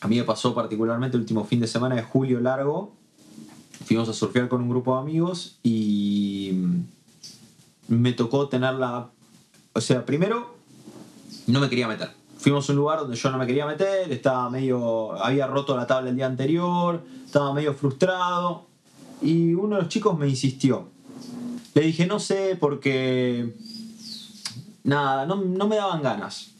a 0.00 0.06
mí 0.06 0.16
me 0.16 0.22
pasó 0.22 0.54
particularmente 0.54 1.16
el 1.16 1.22
último 1.22 1.44
fin 1.44 1.58
de 1.58 1.66
semana 1.66 1.96
de 1.96 2.04
julio 2.04 2.38
largo. 2.38 2.94
Fuimos 3.84 4.08
a 4.08 4.12
surfear 4.12 4.48
con 4.48 4.62
un 4.62 4.68
grupo 4.68 4.94
de 4.94 5.00
amigos 5.00 5.58
y 5.64 6.52
me 7.88 8.12
tocó 8.12 8.48
tener 8.48 8.74
la... 8.74 9.10
O 9.72 9.80
sea, 9.80 10.06
primero 10.06 10.54
no 11.48 11.58
me 11.58 11.68
quería 11.68 11.88
meter. 11.88 12.10
Fuimos 12.36 12.68
a 12.68 12.72
un 12.72 12.78
lugar 12.78 13.00
donde 13.00 13.16
yo 13.16 13.28
no 13.32 13.38
me 13.38 13.46
quería 13.48 13.66
meter, 13.66 14.12
estaba 14.12 14.48
medio... 14.50 15.20
había 15.20 15.48
roto 15.48 15.76
la 15.76 15.88
tabla 15.88 16.10
el 16.10 16.16
día 16.16 16.26
anterior, 16.26 17.02
estaba 17.26 17.52
medio 17.52 17.74
frustrado 17.74 18.67
y 19.22 19.54
uno 19.54 19.76
de 19.76 19.82
los 19.82 19.90
chicos 19.90 20.18
me 20.18 20.28
insistió. 20.28 20.90
Le 21.74 21.82
dije, 21.82 22.06
no 22.06 22.18
sé, 22.18 22.56
porque. 22.58 23.54
Nada, 24.84 25.26
no, 25.26 25.36
me 25.36 25.76
daban 25.76 26.02
ganas. 26.02 26.52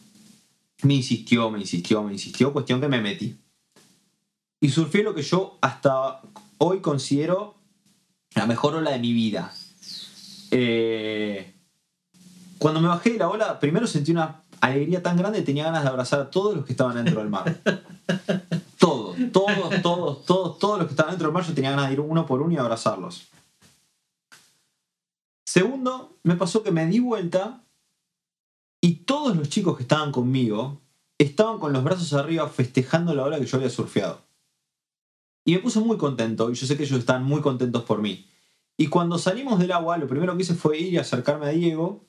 Me 0.82 0.94
insistió, 0.94 1.50
me 1.50 1.58
insistió, 1.58 2.02
me 2.02 2.12
insistió, 2.12 2.52
cuestión 2.52 2.80
que 2.80 2.88
me 2.88 3.00
metí. 3.00 3.36
Y 4.60 4.68
surfé 4.68 5.02
lo 5.02 5.14
que 5.14 5.22
yo 5.22 5.58
hasta 5.60 6.20
hoy 6.58 6.80
considero 6.80 7.56
la 8.34 8.46
mejor 8.46 8.74
ola 8.74 8.90
de 8.90 8.98
mi 8.98 9.12
vida. 9.12 9.52
Eh, 10.50 11.52
cuando 12.58 12.80
me 12.80 12.88
bajé 12.88 13.10
de 13.10 13.18
la 13.18 13.28
ola, 13.28 13.58
primero 13.58 13.86
sentí 13.86 14.12
una 14.12 14.42
alegría 14.60 15.02
tan 15.02 15.16
grande 15.16 15.42
tenía 15.42 15.64
ganas 15.64 15.82
de 15.82 15.88
abrazar 15.88 16.20
a 16.20 16.30
todos 16.30 16.54
los 16.54 16.64
que 16.64 16.72
estaban 16.72 17.02
dentro 17.02 17.20
del 17.20 17.30
mar. 17.30 17.60
todos, 18.78 19.07
todos, 19.32 19.82
todos, 19.82 20.24
todos, 20.24 20.58
todos 20.58 20.78
los 20.78 20.86
que 20.86 20.92
estaban 20.92 21.12
dentro 21.12 21.28
del 21.28 21.34
mar, 21.34 21.44
yo 21.44 21.54
tenía 21.54 21.70
ganas 21.70 21.88
de 21.88 21.94
ir 21.94 22.00
uno 22.00 22.26
por 22.26 22.42
uno 22.42 22.52
y 22.52 22.56
abrazarlos. 22.56 23.28
Segundo, 25.46 26.18
me 26.22 26.36
pasó 26.36 26.62
que 26.62 26.70
me 26.70 26.86
di 26.86 26.98
vuelta 26.98 27.64
y 28.80 28.96
todos 28.96 29.36
los 29.36 29.48
chicos 29.48 29.76
que 29.76 29.82
estaban 29.82 30.12
conmigo 30.12 30.80
estaban 31.18 31.58
con 31.58 31.72
los 31.72 31.82
brazos 31.82 32.12
arriba 32.12 32.48
festejando 32.48 33.14
la 33.14 33.24
hora 33.24 33.38
que 33.38 33.46
yo 33.46 33.56
había 33.56 33.70
surfeado. 33.70 34.22
Y 35.44 35.54
me 35.54 35.60
puse 35.60 35.80
muy 35.80 35.96
contento, 35.96 36.50
y 36.50 36.54
yo 36.54 36.66
sé 36.66 36.76
que 36.76 36.82
ellos 36.82 36.98
están 36.98 37.24
muy 37.24 37.40
contentos 37.40 37.82
por 37.84 38.00
mí. 38.00 38.28
Y 38.76 38.88
cuando 38.88 39.18
salimos 39.18 39.58
del 39.58 39.72
agua, 39.72 39.96
lo 39.96 40.06
primero 40.06 40.36
que 40.36 40.42
hice 40.42 40.54
fue 40.54 40.78
ir 40.78 40.92
y 40.92 40.98
acercarme 40.98 41.46
a 41.46 41.50
Diego 41.50 42.04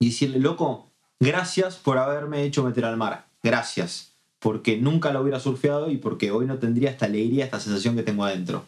y 0.00 0.06
decirle, 0.06 0.40
loco, 0.40 0.90
gracias 1.20 1.76
por 1.76 1.98
haberme 1.98 2.42
hecho 2.42 2.64
meter 2.64 2.86
al 2.86 2.96
mar. 2.96 3.28
Gracias. 3.42 4.13
Porque 4.44 4.76
nunca 4.76 5.10
lo 5.10 5.22
hubiera 5.22 5.40
surfeado 5.40 5.90
y 5.90 5.96
porque 5.96 6.30
hoy 6.30 6.44
no 6.44 6.58
tendría 6.58 6.90
esta 6.90 7.06
alegría, 7.06 7.46
esta 7.46 7.58
sensación 7.60 7.96
que 7.96 8.02
tengo 8.02 8.24
adentro. 8.26 8.66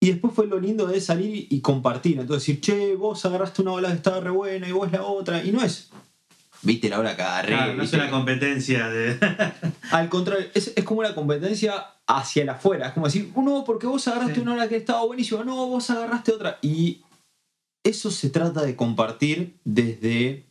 Y 0.00 0.06
después 0.12 0.32
fue 0.32 0.46
lo 0.46 0.58
lindo 0.58 0.86
de 0.86 0.98
salir 1.02 1.46
y 1.50 1.60
compartir. 1.60 2.18
Entonces 2.18 2.46
decir, 2.46 2.62
che, 2.62 2.96
vos 2.96 3.22
agarraste 3.26 3.60
una 3.60 3.72
ola 3.72 3.88
que 3.88 3.96
estaba 3.96 4.20
re 4.20 4.30
buena 4.30 4.66
y 4.66 4.72
vos 4.72 4.90
la 4.90 5.02
otra. 5.02 5.44
Y 5.44 5.52
no 5.52 5.62
es, 5.62 5.90
viste 6.62 6.88
la 6.88 6.98
hora 7.00 7.14
que 7.14 7.20
agarré. 7.20 7.48
Claro, 7.52 7.74
no 7.74 7.82
es 7.82 7.92
una 7.92 8.10
competencia 8.10 8.88
de. 8.88 9.18
Al 9.90 10.08
contrario, 10.08 10.46
es, 10.54 10.72
es 10.74 10.84
como 10.84 11.00
una 11.00 11.14
competencia 11.14 11.74
hacia 12.06 12.42
el 12.42 12.48
afuera. 12.48 12.88
Es 12.88 12.92
como 12.94 13.06
decir, 13.06 13.30
"Oh, 13.34 13.42
no, 13.42 13.62
porque 13.62 13.86
vos 13.86 14.08
agarraste 14.08 14.36
Sí. 14.36 14.40
una 14.40 14.54
hora 14.54 14.70
que 14.70 14.76
estaba 14.76 15.04
buenísima, 15.04 15.44
no, 15.44 15.66
vos 15.66 15.90
agarraste 15.90 16.32
otra. 16.32 16.58
Y 16.62 17.02
eso 17.84 18.10
se 18.10 18.30
trata 18.30 18.62
de 18.62 18.74
compartir 18.74 19.58
desde 19.64 20.46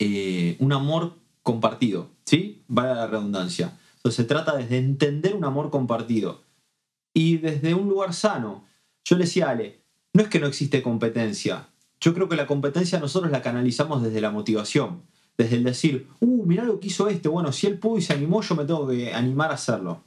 eh, 0.00 0.56
un 0.58 0.72
amor 0.72 1.22
compartido, 1.44 2.10
¿sí? 2.24 2.64
Vale 2.66 2.94
la 2.94 3.06
redundancia. 3.06 3.78
Entonces 3.96 4.16
se 4.16 4.24
trata 4.24 4.56
desde 4.56 4.78
entender 4.78 5.36
un 5.36 5.44
amor 5.44 5.70
compartido. 5.70 6.42
Y 7.12 7.36
desde 7.36 7.74
un 7.74 7.88
lugar 7.88 8.12
sano. 8.12 8.64
Yo 9.04 9.16
le 9.16 9.24
decía 9.24 9.46
a 9.46 9.50
Ale, 9.50 9.82
no 10.12 10.22
es 10.22 10.28
que 10.28 10.40
no 10.40 10.48
existe 10.48 10.82
competencia. 10.82 11.68
Yo 12.00 12.12
creo 12.14 12.28
que 12.28 12.36
la 12.36 12.46
competencia 12.48 12.98
nosotros 12.98 13.30
la 13.30 13.42
canalizamos 13.42 14.02
desde 14.02 14.20
la 14.20 14.32
motivación. 14.32 15.02
Desde 15.36 15.56
el 15.56 15.64
decir, 15.64 16.08
uh, 16.20 16.46
mirá 16.46 16.64
lo 16.64 16.80
que 16.80 16.88
hizo 16.88 17.08
este. 17.08 17.28
Bueno, 17.28 17.52
si 17.52 17.66
él 17.66 17.78
pudo 17.78 17.98
y 17.98 18.02
se 18.02 18.14
animó, 18.14 18.40
yo 18.40 18.54
me 18.54 18.64
tengo 18.64 18.88
que 18.88 19.12
animar 19.12 19.50
a 19.50 19.54
hacerlo. 19.54 20.02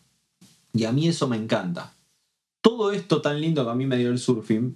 Y 0.73 0.85
a 0.85 0.91
mí 0.91 1.07
eso 1.07 1.27
me 1.27 1.37
encanta. 1.37 1.93
Todo 2.61 2.91
esto 2.91 3.21
tan 3.21 3.39
lindo 3.39 3.63
que 3.63 3.71
a 3.71 3.75
mí 3.75 3.85
me 3.85 3.97
dio 3.97 4.09
el 4.09 4.19
surfing, 4.19 4.75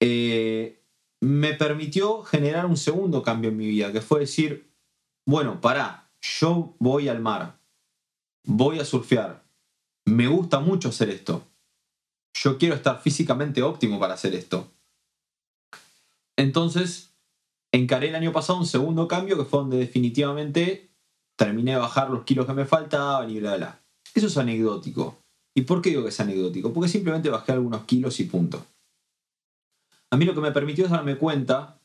eh, 0.00 0.82
me 1.20 1.54
permitió 1.54 2.22
generar 2.22 2.66
un 2.66 2.76
segundo 2.76 3.22
cambio 3.22 3.50
en 3.50 3.56
mi 3.56 3.68
vida, 3.68 3.92
que 3.92 4.00
fue 4.00 4.20
decir, 4.20 4.71
bueno, 5.26 5.60
pará, 5.60 6.10
yo 6.20 6.74
voy 6.78 7.08
al 7.08 7.20
mar, 7.20 7.58
voy 8.44 8.78
a 8.78 8.84
surfear, 8.84 9.44
me 10.04 10.26
gusta 10.26 10.60
mucho 10.60 10.88
hacer 10.88 11.10
esto, 11.10 11.46
yo 12.34 12.58
quiero 12.58 12.74
estar 12.74 13.00
físicamente 13.00 13.62
óptimo 13.62 14.00
para 14.00 14.14
hacer 14.14 14.34
esto. 14.34 14.70
Entonces, 16.36 17.14
encaré 17.72 18.08
el 18.08 18.14
año 18.14 18.32
pasado 18.32 18.58
un 18.58 18.66
segundo 18.66 19.06
cambio 19.06 19.36
que 19.36 19.44
fue 19.44 19.60
donde 19.60 19.76
definitivamente 19.78 20.90
terminé 21.36 21.72
de 21.72 21.78
bajar 21.78 22.10
los 22.10 22.24
kilos 22.24 22.46
que 22.46 22.54
me 22.54 22.64
faltaban 22.64 23.30
y 23.30 23.40
bla, 23.40 23.56
bla. 23.56 23.80
Eso 24.14 24.26
es 24.26 24.36
anecdótico. 24.36 25.18
¿Y 25.54 25.62
por 25.62 25.82
qué 25.82 25.90
digo 25.90 26.02
que 26.02 26.08
es 26.08 26.20
anecdótico? 26.20 26.72
Porque 26.72 26.88
simplemente 26.88 27.30
bajé 27.30 27.52
algunos 27.52 27.84
kilos 27.84 28.18
y 28.20 28.24
punto. 28.24 28.64
A 30.10 30.16
mí 30.16 30.24
lo 30.24 30.34
que 30.34 30.40
me 30.40 30.52
permitió 30.52 30.84
es 30.84 30.90
darme 30.90 31.16
cuenta 31.16 31.81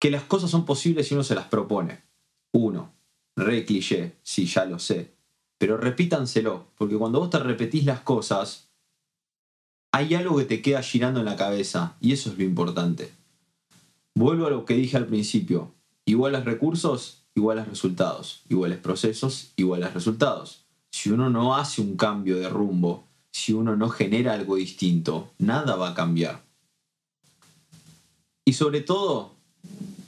que 0.00 0.10
las 0.10 0.24
cosas 0.24 0.50
son 0.50 0.64
posibles 0.64 1.06
si 1.06 1.14
uno 1.14 1.22
se 1.22 1.34
las 1.34 1.46
propone. 1.46 2.02
Uno, 2.52 2.92
re 3.36 3.64
cliché, 3.64 4.16
sí, 4.22 4.46
ya 4.46 4.64
lo 4.64 4.78
sé. 4.78 5.12
Pero 5.58 5.76
repítanselo, 5.76 6.68
porque 6.76 6.96
cuando 6.96 7.20
vos 7.20 7.30
te 7.30 7.38
repetís 7.38 7.84
las 7.84 8.00
cosas, 8.00 8.70
hay 9.92 10.14
algo 10.14 10.38
que 10.38 10.46
te 10.46 10.62
queda 10.62 10.82
girando 10.82 11.20
en 11.20 11.26
la 11.26 11.36
cabeza, 11.36 11.96
y 12.00 12.12
eso 12.12 12.30
es 12.30 12.38
lo 12.38 12.44
importante. 12.44 13.12
Vuelvo 14.14 14.46
a 14.46 14.50
lo 14.50 14.64
que 14.64 14.74
dije 14.74 14.96
al 14.96 15.06
principio. 15.06 15.74
Iguales 16.06 16.44
recursos, 16.46 17.26
iguales 17.34 17.68
resultados. 17.68 18.42
Iguales 18.48 18.78
procesos, 18.78 19.52
iguales 19.56 19.92
resultados. 19.92 20.64
Si 20.90 21.10
uno 21.10 21.28
no 21.28 21.56
hace 21.56 21.82
un 21.82 21.96
cambio 21.96 22.38
de 22.38 22.48
rumbo, 22.48 23.04
si 23.30 23.52
uno 23.52 23.76
no 23.76 23.90
genera 23.90 24.32
algo 24.32 24.56
distinto, 24.56 25.30
nada 25.38 25.76
va 25.76 25.90
a 25.90 25.94
cambiar. 25.94 26.42
Y 28.46 28.54
sobre 28.54 28.80
todo, 28.80 29.39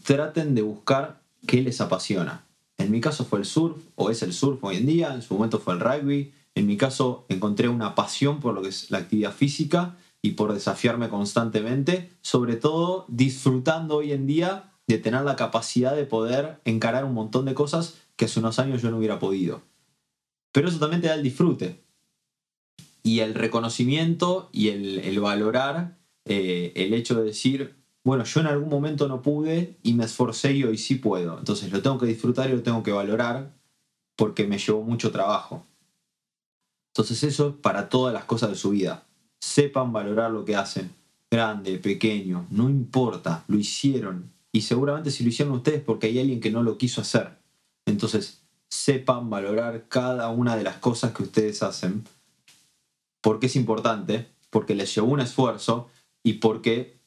traten 0.04 0.54
de 0.54 0.62
buscar 0.62 1.20
qué 1.46 1.62
les 1.62 1.80
apasiona. 1.80 2.44
En 2.78 2.90
mi 2.90 3.00
caso 3.00 3.24
fue 3.24 3.38
el 3.38 3.44
surf, 3.44 3.76
o 3.94 4.10
es 4.10 4.22
el 4.22 4.32
surf 4.32 4.62
hoy 4.64 4.76
en 4.76 4.86
día, 4.86 5.14
en 5.14 5.22
su 5.22 5.34
momento 5.34 5.58
fue 5.58 5.74
el 5.74 5.80
rugby. 5.80 6.32
En 6.54 6.66
mi 6.66 6.76
caso 6.76 7.24
encontré 7.28 7.68
una 7.68 7.94
pasión 7.94 8.40
por 8.40 8.54
lo 8.54 8.62
que 8.62 8.68
es 8.68 8.90
la 8.90 8.98
actividad 8.98 9.32
física 9.32 9.96
y 10.20 10.32
por 10.32 10.52
desafiarme 10.52 11.08
constantemente, 11.08 12.10
sobre 12.22 12.56
todo 12.56 13.06
disfrutando 13.08 13.96
hoy 13.96 14.12
en 14.12 14.26
día 14.26 14.72
de 14.86 14.98
tener 14.98 15.22
la 15.22 15.36
capacidad 15.36 15.94
de 15.94 16.04
poder 16.04 16.60
encarar 16.64 17.04
un 17.04 17.14
montón 17.14 17.44
de 17.44 17.54
cosas 17.54 17.94
que 18.16 18.26
hace 18.26 18.40
unos 18.40 18.58
años 18.58 18.82
yo 18.82 18.90
no 18.90 18.98
hubiera 18.98 19.18
podido. 19.18 19.62
Pero 20.52 20.68
eso 20.68 20.78
también 20.78 21.00
te 21.00 21.08
da 21.08 21.14
el 21.14 21.22
disfrute 21.22 21.80
y 23.02 23.20
el 23.20 23.34
reconocimiento 23.34 24.48
y 24.52 24.68
el, 24.68 25.18
valorar 25.20 25.96
eh, 26.24 26.72
el 26.76 26.94
hecho 26.94 27.14
de 27.16 27.24
decir, 27.24 27.81
bueno, 28.04 28.24
yo 28.24 28.40
en 28.40 28.46
algún 28.46 28.68
momento 28.68 29.06
no 29.06 29.22
pude 29.22 29.76
y 29.82 29.94
me 29.94 30.04
esforcé 30.04 30.52
y 30.52 30.64
hoy 30.64 30.76
sí 30.76 30.96
puedo. 30.96 31.38
Entonces 31.38 31.70
lo 31.70 31.82
tengo 31.82 31.98
que 31.98 32.06
disfrutar 32.06 32.50
y 32.50 32.54
lo 32.54 32.62
tengo 32.62 32.82
que 32.82 32.92
valorar 32.92 33.52
porque 34.16 34.46
me 34.46 34.58
llevó 34.58 34.82
mucho 34.82 35.12
trabajo. 35.12 35.64
Entonces 36.92 37.22
eso 37.22 37.48
es 37.48 37.54
para 37.56 37.88
todas 37.88 38.12
las 38.12 38.24
cosas 38.24 38.50
de 38.50 38.56
su 38.56 38.70
vida. 38.70 39.06
Sepan 39.40 39.92
valorar 39.92 40.30
lo 40.30 40.44
que 40.44 40.56
hacen. 40.56 40.90
Grande, 41.30 41.78
pequeño, 41.78 42.46
no 42.50 42.68
importa, 42.68 43.44
lo 43.46 43.56
hicieron. 43.56 44.32
Y 44.52 44.62
seguramente 44.62 45.10
si 45.10 45.22
lo 45.22 45.30
hicieron 45.30 45.54
ustedes 45.54 45.82
porque 45.82 46.08
hay 46.08 46.18
alguien 46.18 46.40
que 46.40 46.50
no 46.50 46.62
lo 46.62 46.76
quiso 46.76 47.00
hacer. 47.00 47.38
Entonces 47.86 48.42
sepan 48.68 49.30
valorar 49.30 49.86
cada 49.88 50.28
una 50.30 50.56
de 50.56 50.64
las 50.64 50.76
cosas 50.76 51.12
que 51.12 51.22
ustedes 51.22 51.62
hacen. 51.62 52.04
Porque 53.22 53.46
es 53.46 53.54
importante, 53.54 54.28
porque 54.50 54.74
les 54.74 54.92
llevó 54.94 55.12
un 55.12 55.20
esfuerzo 55.20 55.88
y 56.24 56.34
porque 56.34 57.01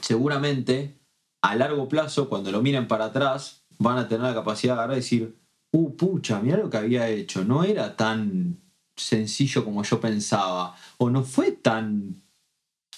seguramente 0.00 0.98
a 1.42 1.54
largo 1.54 1.88
plazo, 1.88 2.28
cuando 2.28 2.50
lo 2.50 2.62
miren 2.62 2.88
para 2.88 3.06
atrás, 3.06 3.62
van 3.78 3.98
a 3.98 4.08
tener 4.08 4.24
la 4.24 4.34
capacidad 4.34 4.74
de 4.74 4.78
agarrar 4.80 4.96
y 4.96 5.00
decir, 5.00 5.38
uh, 5.72 5.96
pucha, 5.96 6.40
mira 6.40 6.56
lo 6.56 6.70
que 6.70 6.78
había 6.78 7.08
hecho, 7.08 7.44
no 7.44 7.64
era 7.64 7.96
tan 7.96 8.60
sencillo 8.96 9.64
como 9.64 9.82
yo 9.84 10.00
pensaba, 10.00 10.76
o 10.98 11.10
no 11.10 11.22
fue 11.22 11.52
tan 11.52 12.22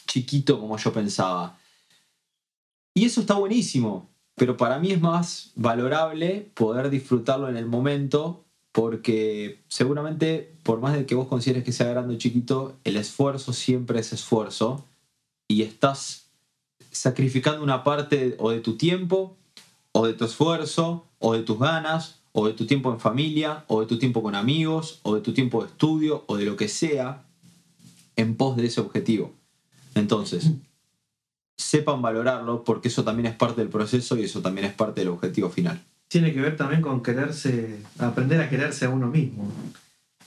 chiquito 0.07 0.59
como 0.59 0.77
yo 0.79 0.93
pensaba. 0.93 1.59
Y 2.95 3.05
eso 3.05 3.21
está 3.21 3.35
buenísimo, 3.35 4.09
pero 4.35 4.57
para 4.57 4.79
mí 4.79 4.91
es 4.91 5.01
más 5.01 5.53
valorable 5.55 6.51
poder 6.55 6.91
disfrutarlo 6.91 7.49
en 7.49 7.57
el 7.57 7.67
momento, 7.67 8.45
porque 8.73 9.63
seguramente, 9.69 10.57
por 10.63 10.81
más 10.81 10.95
de 10.95 11.05
que 11.05 11.15
vos 11.15 11.29
consideres 11.29 11.65
que 11.65 11.73
sea 11.73 11.89
grande 11.89 12.15
o 12.15 12.19
chiquito, 12.19 12.79
el 12.85 12.97
esfuerzo 12.97 13.53
siempre 13.53 14.01
es 14.01 14.13
esfuerzo, 14.13 14.87
y 15.49 15.63
estás 15.63 16.30
sacrificando 16.91 17.63
una 17.63 17.85
parte 17.85 18.37
o 18.39 18.51
de 18.51 18.61
tu 18.61 18.77
tiempo, 18.77 19.37
o 19.93 20.07
de 20.07 20.15
tu 20.15 20.25
esfuerzo, 20.25 21.07
o 21.19 21.35
de 21.35 21.43
tus 21.43 21.59
ganas, 21.59 22.21
o 22.33 22.47
de 22.47 22.55
tu 22.55 22.67
tiempo 22.67 22.93
en 22.93 23.01
familia, 23.01 23.65
o 23.67 23.81
de 23.81 23.87
tu 23.87 23.99
tiempo 23.99 24.23
con 24.23 24.35
amigos, 24.35 25.01
o 25.03 25.15
de 25.15 25.21
tu 25.21 25.33
tiempo 25.33 25.63
de 25.63 25.69
estudio, 25.69 26.25
o 26.27 26.37
de 26.37 26.45
lo 26.45 26.57
que 26.57 26.69
sea, 26.69 27.25
en 28.17 28.37
pos 28.37 28.57
de 28.57 28.67
ese 28.67 28.81
objetivo. 28.81 29.33
Entonces, 29.95 30.51
sepan 31.57 32.01
valorarlo 32.01 32.65
porque 32.65 32.89
eso 32.89 33.05
también 33.05 33.27
es 33.27 33.35
parte 33.35 33.61
del 33.61 33.71
proceso 33.71 34.17
y 34.17 34.25
eso 34.25 34.41
también 34.41 34.67
es 34.67 34.73
parte 34.73 35.01
del 35.01 35.11
objetivo 35.11 35.51
final. 35.51 35.83
Tiene 36.09 36.33
que 36.33 36.41
ver 36.41 36.57
también 36.57 36.81
con 36.81 37.03
quererse, 37.03 37.81
aprender 37.99 38.41
a 38.41 38.49
quererse 38.49 38.87
a 38.87 38.91
uno 38.91 39.09
mismo, 39.09 39.51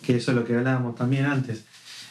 que 0.02 0.16
eso 0.18 0.32
es 0.32 0.38
lo 0.38 0.46
que 0.46 0.56
hablábamos 0.56 0.96
también 0.96 1.26
antes. 1.26 1.66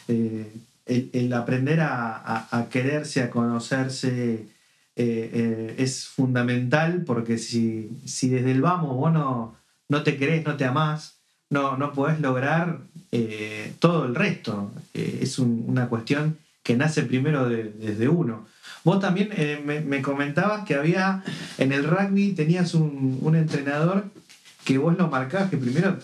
Eh, 0.07 0.51
el, 0.85 1.09
el 1.13 1.33
aprender 1.33 1.79
a, 1.81 2.15
a- 2.17 2.47
a 2.59 2.69
quererse, 2.69 3.21
a 3.21 3.29
conocerse, 3.29 4.47
eh, 4.95 5.29
eh, 5.33 5.75
es 5.77 6.05
fundamental 6.07 7.03
porque 7.05 7.37
si, 7.37 7.89
si 8.05 8.29
desde 8.29 8.51
el 8.51 8.61
vamos 8.61 8.95
vos 8.95 9.11
no, 9.13 9.55
te 10.03 10.17
querés, 10.17 10.45
no 10.45 10.55
te 10.57 10.65
amás, 10.65 11.17
no, 11.49 11.77
no 11.77 11.93
podés 11.93 12.19
lograr 12.19 12.79
eh, 13.11 13.73
todo 13.79 14.05
el 14.05 14.15
resto. 14.15 14.71
Es 14.93 15.39
un- 15.39 15.65
una 15.67 15.87
cuestión 15.87 16.37
que 16.63 16.75
nace 16.75 17.03
primero 17.03 17.47
de- 17.49 17.71
desde 17.71 18.07
uno. 18.07 18.45
Vos 18.83 18.99
también 18.99 19.29
me, 19.65 19.79
me 19.81 20.01
comentabas 20.01 20.65
que 20.65 20.75
había 20.75 21.23
en 21.57 21.71
el 21.71 21.83
rugby 21.85 22.33
tenías 22.33 22.73
un, 22.73 23.19
un 23.21 23.35
entrenador 23.35 24.05
que 24.65 24.77
vos 24.77 24.97
lo 24.97 25.07
marcabas, 25.09 25.49
que 25.49 25.57
primero 25.57 25.97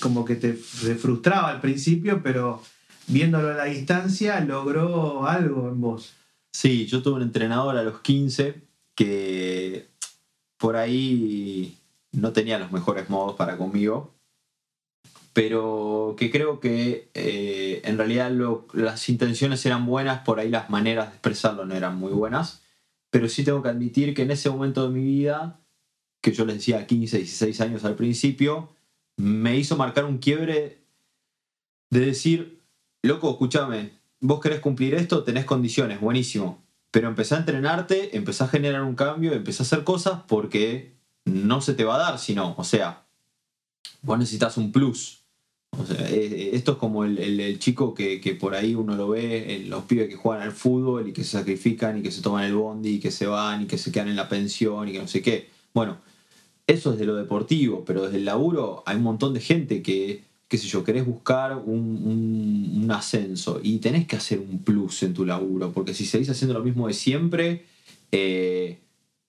como 0.00 0.24
que 0.24 0.34
te 0.36 0.54
frustraba 0.54 1.50
al 1.50 1.60
principio, 1.60 2.20
pero 2.22 2.62
viéndolo 3.06 3.50
a 3.50 3.54
la 3.54 3.64
distancia 3.64 4.40
logró 4.40 5.26
algo 5.26 5.68
en 5.68 5.80
vos. 5.80 6.14
Sí, 6.52 6.86
yo 6.86 7.02
tuve 7.02 7.16
un 7.16 7.22
entrenador 7.22 7.76
a 7.76 7.82
los 7.82 8.00
15 8.00 8.62
que 8.94 9.88
por 10.56 10.76
ahí 10.76 11.76
no 12.12 12.32
tenía 12.32 12.58
los 12.58 12.72
mejores 12.72 13.10
modos 13.10 13.36
para 13.36 13.56
conmigo, 13.56 14.14
pero 15.32 16.14
que 16.16 16.30
creo 16.30 16.60
que 16.60 17.10
eh, 17.14 17.82
en 17.84 17.98
realidad 17.98 18.30
las 18.72 19.08
intenciones 19.08 19.66
eran 19.66 19.84
buenas, 19.84 20.20
por 20.20 20.38
ahí 20.38 20.48
las 20.48 20.70
maneras 20.70 21.08
de 21.08 21.14
expresarlo 21.14 21.66
no 21.66 21.74
eran 21.74 21.96
muy 21.96 22.12
buenas, 22.12 22.62
pero 23.10 23.28
sí 23.28 23.44
tengo 23.44 23.62
que 23.62 23.68
admitir 23.68 24.14
que 24.14 24.22
en 24.22 24.30
ese 24.30 24.48
momento 24.48 24.88
de 24.88 24.94
mi 24.94 25.04
vida, 25.04 25.60
que 26.22 26.32
yo 26.32 26.44
les 26.44 26.56
decía 26.56 26.86
15, 26.86 27.18
16 27.18 27.60
años 27.60 27.84
al 27.84 27.96
principio, 27.96 28.70
me 29.16 29.56
hizo 29.56 29.76
marcar 29.76 30.04
un 30.04 30.18
quiebre 30.18 30.78
de 31.90 32.00
decir, 32.00 32.63
loco, 33.04 33.30
escúchame, 33.30 33.92
vos 34.20 34.40
querés 34.40 34.60
cumplir 34.60 34.94
esto, 34.94 35.22
tenés 35.22 35.44
condiciones, 35.44 36.00
buenísimo, 36.00 36.62
pero 36.90 37.08
empezá 37.08 37.36
a 37.36 37.40
entrenarte, 37.40 38.16
empezá 38.16 38.44
a 38.44 38.48
generar 38.48 38.82
un 38.82 38.94
cambio, 38.94 39.32
empezá 39.32 39.62
a 39.62 39.66
hacer 39.66 39.84
cosas 39.84 40.20
porque 40.26 40.94
no 41.24 41.60
se 41.60 41.74
te 41.74 41.84
va 41.84 41.96
a 41.96 42.10
dar, 42.10 42.18
sino, 42.18 42.54
o 42.56 42.64
sea, 42.64 43.06
vos 44.02 44.18
necesitas 44.18 44.56
un 44.56 44.72
plus. 44.72 45.24
O 45.76 45.84
sea, 45.84 46.08
eh, 46.08 46.26
eh, 46.26 46.50
esto 46.52 46.72
es 46.72 46.78
como 46.78 47.04
el, 47.04 47.58
chico 47.58 47.94
que, 47.94 48.38
por 48.40 48.54
ahí 48.54 48.74
uno 48.74 48.94
lo 48.94 49.08
ve, 49.08 49.64
los 49.66 49.84
pibes 49.84 50.08
que 50.08 50.14
juegan 50.14 50.42
al 50.42 50.52
fútbol 50.52 51.08
y 51.08 51.12
que 51.12 51.24
se 51.24 51.38
sacrifican 51.38 51.98
y 51.98 52.02
que 52.02 52.12
se 52.12 52.22
toman 52.22 52.44
el 52.44 52.54
bondi 52.54 52.90
y 52.90 53.00
que 53.00 53.10
se 53.10 53.26
van 53.26 53.62
y 53.62 53.66
que 53.66 53.76
se 53.76 53.90
quedan 53.90 54.08
en 54.08 54.16
la 54.16 54.28
pensión 54.28 54.88
y 54.88 54.92
que 54.92 55.00
no 55.00 55.08
sé 55.08 55.20
qué. 55.20 55.50
Bueno, 55.72 55.98
eso 56.66 56.92
es 56.92 56.98
de 56.98 57.06
lo 57.06 57.16
deportivo, 57.16 57.84
pero 57.84 58.02
desde 58.02 58.18
el 58.18 58.24
laburo 58.24 58.82
hay 58.86 58.96
un 58.96 59.02
montón 59.02 59.34
de 59.34 59.40
gente 59.40 59.82
que, 59.82 60.22
qué 60.54 60.58
sé 60.58 60.68
yo, 60.68 60.84
querés 60.84 61.04
buscar 61.04 61.56
un, 61.56 62.86
ascenso 62.92 63.58
y 63.60 63.78
tenés 63.78 64.06
que 64.06 64.14
hacer 64.14 64.38
un 64.38 64.60
plus 64.62 65.02
en 65.02 65.12
tu 65.12 65.24
laburo, 65.24 65.72
porque 65.72 65.94
si 65.94 66.06
seguís 66.06 66.30
haciendo 66.30 66.54
lo 66.54 66.62
mismo 66.62 66.86
de 66.86 66.92
siempre, 66.92 67.64
eh, 68.12 68.78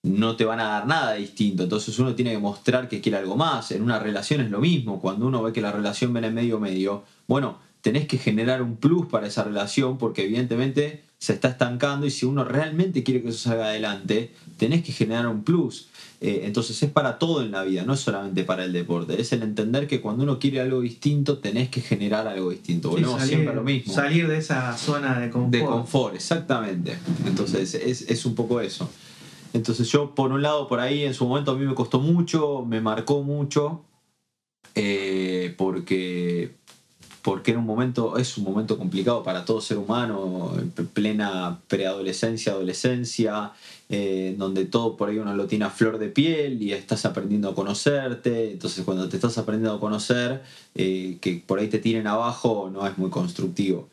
no 0.04 0.36
te 0.36 0.44
van 0.44 0.60
a 0.60 0.68
dar 0.68 0.86
nada 0.86 1.14
distinto. 1.14 1.64
Entonces 1.64 1.98
uno 1.98 2.14
tiene 2.14 2.30
que 2.30 2.38
mostrar 2.38 2.88
que 2.88 3.00
quiere 3.00 3.18
algo 3.18 3.34
más. 3.34 3.72
En 3.72 3.82
una 3.82 3.98
relación 3.98 4.40
es 4.40 4.52
lo 4.52 4.60
mismo. 4.60 5.00
Cuando 5.00 5.26
uno 5.26 5.42
ve 5.42 5.52
que 5.52 5.60
la 5.60 5.72
relación 5.72 6.12
viene 6.12 6.30
medio 6.30 6.60
medio, 6.60 7.02
bueno, 7.26 7.58
tenés 7.80 8.06
que 8.06 8.18
generar 8.18 8.62
un 8.62 8.76
plus 8.76 9.06
para 9.06 9.26
esa 9.26 9.42
relación 9.42 9.98
porque 9.98 10.26
evidentemente 10.26 11.02
se 11.18 11.32
está 11.32 11.48
estancando 11.48 12.06
y 12.06 12.10
si 12.10 12.26
uno 12.26 12.44
realmente 12.44 13.02
quiere 13.02 13.22
que 13.22 13.30
eso 13.30 13.38
salga 13.38 13.66
adelante, 13.66 14.32
tenés 14.58 14.82
que 14.82 14.92
generar 14.92 15.26
un 15.26 15.44
plus. 15.44 15.88
Eh, 16.20 16.42
entonces 16.44 16.82
es 16.82 16.90
para 16.90 17.18
todo 17.18 17.42
en 17.42 17.50
la 17.50 17.62
vida, 17.62 17.84
no 17.84 17.94
es 17.94 18.00
solamente 18.00 18.44
para 18.44 18.64
el 18.64 18.72
deporte. 18.72 19.20
Es 19.20 19.32
el 19.32 19.42
entender 19.42 19.86
que 19.86 20.00
cuando 20.00 20.24
uno 20.24 20.38
quiere 20.38 20.60
algo 20.60 20.80
distinto, 20.80 21.38
tenés 21.38 21.68
que 21.68 21.80
generar 21.80 22.26
algo 22.26 22.50
distinto. 22.50 22.90
Volvemos 22.90 23.22
siempre 23.22 23.50
a 23.50 23.54
lo 23.54 23.62
mismo. 23.62 23.92
Salir 23.92 24.28
de 24.28 24.38
esa 24.38 24.76
zona 24.76 25.18
de 25.18 25.30
confort. 25.30 25.52
De 25.52 25.64
confort, 25.64 26.14
exactamente. 26.14 26.98
Entonces 27.26 27.74
es, 27.74 28.26
un 28.26 28.34
poco 28.34 28.60
eso. 28.60 28.90
Entonces 29.52 29.88
yo, 29.88 30.14
por 30.14 30.32
un 30.32 30.42
lado, 30.42 30.68
por 30.68 30.80
ahí 30.80 31.04
en 31.04 31.14
su 31.14 31.26
momento 31.26 31.52
a 31.52 31.56
mí 31.56 31.64
me 31.64 31.74
costó 31.74 31.98
mucho, 31.98 32.64
me 32.66 32.80
marcó 32.80 33.22
mucho, 33.22 33.84
eh, 34.74 35.54
porque 35.56 36.56
porque 37.26 37.50
era 37.50 37.58
un 37.58 37.66
momento, 37.66 38.18
es 38.18 38.38
un 38.38 38.44
momento 38.44 38.78
complicado 38.78 39.24
para 39.24 39.44
todo 39.44 39.60
ser 39.60 39.78
humano, 39.78 40.54
en 40.56 40.86
plena 40.86 41.58
preadolescencia, 41.66 42.52
adolescencia, 42.52 43.50
eh, 43.88 44.36
donde 44.38 44.64
todo 44.64 44.96
por 44.96 45.08
ahí 45.08 45.18
uno 45.18 45.34
lo 45.34 45.48
tiene 45.48 45.64
a 45.64 45.70
flor 45.70 45.98
de 45.98 46.08
piel 46.08 46.62
y 46.62 46.72
estás 46.72 47.04
aprendiendo 47.04 47.48
a 47.48 47.54
conocerte, 47.56 48.52
entonces 48.52 48.84
cuando 48.84 49.08
te 49.08 49.16
estás 49.16 49.36
aprendiendo 49.38 49.76
a 49.76 49.80
conocer, 49.80 50.40
eh, 50.76 51.18
que 51.20 51.42
por 51.44 51.58
ahí 51.58 51.66
te 51.66 51.80
tiren 51.80 52.06
abajo 52.06 52.70
no 52.72 52.86
es 52.86 52.96
muy 52.96 53.10
constructivo. 53.10 53.88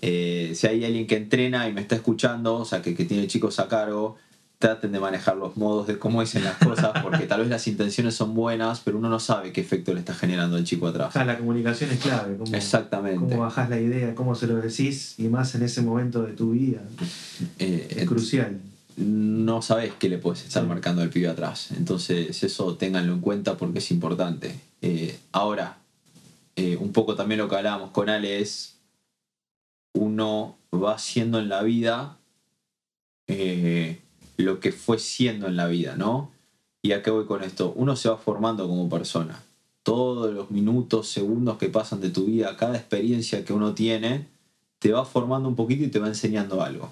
Eh, 0.00 0.52
si 0.54 0.66
hay 0.66 0.82
alguien 0.82 1.06
que 1.06 1.16
entrena 1.16 1.68
y 1.68 1.74
me 1.74 1.82
está 1.82 1.96
escuchando, 1.96 2.54
o 2.54 2.64
sea, 2.64 2.80
que, 2.80 2.94
que 2.94 3.04
tiene 3.04 3.26
chicos 3.26 3.58
a 3.58 3.68
cargo, 3.68 4.16
traten 4.60 4.92
de 4.92 5.00
manejar 5.00 5.38
los 5.38 5.56
modos 5.56 5.86
de 5.86 5.98
cómo 5.98 6.20
dicen 6.20 6.44
las 6.44 6.58
cosas, 6.58 6.90
porque 7.02 7.26
tal 7.26 7.40
vez 7.40 7.48
las 7.48 7.66
intenciones 7.66 8.14
son 8.14 8.34
buenas, 8.34 8.80
pero 8.80 8.98
uno 8.98 9.08
no 9.08 9.18
sabe 9.18 9.52
qué 9.52 9.62
efecto 9.62 9.94
le 9.94 10.00
está 10.00 10.12
generando 10.12 10.58
al 10.58 10.64
chico 10.64 10.86
atrás. 10.86 11.14
la 11.14 11.38
comunicación 11.38 11.90
es 11.90 11.98
clave. 11.98 12.36
Cómo, 12.36 12.54
Exactamente. 12.54 13.18
Cómo 13.18 13.38
bajás 13.38 13.70
la 13.70 13.80
idea, 13.80 14.14
cómo 14.14 14.34
se 14.34 14.46
lo 14.46 14.56
decís, 14.56 15.14
y 15.16 15.28
más 15.28 15.54
en 15.54 15.62
ese 15.62 15.80
momento 15.80 16.22
de 16.22 16.34
tu 16.34 16.50
vida. 16.50 16.82
Eh, 17.58 17.88
es 17.96 18.06
crucial. 18.06 18.60
No 18.98 19.62
sabes 19.62 19.94
qué 19.98 20.10
le 20.10 20.18
puedes 20.18 20.44
estar 20.44 20.62
marcando 20.66 21.00
al 21.00 21.08
pibe 21.08 21.28
atrás. 21.28 21.70
Entonces, 21.74 22.42
eso 22.42 22.76
ténganlo 22.76 23.14
en 23.14 23.20
cuenta 23.20 23.56
porque 23.56 23.78
es 23.78 23.90
importante. 23.90 24.54
Eh, 24.82 25.18
ahora, 25.32 25.78
eh, 26.56 26.76
un 26.76 26.92
poco 26.92 27.14
también 27.14 27.38
lo 27.38 27.48
que 27.48 27.56
hablábamos 27.56 27.92
con 27.92 28.10
Ale 28.10 28.42
es. 28.42 28.76
Uno 29.94 30.58
va 30.70 30.96
haciendo 30.96 31.38
en 31.38 31.48
la 31.48 31.62
vida 31.62 32.18
lo 34.40 34.60
que 34.60 34.72
fue 34.72 34.98
siendo 34.98 35.46
en 35.46 35.56
la 35.56 35.66
vida, 35.66 35.96
¿no? 35.96 36.30
¿Y 36.82 36.92
a 36.92 37.02
qué 37.02 37.10
voy 37.10 37.26
con 37.26 37.42
esto? 37.42 37.72
Uno 37.76 37.96
se 37.96 38.08
va 38.08 38.16
formando 38.16 38.66
como 38.66 38.88
persona. 38.88 39.42
Todos 39.82 40.32
los 40.32 40.50
minutos, 40.50 41.08
segundos 41.08 41.58
que 41.58 41.68
pasan 41.68 42.00
de 42.00 42.10
tu 42.10 42.24
vida, 42.24 42.56
cada 42.56 42.76
experiencia 42.76 43.44
que 43.44 43.52
uno 43.52 43.74
tiene, 43.74 44.26
te 44.78 44.92
va 44.92 45.04
formando 45.04 45.48
un 45.48 45.56
poquito 45.56 45.84
y 45.84 45.88
te 45.88 45.98
va 45.98 46.08
enseñando 46.08 46.62
algo. 46.62 46.90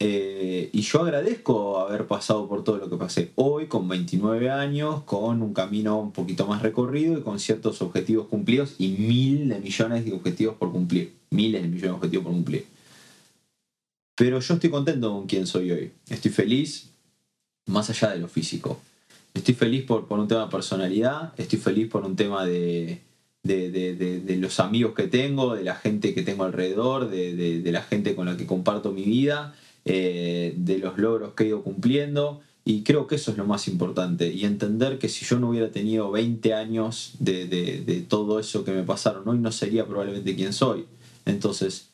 Eh, 0.00 0.70
y 0.72 0.82
yo 0.82 1.02
agradezco 1.02 1.80
haber 1.80 2.06
pasado 2.06 2.48
por 2.48 2.62
todo 2.62 2.78
lo 2.78 2.88
que 2.88 2.96
pasé 2.96 3.32
hoy, 3.34 3.66
con 3.66 3.88
29 3.88 4.50
años, 4.50 5.02
con 5.02 5.42
un 5.42 5.52
camino 5.52 5.98
un 5.98 6.12
poquito 6.12 6.46
más 6.46 6.62
recorrido 6.62 7.18
y 7.18 7.22
con 7.22 7.40
ciertos 7.40 7.82
objetivos 7.82 8.28
cumplidos 8.28 8.76
y 8.78 8.88
mil 8.88 9.48
de 9.48 9.58
millones 9.58 10.04
de 10.04 10.12
objetivos 10.12 10.54
por 10.56 10.70
cumplir. 10.70 11.14
Miles 11.30 11.62
de 11.62 11.68
millones 11.68 11.90
de 11.90 11.96
objetivos 11.96 12.24
por 12.24 12.32
cumplir. 12.32 12.66
Pero 14.18 14.40
yo 14.40 14.54
estoy 14.54 14.68
contento 14.68 15.12
con 15.12 15.26
quien 15.26 15.46
soy 15.46 15.70
hoy. 15.70 15.92
Estoy 16.10 16.32
feliz 16.32 16.90
más 17.66 17.88
allá 17.88 18.10
de 18.10 18.18
lo 18.18 18.26
físico. 18.26 18.80
Estoy 19.32 19.54
feliz 19.54 19.84
por, 19.84 20.08
por 20.08 20.18
un 20.18 20.26
tema 20.26 20.46
de 20.46 20.50
personalidad, 20.50 21.32
estoy 21.36 21.60
feliz 21.60 21.88
por 21.88 22.04
un 22.04 22.16
tema 22.16 22.44
de, 22.44 23.00
de, 23.44 24.36
los 24.40 24.58
amigos 24.58 24.94
que 24.94 25.06
tengo, 25.06 25.54
de 25.54 25.62
la 25.62 25.76
gente 25.76 26.14
que 26.14 26.22
tengo 26.22 26.42
alrededor, 26.42 27.08
de, 27.08 27.62
la 27.64 27.82
gente 27.82 28.16
con 28.16 28.26
la 28.26 28.36
que 28.36 28.46
comparto 28.46 28.90
mi 28.90 29.04
vida, 29.04 29.54
eh, 29.84 30.52
de 30.56 30.78
los 30.78 30.98
logros 30.98 31.34
que 31.34 31.44
he 31.44 31.48
ido 31.48 31.62
cumpliendo. 31.62 32.40
Y 32.64 32.82
creo 32.82 33.06
que 33.06 33.14
eso 33.14 33.30
es 33.30 33.38
lo 33.38 33.46
más 33.46 33.68
importante. 33.68 34.32
Y 34.32 34.44
entender 34.44 34.98
que 34.98 35.08
si 35.08 35.24
yo 35.24 35.38
no 35.38 35.50
hubiera 35.50 35.70
tenido 35.70 36.10
20 36.10 36.54
años 36.54 37.12
de, 37.20 38.04
todo 38.08 38.40
eso 38.40 38.64
que 38.64 38.72
me 38.72 38.82
pasaron 38.82 39.28
hoy, 39.28 39.38
no 39.38 39.52
sería 39.52 39.86
probablemente 39.86 40.34
quien 40.34 40.52
soy. 40.52 40.86
Entonces, 41.24 41.90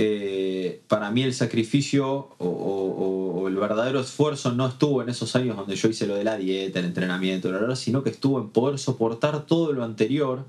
eh, 0.00 0.80
para 0.86 1.10
mí 1.10 1.24
el 1.24 1.34
sacrificio 1.34 2.28
o, 2.38 3.44
el 3.48 3.56
verdadero 3.56 3.98
esfuerzo 3.98 4.52
no 4.52 4.68
estuvo 4.68 5.02
en 5.02 5.08
esos 5.08 5.34
años 5.34 5.56
donde 5.56 5.74
yo 5.74 5.88
hice 5.88 6.06
lo 6.06 6.14
de 6.14 6.22
la 6.22 6.36
dieta, 6.36 6.78
el 6.78 6.84
entrenamiento, 6.84 7.74
sino 7.74 8.04
que 8.04 8.10
estuvo 8.10 8.38
en 8.38 8.50
poder 8.50 8.78
soportar 8.78 9.46
todo 9.46 9.72
lo 9.72 9.82
anterior, 9.82 10.44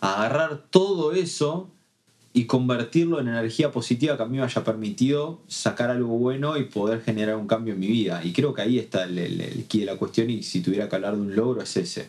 agarrar 0.00 0.62
todo 0.70 1.12
eso 1.12 1.68
y 2.32 2.46
convertirlo 2.46 3.20
en 3.20 3.28
energía 3.28 3.70
positiva 3.70 4.16
que 4.16 4.22
a 4.22 4.26
mí 4.26 4.38
me 4.38 4.42
haya 4.42 4.64
permitido 4.64 5.40
sacar 5.48 5.90
algo 5.90 6.16
bueno 6.16 6.56
y 6.56 6.64
poder 6.64 7.02
generar 7.02 7.36
un 7.36 7.46
cambio 7.46 7.74
en 7.74 7.80
mi 7.80 7.88
vida. 7.88 8.24
Y 8.24 8.32
creo 8.32 8.54
que 8.54 8.62
ahí 8.62 8.78
está 8.78 9.04
el, 9.04 9.18
el, 9.18 9.66
de 9.68 9.84
la 9.84 9.96
cuestión 9.96 10.30
y 10.30 10.42
si 10.42 10.62
tuviera 10.62 10.88
que 10.88 10.96
hablar 10.96 11.16
de 11.16 11.20
un 11.20 11.36
logro 11.36 11.60
es 11.60 11.76
ese. 11.76 12.08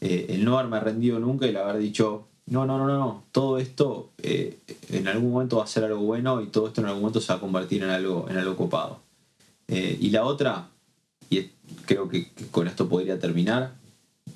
Eh, 0.00 0.26
el 0.30 0.44
no 0.44 0.58
haberme 0.58 0.78
rendido 0.78 1.18
nunca 1.18 1.46
y 1.46 1.50
el 1.50 1.56
haber 1.56 1.78
dicho, 1.78 2.28
no, 2.50 2.66
no, 2.66 2.78
no, 2.78 2.86
no. 2.86 3.24
Todo 3.30 3.58
esto 3.58 4.10
eh, 4.18 4.58
en 4.90 5.06
algún 5.06 5.30
momento 5.30 5.58
va 5.58 5.64
a 5.64 5.68
ser 5.68 5.84
algo 5.84 6.00
bueno 6.00 6.42
y 6.42 6.48
todo 6.48 6.66
esto 6.66 6.80
en 6.80 6.88
algún 6.88 7.02
momento 7.02 7.20
se 7.20 7.32
va 7.32 7.38
a 7.38 7.40
convertir 7.40 7.84
en 7.84 7.90
algo, 7.90 8.26
en 8.28 8.36
algo 8.36 8.56
copado. 8.56 9.00
Eh, 9.68 9.96
y 10.00 10.10
la 10.10 10.24
otra, 10.24 10.68
y 11.30 11.48
creo 11.86 12.08
que, 12.08 12.28
con 12.50 12.66
esto 12.66 12.88
podría 12.88 13.20
terminar, 13.20 13.74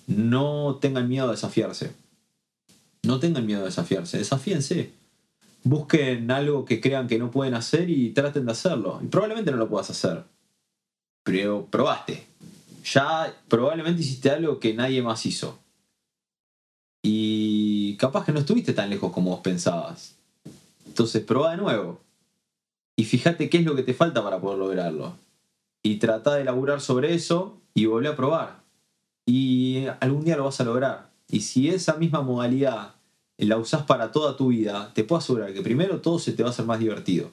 no 0.07 0.79
tengan 0.81 1.09
miedo 1.09 1.27
a 1.27 1.33
desafiarse. 1.33 1.93
No 3.03 3.19
tengan 3.19 3.47
miedo 3.47 3.63
a 3.63 3.65
desafiarse, 3.65 4.19
desafíense. 4.19 4.93
Busquen 5.65 6.31
algo 6.31 6.65
que 6.65 6.81
crean 6.81 7.09
que 7.09 7.19
no 7.19 7.33
pueden 7.33 7.55
hacer 7.55 7.91
y 7.91 8.11
traten 8.11 8.47
de 8.47 8.53
hacerlo. 8.53 9.01
Y 9.03 9.09
probablemente 9.09 9.51
no 9.51 9.57
lo 9.57 9.69
puedas 9.69 9.91
hacer. 9.91 10.23
Pero 11.25 11.67
probaste. 11.67 12.29
Ya 12.85 13.35
probablemente 13.49 14.03
hiciste 14.03 14.31
algo 14.31 14.61
que 14.61 14.73
nadie 14.73 15.03
más 15.03 15.27
hizo. 15.27 15.59
Y 17.07 17.97
capaz 17.99 18.25
que 18.25 18.33
no 18.33 18.41
estuviste 18.41 18.73
tan 18.73 18.89
lejos 18.89 19.13
como 19.13 19.33
vos 19.33 19.41
pensabas. 19.41 20.15
Entonces 20.87 21.23
probá 21.23 21.51
de 21.51 21.59
nuevo. 21.59 22.01
Y 22.97 23.05
fíjate 23.05 23.51
qué 23.51 23.59
es 23.59 23.65
lo 23.67 23.77
que 23.77 23.83
te 23.83 23.93
falta 23.93 24.25
para 24.25 24.41
poder 24.41 24.59
lograrlo. 24.59 25.13
Y 25.83 25.97
trata 25.97 26.35
de 26.35 26.45
laburar 26.45 26.81
sobre 26.81 27.13
eso 27.13 27.59
y 27.75 27.85
volver 27.85 28.13
a 28.13 28.17
probar. 28.17 28.63
Y 29.27 29.85
algún 30.01 30.25
día 30.25 30.39
lo 30.39 30.45
vas 30.45 30.59
a 30.63 30.65
lograr. 30.65 31.11
Y 31.29 31.41
si 31.41 31.69
esa 31.69 31.97
misma 31.97 32.23
modalidad 32.23 32.95
la 33.37 33.59
usás 33.59 33.83
para 33.83 34.11
toda 34.11 34.39
tu 34.39 34.49
vida, 34.49 34.91
te 34.95 35.05
puedo 35.05 35.19
asegurar 35.19 35.53
que 35.53 35.61
primero 35.61 36.01
todo 36.01 36.19
se 36.19 36.33
te 36.33 36.43
va 36.43 36.49
a 36.49 36.53
hacer 36.53 36.65
más 36.65 36.79
divertido. 36.79 37.33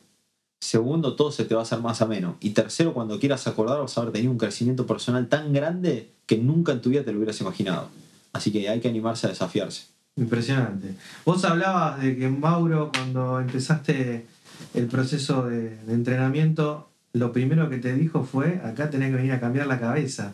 Segundo, 0.59 1.15
todo 1.15 1.31
se 1.31 1.45
te 1.45 1.55
va 1.55 1.61
a 1.61 1.63
hacer 1.63 1.79
más 1.79 2.01
ameno. 2.01 2.35
Y 2.41 2.49
tercero, 2.49 2.93
cuando 2.93 3.19
quieras 3.19 3.47
acordar, 3.47 3.79
vas 3.79 3.97
a 3.97 4.01
haber 4.01 4.11
tenido 4.11 4.33
un 4.33 4.37
crecimiento 4.37 4.85
personal 4.85 5.29
tan 5.29 5.53
grande 5.53 6.09
que 6.25 6.37
nunca 6.37 6.73
en 6.73 6.81
tu 6.81 6.89
vida 6.89 7.05
te 7.05 7.13
lo 7.13 7.19
hubieras 7.19 7.39
imaginado. 7.39 7.87
Así 8.33 8.51
que 8.51 8.69
hay 8.69 8.79
que 8.79 8.87
animarse 8.89 9.27
a 9.27 9.29
desafiarse. 9.29 9.83
Impresionante. 10.17 10.95
Vos 11.25 11.43
hablabas 11.45 12.01
de 12.01 12.17
que 12.17 12.27
Mauro, 12.29 12.91
cuando 12.93 13.39
empezaste 13.39 14.25
el 14.73 14.85
proceso 14.87 15.45
de, 15.47 15.77
entrenamiento, 15.87 16.89
lo 17.13 17.31
primero 17.31 17.69
que 17.69 17.77
te 17.77 17.93
dijo 17.93 18.23
fue, 18.23 18.61
acá 18.63 18.89
tenés 18.89 19.09
que 19.11 19.17
venir 19.17 19.31
a 19.33 19.39
cambiar 19.39 19.67
la 19.67 19.79
cabeza. 19.79 20.33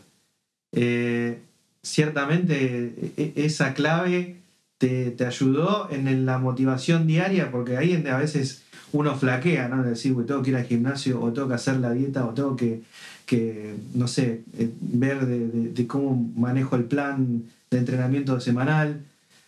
eh, 0.73 1.39
ciertamente 1.81 2.93
e- 3.17 3.33
e- 3.35 3.45
esa 3.45 3.73
clave 3.73 4.35
te, 4.77 5.11
te 5.11 5.25
ayudó 5.25 5.87
en 5.89 6.25
la 6.25 6.37
motivación 6.37 7.07
diaria, 7.07 7.49
porque 7.51 7.77
ahí 7.77 8.03
a 8.11 8.17
veces 8.17 8.63
uno 8.91 9.15
flaquea, 9.15 9.69
¿no? 9.69 9.81
De 9.83 9.91
decir, 9.91 10.11
"Uy, 10.13 10.25
tengo 10.25 10.41
que 10.43 10.49
ir 10.51 10.55
al 10.57 10.65
gimnasio, 10.65 11.21
o 11.21 11.31
tengo 11.31 11.47
que 11.47 11.53
hacer 11.55 11.77
la 11.77 11.91
dieta, 11.93 12.25
o 12.25 12.33
tengo 12.33 12.55
que, 12.57 12.81
que 13.25 13.75
no 13.95 14.07
sé, 14.07 14.41
eh, 14.57 14.69
ver 14.81 15.25
de- 15.25 15.69
de 15.69 15.87
cómo 15.87 16.31
manejo 16.35 16.75
el 16.75 16.83
plan 16.83 17.43
de 17.71 17.77
entrenamiento 17.77 18.39
semanal. 18.39 19.01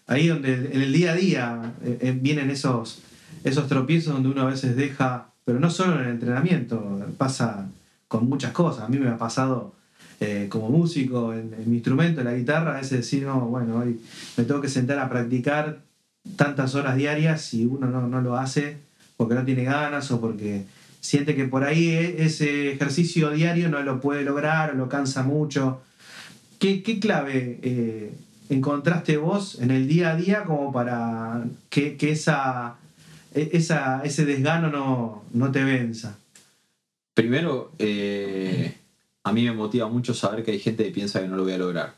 Ahí 0.08 0.28
donde 0.28 0.54
en 0.74 0.82
el 0.82 0.92
día 0.92 1.12
a 1.12 1.16
día 1.16 1.74
eh, 1.84 1.98
eh, 2.02 2.18
vienen 2.20 2.50
esos, 2.50 3.00
esos 3.44 3.68
tropiezos 3.68 4.14
donde 4.14 4.30
uno 4.30 4.42
a 4.42 4.50
veces 4.50 4.76
deja, 4.76 5.30
pero 5.46 5.60
no 5.60 5.70
solo 5.70 5.96
en 5.96 6.06
el 6.06 6.12
entrenamiento, 6.12 7.06
pasa 7.18 7.68
con 8.08 8.28
muchas 8.28 8.52
cosas. 8.52 8.86
A 8.86 8.88
mí 8.88 8.98
me 8.98 9.10
ha 9.10 9.18
pasado 9.18 9.76
eh, 10.20 10.48
como 10.50 10.70
músico 10.70 11.34
en, 11.34 11.54
en 11.54 11.70
mi 11.70 11.76
instrumento, 11.78 12.24
la 12.24 12.34
guitarra, 12.34 12.74
a 12.74 12.82
veces 12.82 13.00
decir, 13.00 13.24
no, 13.24 13.42
bueno, 13.42 13.78
hoy 13.78 14.00
me 14.36 14.44
tengo 14.44 14.62
que 14.62 14.68
sentar 14.68 15.00
a 15.00 15.10
practicar 15.10 15.82
tantas 16.36 16.76
horas 16.76 16.96
diarias 16.96 17.54
y 17.54 17.66
uno 17.66 17.88
no, 17.88 18.08
no 18.08 18.22
lo 18.22 18.36
hace 18.38 18.78
porque 19.16 19.36
no 19.36 19.46
tiene 19.46 19.64
ganas 19.64 20.12
o 20.12 20.20
porque 20.20 20.64
siente 21.02 21.36
que 21.36 21.46
por 21.46 21.64
ahí 21.64 21.90
e- 21.90 22.26
ese 22.26 22.72
ejercicio 22.74 23.30
diario 23.30 23.70
no 23.70 23.82
lo 23.82 24.02
puede 24.02 24.24
lograr 24.24 24.72
o 24.72 24.76
lo 24.76 24.90
cansa 24.90 25.24
mucho. 25.24 25.82
¿Qué, 26.60 26.84
qué 26.84 27.00
clave 27.00 27.60
eh, 27.62 28.14
encontraste 28.50 29.18
vos 29.18 29.60
en 29.62 29.72
el 29.72 29.88
día 29.88 30.12
a 30.12 30.16
día 30.16 30.44
como 30.44 30.72
para 30.74 31.46
que, 31.70 31.96
que 31.98 32.12
esa, 32.12 32.76
e- 33.34 33.50
esa, 33.54 34.02
ese 34.04 34.26
desgano 34.26 34.70
no, 34.70 35.24
no 35.34 35.52
te 35.52 35.64
venza? 35.64 36.18
Primero, 37.14 37.72
eh, 37.80 38.76
a 39.24 39.32
mí 39.34 39.44
me 39.44 39.54
motiva 39.54 39.88
mucho 39.88 40.14
saber 40.14 40.44
que 40.44 40.52
hay 40.52 40.60
gente 40.60 40.84
que 40.84 40.92
piensa 40.92 41.22
que 41.22 41.28
no 41.28 41.38
lo 41.38 41.44
voy 41.44 41.54
a 41.54 41.58
lograr. 41.58 41.96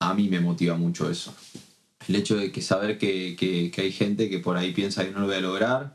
A 0.00 0.14
mí 0.14 0.28
me 0.28 0.40
motiva 0.40 0.76
mucho 0.76 1.10
eso. 1.10 1.34
El 2.08 2.16
hecho 2.16 2.36
de 2.36 2.50
que 2.50 2.60
saber 2.62 2.98
que, 2.98 3.36
que- 3.36 3.70
que 3.70 3.82
hay 3.82 3.92
gente 3.92 4.28
que 4.28 4.38
por 4.40 4.56
ahí 4.56 4.72
piensa 4.72 5.04
que 5.04 5.12
no 5.12 5.20
lo 5.20 5.26
voy 5.26 5.36
a 5.36 5.40
lograr. 5.40 5.94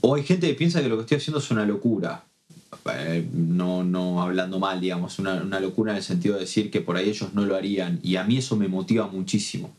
O 0.00 0.14
hay 0.14 0.22
gente 0.22 0.46
que 0.48 0.54
piensa 0.54 0.80
que 0.82 0.88
lo 0.88 0.96
que 0.96 1.02
estoy 1.02 1.16
haciendo 1.18 1.40
es 1.40 1.50
una 1.50 1.66
locura. 1.66 2.24
Eh, 2.94 3.26
no, 3.32 3.82
no 3.84 4.22
hablando 4.22 4.58
mal, 4.58 4.80
digamos, 4.80 5.18
una, 5.18 5.34
una 5.42 5.60
locura 5.60 5.92
en 5.92 5.98
el 5.98 6.02
sentido 6.02 6.34
de 6.34 6.40
decir 6.42 6.70
que 6.70 6.80
por 6.80 6.96
ahí 6.96 7.08
ellos 7.10 7.34
no 7.34 7.44
lo 7.44 7.56
harían. 7.56 8.00
Y 8.02 8.16
a 8.16 8.24
mí 8.24 8.36
eso 8.38 8.56
me 8.56 8.68
motiva 8.68 9.06
muchísimo. 9.08 9.74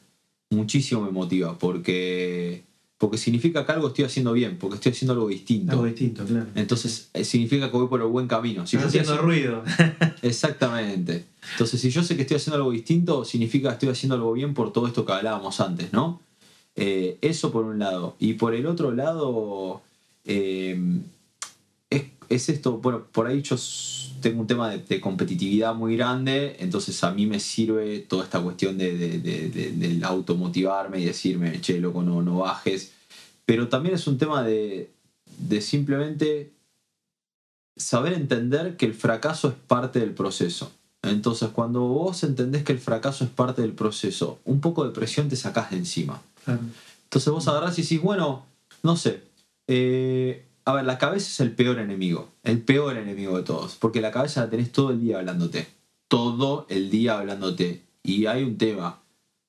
Muchísimo 0.49 1.01
me 1.01 1.11
motiva. 1.11 1.57
Porque, 1.57 2.63
porque 2.97 3.17
significa 3.17 3.65
que 3.65 3.71
algo 3.71 3.87
estoy 3.89 4.05
haciendo 4.05 4.33
bien, 4.33 4.57
porque 4.57 4.75
estoy 4.75 4.91
haciendo 4.93 5.13
algo 5.13 5.27
distinto. 5.27 5.71
Algo 5.73 5.85
distinto, 5.85 6.25
claro. 6.25 6.47
Entonces 6.55 7.09
eh, 7.13 7.23
significa 7.23 7.69
que 7.71 7.77
voy 7.77 7.87
por 7.87 8.01
el 8.01 8.07
buen 8.07 8.27
camino. 8.27 8.65
Si 8.65 8.77
Estás 8.77 8.93
yo 8.93 9.01
estoy 9.01 9.15
haciendo 9.17 9.33
haciendo- 9.33 9.63
ruido. 9.63 10.15
Exactamente. 10.21 11.25
Entonces, 11.53 11.79
si 11.81 11.89
yo 11.89 12.03
sé 12.03 12.15
que 12.15 12.23
estoy 12.23 12.37
haciendo 12.37 12.57
algo 12.57 12.71
distinto, 12.71 13.23
significa 13.25 13.69
que 13.69 13.73
estoy 13.73 13.89
haciendo 13.89 14.15
algo 14.15 14.33
bien 14.33 14.53
por 14.53 14.71
todo 14.73 14.87
esto 14.87 15.05
que 15.05 15.13
hablábamos 15.13 15.59
antes, 15.61 15.93
¿no? 15.93 16.19
Eh, 16.75 17.17
eso 17.21 17.51
por 17.51 17.65
un 17.65 17.79
lado. 17.79 18.15
Y 18.19 18.33
por 18.33 18.53
el 18.53 18.65
otro 18.67 18.91
lado, 18.91 19.81
eh, 20.25 20.79
es, 22.30 22.43
es 22.43 22.49
esto, 22.49 22.78
bueno, 22.78 23.05
por 23.11 23.28
ahí 23.28 23.41
yo 23.41 23.55
tengo 24.21 24.41
un 24.41 24.47
tema 24.47 24.69
de, 24.71 24.80
de 24.80 24.99
competitividad 25.01 25.75
muy 25.75 25.95
grande, 25.95 26.55
entonces 26.59 27.03
a 27.03 27.11
mí 27.11 27.25
me 27.28 27.39
sirve 27.39 27.99
toda 27.99 28.23
esta 28.23 28.39
cuestión 28.41 28.78
de, 28.78 28.97
de- 28.97 29.19
de- 29.19 29.49
de- 29.49 29.71
del 29.71 30.03
automotivarme 30.03 30.99
y 30.99 31.05
decirme, 31.05 31.59
che, 31.61 31.80
loco, 31.80 32.01
no, 32.03 32.21
no 32.21 32.39
bajes. 32.39 32.91
Pero 33.45 33.67
también 33.67 33.95
es 33.95 34.07
un 34.07 34.17
tema 34.17 34.43
de, 34.43 34.89
de 35.38 35.61
simplemente 35.61 36.51
saber 37.75 38.13
entender 38.13 38.75
que 38.78 38.86
el 38.86 38.93
fracaso 38.93 39.49
es 39.49 39.53
parte 39.67 39.99
del 39.99 40.11
proceso. 40.13 40.71
Entonces, 41.03 41.49
cuando 41.49 41.82
vos 41.82 42.23
entendés 42.23 42.63
que 42.63 42.73
el 42.73 42.80
fracaso 42.80 43.23
es 43.23 43.30
parte 43.30 43.61
del 43.61 43.73
proceso, 43.73 44.39
un 44.45 44.59
poco 44.59 44.84
de 44.84 44.91
presión 44.91 45.30
te 45.30 45.36
sacás 45.36 45.69
de 45.71 45.78
encima. 45.78 46.21
Claro. 46.43 46.61
Entonces 47.03 47.32
vos 47.32 47.47
agarrás 47.47 47.78
y 47.78 47.84
decís, 47.84 48.01
bueno, 48.01 48.45
no 48.84 48.97
sé. 48.97 49.21
eh, 49.67 50.43
a 50.68 50.74
ver, 50.74 50.84
la 50.84 50.97
cabeza 50.97 51.30
es 51.30 51.39
el 51.39 51.53
peor 51.53 51.80
enemigo. 51.80 52.28
El 52.43 52.61
peor 52.61 52.97
enemigo 52.97 53.38
de 53.38 53.43
todos. 53.43 53.76
Porque 53.76 54.01
la 54.01 54.11
cabeza 54.11 54.41
la 54.41 54.49
tenés 54.49 54.74
todo 54.74 54.91
el 54.91 54.99
día 54.99 55.18
hablándote. 55.20 55.65
Todo 56.09 56.65
el 56.68 56.89
día 56.89 57.18
hablándote. 57.18 57.84
Y 58.03 58.26
hay 58.26 58.43
un 58.43 58.57
tema. 58.57 58.99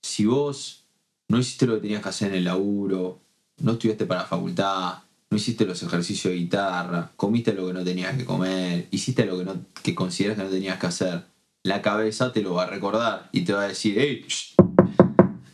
Si 0.00 0.26
vos 0.26 0.84
no 1.26 1.40
hiciste 1.40 1.66
lo 1.66 1.74
que 1.74 1.80
tenías 1.80 2.04
que 2.04 2.08
hacer 2.08 2.28
en 2.30 2.38
el 2.38 2.44
laburo, 2.44 3.18
no 3.58 3.72
estudiaste 3.72 4.06
para 4.06 4.20
la 4.20 4.26
facultad, 4.28 4.98
no 5.28 5.36
hiciste 5.36 5.66
los 5.66 5.82
ejercicios 5.82 6.32
de 6.32 6.38
guitarra, 6.38 7.10
comiste 7.16 7.52
lo 7.52 7.66
que 7.66 7.72
no 7.72 7.82
tenías 7.82 8.16
que 8.16 8.24
comer, 8.24 8.86
hiciste 8.92 9.26
lo 9.26 9.38
que, 9.38 9.44
no, 9.44 9.56
que 9.82 9.96
consideras 9.96 10.36
que 10.36 10.44
no 10.44 10.50
tenías 10.50 10.78
que 10.78 10.86
hacer, 10.86 11.24
la 11.64 11.82
cabeza 11.82 12.32
te 12.32 12.42
lo 12.42 12.54
va 12.54 12.62
a 12.62 12.66
recordar 12.66 13.28
y 13.32 13.40
te 13.40 13.52
va 13.52 13.62
a 13.62 13.68
decir, 13.68 13.96
hey, 13.98 14.24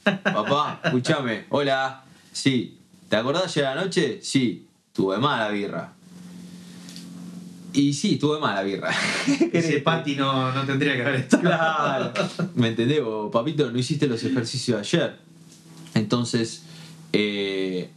Papá, 0.04 0.80
escúchame. 0.84 1.46
Hola. 1.48 2.04
Sí. 2.32 2.78
¿Te 3.08 3.16
acordás 3.16 3.56
a 3.56 3.62
la 3.62 3.74
noche? 3.76 4.20
Sí. 4.22 4.68
Tuve 4.94 5.18
mala 5.18 5.50
birra. 5.50 5.92
Y 7.72 7.92
sí, 7.92 8.16
tuve 8.16 8.38
mala 8.38 8.62
birra. 8.62 8.90
Ese 9.52 9.80
Pati 9.80 10.14
no, 10.14 10.52
no 10.52 10.64
tendría 10.64 10.94
que 10.94 11.02
haber 11.02 11.16
estado. 11.16 11.42
Claro. 11.42 12.12
¿Me 12.54 12.68
entendés? 12.68 13.02
vos, 13.02 13.32
papito, 13.32 13.68
no 13.72 13.78
hiciste 13.78 14.06
los 14.06 14.22
ejercicios 14.22 14.78
ayer. 14.78 15.18
Entonces, 15.94 16.62
eh, 17.12 17.90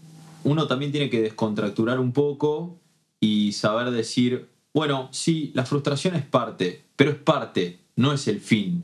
uno 0.43 0.65
también 0.67 0.91
tiene 0.91 1.11
que 1.11 1.21
descontracturar 1.21 1.99
un 1.99 2.13
poco 2.13 2.79
y 3.19 3.51
saber 3.51 3.91
decir, 3.91 4.47
bueno, 4.73 5.09
sí, 5.11 5.51
la 5.53 5.65
frustración 5.65 6.15
es 6.15 6.25
parte, 6.25 6.83
pero 6.95 7.11
es 7.11 7.17
parte, 7.17 7.79
no 7.95 8.13
es 8.13 8.27
el 8.27 8.39
fin. 8.41 8.83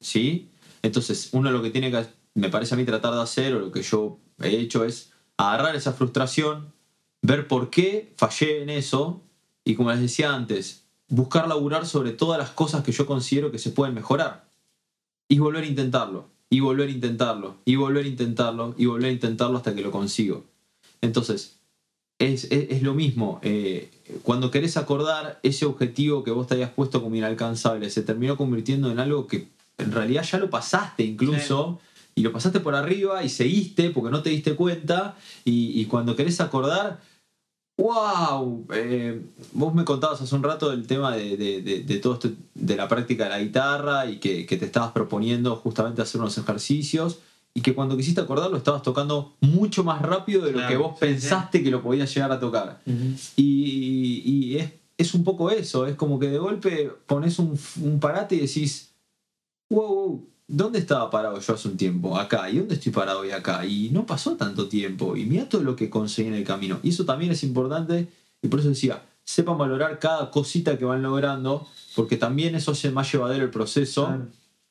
¿Sí? 0.00 0.48
Entonces, 0.82 1.28
uno 1.32 1.50
lo 1.50 1.62
que 1.62 1.70
tiene 1.70 1.90
que, 1.90 2.06
me 2.34 2.48
parece 2.48 2.74
a 2.74 2.78
mí, 2.78 2.86
tratar 2.86 3.12
de 3.14 3.20
hacer, 3.20 3.54
o 3.54 3.60
lo 3.60 3.70
que 3.70 3.82
yo 3.82 4.18
he 4.42 4.48
hecho, 4.48 4.86
es 4.86 5.12
agarrar 5.36 5.76
esa 5.76 5.92
frustración, 5.92 6.72
ver 7.22 7.48
por 7.48 7.70
qué 7.70 8.12
fallé 8.16 8.62
en 8.62 8.70
eso, 8.70 9.20
y 9.64 9.74
como 9.74 9.90
les 9.90 10.00
decía 10.00 10.34
antes, 10.34 10.84
buscar 11.08 11.48
laburar 11.48 11.86
sobre 11.86 12.12
todas 12.12 12.38
las 12.38 12.50
cosas 12.50 12.82
que 12.84 12.92
yo 12.92 13.06
considero 13.06 13.50
que 13.50 13.58
se 13.58 13.70
pueden 13.70 13.94
mejorar. 13.94 14.48
Y 15.28 15.38
volver 15.38 15.64
a 15.64 15.66
intentarlo, 15.66 16.26
y 16.48 16.60
volver 16.60 16.88
a 16.88 16.92
intentarlo, 16.92 17.56
y 17.64 17.76
volver 17.76 18.04
a 18.04 18.08
intentarlo, 18.08 18.74
y 18.78 18.86
volver 18.86 19.10
a 19.10 19.12
intentarlo 19.12 19.56
hasta 19.58 19.74
que 19.74 19.82
lo 19.82 19.90
consigo. 19.90 20.44
Entonces, 21.00 21.56
es, 22.18 22.44
es- 22.44 22.70
es 22.70 22.82
lo 22.82 22.94
mismo. 22.94 23.38
eh, 23.42 23.90
cuando 24.22 24.50
querés 24.50 24.76
acordar 24.76 25.38
ese 25.42 25.64
objetivo 25.66 26.24
que 26.24 26.30
vos 26.32 26.46
te 26.46 26.54
habías 26.54 26.70
puesto 26.70 27.02
como 27.02 27.14
inalcanzable, 27.16 27.90
se 27.90 28.02
terminó 28.02 28.36
convirtiendo 28.36 28.90
en 28.90 28.98
algo 28.98 29.26
que 29.26 29.48
en 29.78 29.92
realidad 29.92 30.24
ya 30.24 30.38
lo 30.38 30.50
pasaste 30.50 31.02
incluso. 31.04 31.80
Y 32.16 32.22
lo 32.22 32.32
pasaste 32.32 32.58
por 32.60 32.74
arriba 32.74 33.22
y 33.22 33.28
seguiste 33.28 33.90
porque 33.90 34.10
no 34.10 34.20
te 34.22 34.30
diste 34.30 34.56
cuenta. 34.56 35.16
Y, 35.44 35.80
y 35.80 35.84
cuando 35.86 36.16
querés 36.16 36.40
acordar, 36.40 37.00
¡Wow! 37.80 38.66
Eh, 38.74 39.22
vos 39.52 39.74
me 39.74 39.84
contabas 39.84 40.20
hace 40.20 40.34
un 40.34 40.42
rato 40.42 40.70
del 40.70 40.86
tema 40.86 41.16
de, 41.16 41.36
de- 41.36 41.62
de- 41.62 41.82
de 41.82 41.98
todo 41.98 42.14
esto, 42.14 42.30
de 42.54 42.76
la 42.76 42.86
práctica 42.88 43.24
de 43.24 43.30
la 43.30 43.40
guitarra 43.40 44.06
y 44.06 44.18
que, 44.18 44.44
que 44.46 44.56
te 44.56 44.66
estabas 44.66 44.92
proponiendo 44.92 45.56
justamente 45.56 46.02
hacer 46.02 46.20
unos 46.20 46.36
ejercicios 46.36 47.18
y 47.54 47.62
que 47.62 47.74
cuando 47.74 47.96
quisiste 47.96 48.20
acordarlo 48.20 48.56
estabas 48.56 48.82
tocando 48.82 49.34
mucho 49.40 49.82
más 49.82 50.02
rápido 50.02 50.42
de 50.42 50.52
lo 50.52 50.58
Claro, 50.58 50.68
que 50.68 50.76
vos 50.76 50.92
sí, 50.94 51.00
pensaste 51.00 51.62
que 51.64 51.70
lo 51.70 51.82
podías 51.82 52.14
llegar 52.14 52.30
a 52.30 52.38
tocar. 52.38 52.80
Y 53.36 54.56
es, 54.58 54.70
es 54.98 55.14
un 55.14 55.24
poco 55.24 55.50
eso, 55.50 55.86
es 55.86 55.96
como 55.96 56.18
que 56.18 56.28
de 56.28 56.38
golpe 56.38 56.92
pones 57.06 57.38
un, 57.38 57.58
un 57.82 57.98
parate 57.98 58.36
y 58.36 58.40
decís, 58.40 58.92
wow, 59.70 59.86
wow, 59.88 60.29
¿dónde 60.50 60.78
estaba 60.80 61.10
parado 61.10 61.38
yo 61.40 61.54
hace 61.54 61.68
un 61.68 61.76
tiempo? 61.76 62.18
Acá, 62.18 62.50
¿y 62.50 62.58
dónde 62.58 62.74
estoy 62.74 62.92
parado 62.92 63.20
hoy 63.20 63.30
acá? 63.30 63.64
Y 63.64 63.90
no 63.90 64.04
pasó 64.06 64.36
tanto 64.36 64.68
tiempo, 64.68 65.16
y 65.16 65.24
mira 65.24 65.48
todo 65.48 65.62
lo 65.62 65.76
que 65.76 65.88
conseguí 65.88 66.28
en 66.28 66.34
el 66.34 66.44
camino. 66.44 66.78
Y 66.82 66.90
eso 66.90 67.04
también 67.04 67.32
es 67.32 67.42
importante, 67.42 68.08
y 68.42 68.48
por 68.48 68.60
eso 68.60 68.68
decía, 68.68 69.02
sepan 69.24 69.56
valorar 69.58 69.98
cada 69.98 70.30
cosita 70.30 70.76
que 70.76 70.84
van 70.84 71.02
logrando, 71.02 71.66
porque 71.94 72.16
también 72.16 72.54
eso 72.54 72.72
hace 72.72 72.90
más 72.90 73.10
llevadero 73.12 73.44
el 73.44 73.50
proceso 73.50 74.06
Claro. 74.06 74.26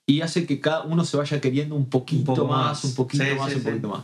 y 0.06 0.22
hace 0.22 0.46
que 0.46 0.60
cada 0.60 0.84
uno 0.84 1.06
se 1.06 1.18
vaya 1.18 1.40
queriendo 1.40 1.76
un 1.76 1.86
poquito 1.90 2.46
más, 2.46 2.48
más. 2.48 2.84
un 2.86 2.96
poquito 2.96 3.24
Sí, 3.24 3.30
más, 3.38 3.50
sí, 3.50 3.56
un 3.56 3.62
sí. 3.62 3.68
poquito 3.70 3.88
más. 3.90 4.04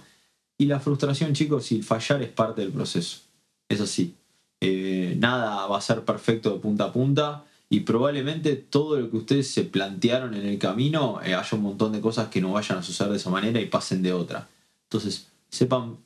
Y 0.58 0.66
la 0.68 0.80
frustración, 0.80 1.34
chicos, 1.34 1.72
el 1.74 1.84
fallar 1.84 2.22
es 2.24 2.30
parte 2.30 2.62
del 2.62 2.72
proceso. 2.72 3.20
Es 3.68 3.82
así. 3.82 4.16
Eh, 4.62 5.16
nada 5.20 5.68
va 5.68 5.78
a 5.78 5.82
ser 5.82 6.02
perfecto 6.06 6.54
de 6.54 6.60
punta 6.60 6.86
a 6.86 6.94
punta 6.94 7.44
y 7.70 7.82
probablemente 7.82 8.56
todo 8.56 9.00
lo 9.00 9.10
que 9.10 9.18
ustedes 9.18 9.50
se 9.52 9.64
plantearon 9.64 10.34
en 10.36 10.46
el 10.46 10.60
camino 10.60 11.20
eh, 11.24 11.34
haya 11.36 11.58
un 11.58 11.64
montón 11.64 11.92
de 11.94 12.02
cosas 12.02 12.28
que 12.30 12.40
no 12.42 12.52
vayan 12.54 12.78
a 12.78 12.84
suceder 12.84 13.12
de 13.12 13.18
esa 13.18 13.30
manera 13.30 13.60
y 13.60 13.66
pasen 13.66 14.02
de 14.04 14.14
otra. 14.14 14.48
Entonces, 14.84 15.28
sepan 15.50 15.98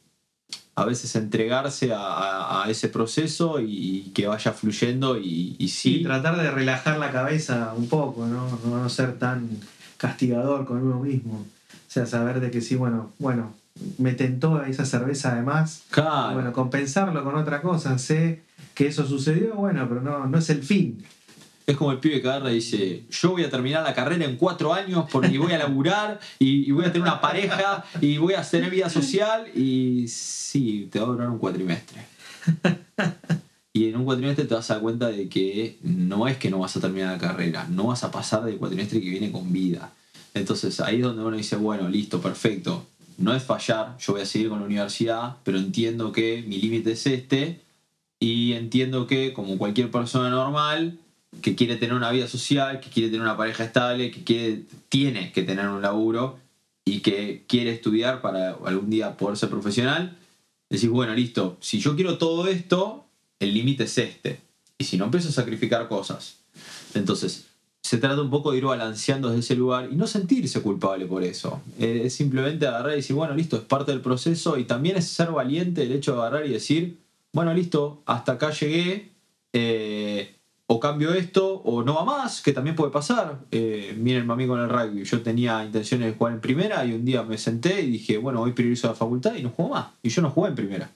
a 0.75 0.85
veces 0.85 1.13
entregarse 1.17 1.91
a, 1.91 1.99
a- 1.99 2.63
a 2.65 2.69
ese 2.69 2.87
proceso 2.87 3.59
y, 3.59 3.65
y 4.07 4.11
que 4.13 4.27
vaya 4.27 4.53
fluyendo 4.53 5.17
y, 5.19 5.55
y 5.59 5.67
Sí, 5.67 5.97
sí, 5.97 6.03
tratar 6.03 6.37
de 6.41 6.49
relajar 6.51 6.97
la 6.97 7.11
cabeza 7.11 7.73
un 7.75 7.89
poco, 7.89 8.25
¿no? 8.25 8.47
No, 8.65 8.77
no 8.81 8.89
ser 8.89 9.19
tan 9.19 9.49
castigador 9.97 10.65
con 10.65 10.81
uno 10.81 10.99
mismo. 11.01 11.39
O 11.71 11.91
sea, 11.91 12.05
saber 12.05 12.39
de 12.39 12.49
que 12.51 12.61
sí, 12.61 12.75
bueno, 12.75 13.11
bueno, 13.19 13.53
me 13.97 14.13
tentó 14.13 14.63
esa 14.63 14.85
cerveza 14.85 15.33
además. 15.33 15.83
claro, 15.89 16.35
Bueno, 16.35 16.53
compensarlo 16.53 17.23
con 17.25 17.35
otra 17.35 17.61
cosa. 17.61 17.97
Sé 17.97 18.41
que 18.73 18.87
eso 18.87 19.05
sucedió, 19.05 19.55
bueno, 19.55 19.85
pero 19.89 20.01
no, 20.01 20.25
no 20.27 20.37
es 20.37 20.49
el 20.49 20.63
fin. 20.63 21.03
Es 21.69 21.77
como 21.77 21.91
el 21.91 21.99
pibe 21.99 22.19
que 22.19 22.27
agarra 22.27 22.49
y 22.49 22.55
dice, 22.55 23.03
yo 23.11 23.29
voy 23.29 23.43
a 23.43 23.49
terminar 23.51 23.83
la 23.83 23.93
carrera 23.93 24.25
en 24.25 24.37
cuatro 24.37 24.73
años 24.73 25.05
porque 25.11 25.37
voy 25.37 25.53
a 25.53 25.59
laburar 25.59 26.19
y, 26.39 26.71
voy 26.71 26.83
a 26.83 26.91
tener 26.91 27.03
una 27.03 27.21
pareja 27.21 27.85
y 28.01 28.17
voy 28.17 28.33
a 28.33 28.41
tener 28.41 28.71
vida 28.71 28.89
social 28.89 29.45
y 29.55 30.07
sí, 30.07 30.89
te 30.91 30.97
va 30.99 31.05
a 31.05 31.09
durar 31.09 31.29
un 31.29 31.37
cuatrimestre. 31.37 32.01
Y 33.71 33.87
en 33.87 33.97
un 33.97 34.03
cuatrimestre 34.03 34.45
te 34.45 34.55
vas 34.55 34.69
a 34.71 34.73
dar 34.73 34.81
cuenta 34.81 35.09
de 35.09 35.29
que 35.29 35.77
no 35.83 36.27
es 36.27 36.37
que 36.37 36.49
no 36.49 36.57
vas 36.57 36.75
a 36.75 36.81
terminar 36.81 37.13
la 37.13 37.19
carrera, 37.19 37.67
no 37.69 37.85
vas 37.85 38.03
a 38.03 38.09
pasar 38.09 38.43
del 38.43 38.57
cuatrimestre 38.57 38.99
que 38.99 39.11
viene 39.11 39.31
con 39.31 39.53
vida. 39.53 39.93
Entonces 40.33 40.79
ahí 40.79 40.97
es 40.97 41.03
donde 41.03 41.23
uno 41.23 41.37
dice, 41.37 41.55
bueno, 41.55 41.87
listo, 41.87 42.19
perfecto. 42.19 42.87
No 43.19 43.33
es 43.33 43.43
fallar, 43.43 43.95
yo 43.99 44.13
voy 44.13 44.23
a 44.23 44.25
seguir 44.25 44.49
con 44.49 44.59
la 44.59 44.65
universidad, 44.65 45.37
pero 45.43 45.59
entiendo 45.59 46.11
que 46.11 46.43
mi 46.47 46.57
límite 46.57 46.93
es 46.93 47.05
este 47.05 47.61
y 48.19 48.53
entiendo 48.53 49.05
que 49.05 49.33
como 49.33 49.59
cualquier 49.59 49.91
persona 49.91 50.31
normal 50.31 50.97
que 51.41 51.55
quiere 51.55 51.75
tener 51.75 51.95
una 51.95 52.11
vida 52.11 52.27
social, 52.27 52.79
que 52.79 52.89
quiere 52.89 53.09
tener 53.09 53.21
una 53.21 53.37
pareja 53.37 53.63
estable, 53.63 54.11
que 54.11 54.23
quiere, 54.23 54.63
tiene 54.89 55.31
que 55.31 55.43
tener 55.43 55.67
un 55.67 55.81
laburo 55.81 56.39
y 56.85 57.01
que 57.01 57.45
quiere 57.47 57.71
estudiar 57.71 58.21
para 58.21 58.57
algún 58.65 58.89
día 58.89 59.15
poder 59.15 59.37
ser 59.37 59.49
profesional, 59.49 60.17
decís, 60.69 60.89
bueno, 60.89 61.13
listo, 61.13 61.57
si 61.61 61.79
yo 61.79 61.95
quiero 61.95 62.17
todo 62.17 62.47
esto, 62.47 63.05
el 63.39 63.53
límite 63.53 63.83
es 63.83 63.97
este. 63.97 64.41
Y 64.77 64.85
si 64.85 64.97
no, 64.97 65.05
empiezo 65.05 65.29
a 65.29 65.31
sacrificar 65.31 65.87
cosas. 65.87 66.37
Entonces, 66.93 67.45
se 67.81 67.97
trata 67.97 68.21
un 68.21 68.29
poco 68.29 68.51
de 68.51 68.57
ir 68.57 68.65
balanceando 68.65 69.29
desde 69.29 69.39
ese 69.39 69.55
lugar 69.55 69.89
y 69.91 69.95
no 69.95 70.07
sentirse 70.07 70.61
culpable 70.61 71.05
por 71.05 71.23
eso. 71.23 71.61
Eh, 71.79 72.03
es 72.05 72.13
simplemente 72.13 72.67
agarrar 72.67 72.93
y 72.93 72.97
decir, 72.97 73.15
bueno, 73.15 73.35
listo, 73.35 73.57
es 73.57 73.63
parte 73.63 73.91
del 73.91 74.01
proceso 74.01 74.57
y 74.57 74.65
también 74.65 74.97
es 74.97 75.07
ser 75.07 75.31
valiente 75.31 75.83
el 75.83 75.91
hecho 75.91 76.13
de 76.13 76.19
agarrar 76.19 76.45
y 76.45 76.49
decir, 76.49 76.97
bueno, 77.33 77.53
listo, 77.53 78.01
hasta 78.05 78.33
acá 78.33 78.51
llegué, 78.51 79.11
eh, 79.53 80.35
o 80.71 80.79
cambio 80.79 81.15
esto, 81.15 81.55
o 81.63 81.83
no 81.83 81.95
va 81.95 82.05
más, 82.05 82.41
que 82.41 82.53
también 82.53 82.75
puede 82.75 82.91
pasar. 82.91 83.39
Eh, 83.49 83.95
miren, 83.97 84.29
amigo 84.29 84.53
con 84.53 84.61
el 84.61 84.69
rugby, 84.69 85.03
yo 85.03 85.21
tenía 85.23 85.65
intenciones 85.65 86.05
de 86.05 86.13
jugar 86.15 86.33
en 86.33 86.41
primera 86.41 86.85
y 86.85 86.93
un 86.93 87.03
día 87.03 87.23
me 87.23 87.39
senté 87.39 87.81
y 87.81 87.89
dije, 87.89 88.19
bueno, 88.19 88.39
hoy 88.39 88.51
priorizo 88.51 88.87
la 88.87 88.93
facultad 88.93 89.33
y 89.33 89.41
no 89.41 89.49
juego 89.49 89.71
más. 89.71 89.87
Y 90.03 90.09
yo 90.09 90.21
no 90.21 90.29
jugué 90.29 90.49
en 90.49 90.55
primera. 90.55 90.91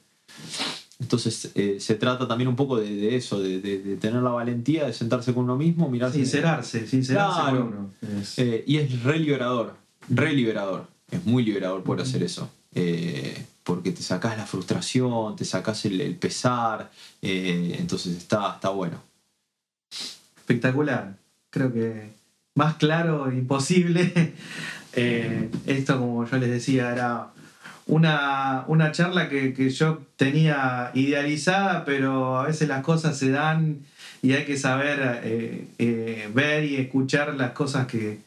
Entonces 1.00 1.52
eh, 1.56 1.78
se 1.80 1.96
trata 1.96 2.28
también 2.28 2.50
un 2.50 2.56
poco 2.56 2.78
de, 2.78 3.16
eso, 3.16 3.42
de, 3.42 3.98
tener 4.00 4.22
la 4.22 4.30
valentía 4.30 4.86
de 4.86 4.94
sentarse 4.94 5.34
con 5.34 5.46
uno 5.46 5.58
mismo, 5.58 5.90
mirarse. 5.90 6.20
Sincerarse, 6.20 6.86
sincerarse 6.86 7.42
con 7.42 7.64
uno. 7.64 7.90
Eh, 8.38 8.64
y 8.68 8.78
es 8.78 9.02
re 9.02 9.18
liberador, 9.18 9.74
re 10.08 10.34
liberador. 10.34 10.86
Es 11.10 11.26
muy 11.26 11.44
liberador 11.44 11.82
poder 11.82 12.04
hacer 12.04 12.22
eso. 12.22 12.48
Eh, 12.76 13.44
porque 13.64 13.92
te 13.92 14.04
sacas 14.04 14.38
la 14.38 14.46
frustración, 14.46 15.36
te 15.36 15.46
sacas 15.46 15.84
el, 15.86 16.16
pesar, 16.18 16.92
entonces 17.22 18.16
está, 18.18 18.54
está 18.54 18.70
bueno. 18.70 19.13
Espectacular. 20.38 21.16
Creo 21.50 21.74
que 21.74 22.12
más 22.56 22.76
claro 22.76 23.32
imposible. 23.32 24.34
esto, 24.94 26.00
como 26.00 26.26
yo 26.26 26.38
les 26.38 26.50
decía, 26.50 26.92
era 26.92 27.34
una, 27.86 28.64
una 28.68 28.92
charla 28.92 29.30
que, 29.30 29.70
yo 29.70 30.02
tenía 30.16 30.92
idealizada, 30.94 31.86
pero 31.86 32.40
a 32.40 32.46
veces 32.48 32.68
las 32.68 32.84
cosas 32.84 33.18
se 33.18 33.30
dan 33.32 33.80
y 34.22 34.34
hay 34.34 34.46
que 34.46 34.58
saber 34.58 35.22
eh, 35.24 35.68
eh, 35.80 36.30
ver 36.34 36.64
y 36.64 36.78
escuchar 36.78 37.36
las 37.36 37.52
cosas 37.52 37.88
que, 37.88 38.20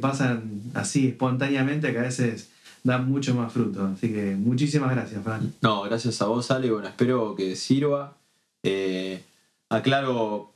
pasan 0.00 0.62
así 0.74 1.08
espontáneamente, 1.08 1.92
que 1.92 1.98
a 1.98 2.02
veces 2.02 2.48
dan 2.82 3.08
mucho 3.08 3.34
más 3.34 3.52
fruto. 3.52 3.86
Así 3.94 4.12
que 4.12 4.34
muchísimas 4.34 4.90
gracias, 4.90 5.22
Fran. 5.22 5.52
No, 5.60 5.82
gracias 5.82 6.20
a 6.20 6.26
vos, 6.26 6.50
Ale. 6.50 6.70
Bueno, 6.70 6.88
espero 6.88 7.34
que 7.36 7.54
sirva. 7.54 8.16
Eh, 8.62 9.22
aclaro 9.68 10.53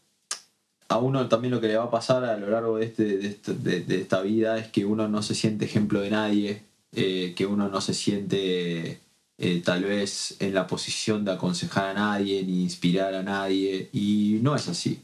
a 0.89 0.99
uno 0.99 1.28
también 1.28 1.53
lo 1.55 1.61
que 1.61 1.68
le 1.68 1.76
va 1.76 1.84
a 1.84 1.91
pasar 1.91 2.24
a 2.24 2.36
lo 2.36 2.51
largo 2.51 2.78
de, 2.78 2.86
este, 2.86 3.05
de, 3.18 3.76
este, 3.78 4.01
esta 4.01 4.22
vida 4.22 4.59
es 4.59 4.68
que 4.68 4.84
uno 4.84 5.09
no 5.09 5.22
se 5.22 5.34
siente 5.34 5.66
ejemplo 5.66 6.01
de 6.01 6.11
nadie 6.11 6.62
eh, 6.93 7.34
que 7.36 7.45
uno 7.47 7.68
no 7.68 7.80
se 7.82 7.93
siente 7.93 9.01
eh, 9.36 9.62
tal 9.64 9.84
vez 9.84 10.36
en 10.41 10.55
la 10.55 10.66
posición 10.66 11.24
de 11.24 11.32
aconsejar 11.32 11.91
a 11.91 11.95
nadie 11.95 12.43
ni 12.45 12.62
inspirar 12.62 13.14
a 13.14 13.22
nadie. 13.22 13.91
Y 13.93 14.39
no 14.43 14.57
es 14.57 14.68
así, 14.68 15.03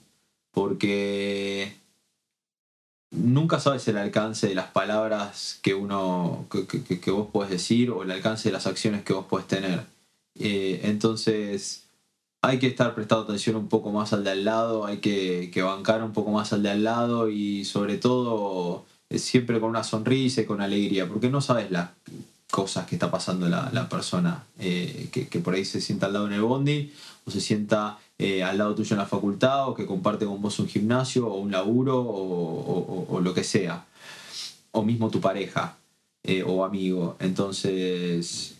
porque 0.50 1.76
nunca 3.10 3.60
sabes 3.60 3.86
el 3.88 3.98
alcance 3.98 4.48
de 4.48 4.54
las 4.54 4.68
palabras 4.68 5.60
que 5.62 5.74
uno 5.74 6.46
que, 6.50 7.10
vos 7.10 7.28
puedes 7.32 7.50
decir 7.50 7.90
o 7.90 8.02
el 8.02 8.10
alcance 8.10 8.48
de 8.48 8.54
las 8.54 8.66
acciones 8.66 9.04
que 9.04 9.12
vos 9.12 9.26
puedes 9.28 9.46
tener. 9.46 9.84
Eh, 10.36 10.80
entonces 10.84 11.83
hay 12.46 12.58
que 12.58 12.66
estar 12.66 12.94
prestando 12.94 13.24
atención 13.24 13.56
un 13.56 13.68
poco 13.68 13.90
más 13.90 14.12
al 14.12 14.22
de 14.24 14.30
al 14.30 14.44
lado, 14.44 14.84
hay 14.84 14.98
que, 14.98 15.50
que 15.52 15.62
bancar 15.62 16.02
un 16.02 16.12
poco 16.12 16.30
más 16.30 16.52
al 16.52 16.62
de 16.62 16.70
al 16.70 16.84
lado 16.84 17.28
y 17.28 17.64
sobre 17.64 17.96
todo 17.96 18.84
siempre 19.10 19.60
con 19.60 19.70
una 19.70 19.84
sonrisa 19.84 20.42
y 20.42 20.44
con 20.44 20.60
alegría, 20.60 21.08
porque 21.08 21.30
no 21.30 21.40
sabes 21.40 21.70
las 21.70 21.90
cosas 22.50 22.86
que 22.86 22.94
está 22.94 23.10
pasando 23.10 23.48
la, 23.48 23.88
persona 23.88 24.44
eh, 24.60 25.08
que, 25.10 25.40
por 25.40 25.54
ahí 25.54 25.64
se 25.64 25.80
sienta 25.80 26.06
al 26.06 26.12
lado 26.12 26.26
en 26.28 26.34
el 26.34 26.42
bondi 26.42 26.92
o 27.24 27.30
se 27.30 27.40
sienta 27.40 27.98
eh, 28.18 28.44
al 28.44 28.58
lado 28.58 28.74
tuyo 28.74 28.94
en 28.94 29.00
la 29.00 29.06
facultad 29.06 29.68
o 29.68 29.74
que 29.74 29.86
comparte 29.86 30.24
con 30.24 30.40
vos 30.40 30.58
un 30.60 30.68
gimnasio 30.68 31.26
o 31.26 31.38
un 31.38 31.50
laburo 31.50 32.00
o, 32.00 33.20
lo 33.20 33.34
que 33.34 33.42
sea, 33.42 33.84
o 34.70 34.82
mismo 34.84 35.10
tu 35.10 35.20
pareja 35.20 35.76
eh, 36.22 36.44
o 36.46 36.64
amigo. 36.64 37.16
Entonces, 37.18 38.54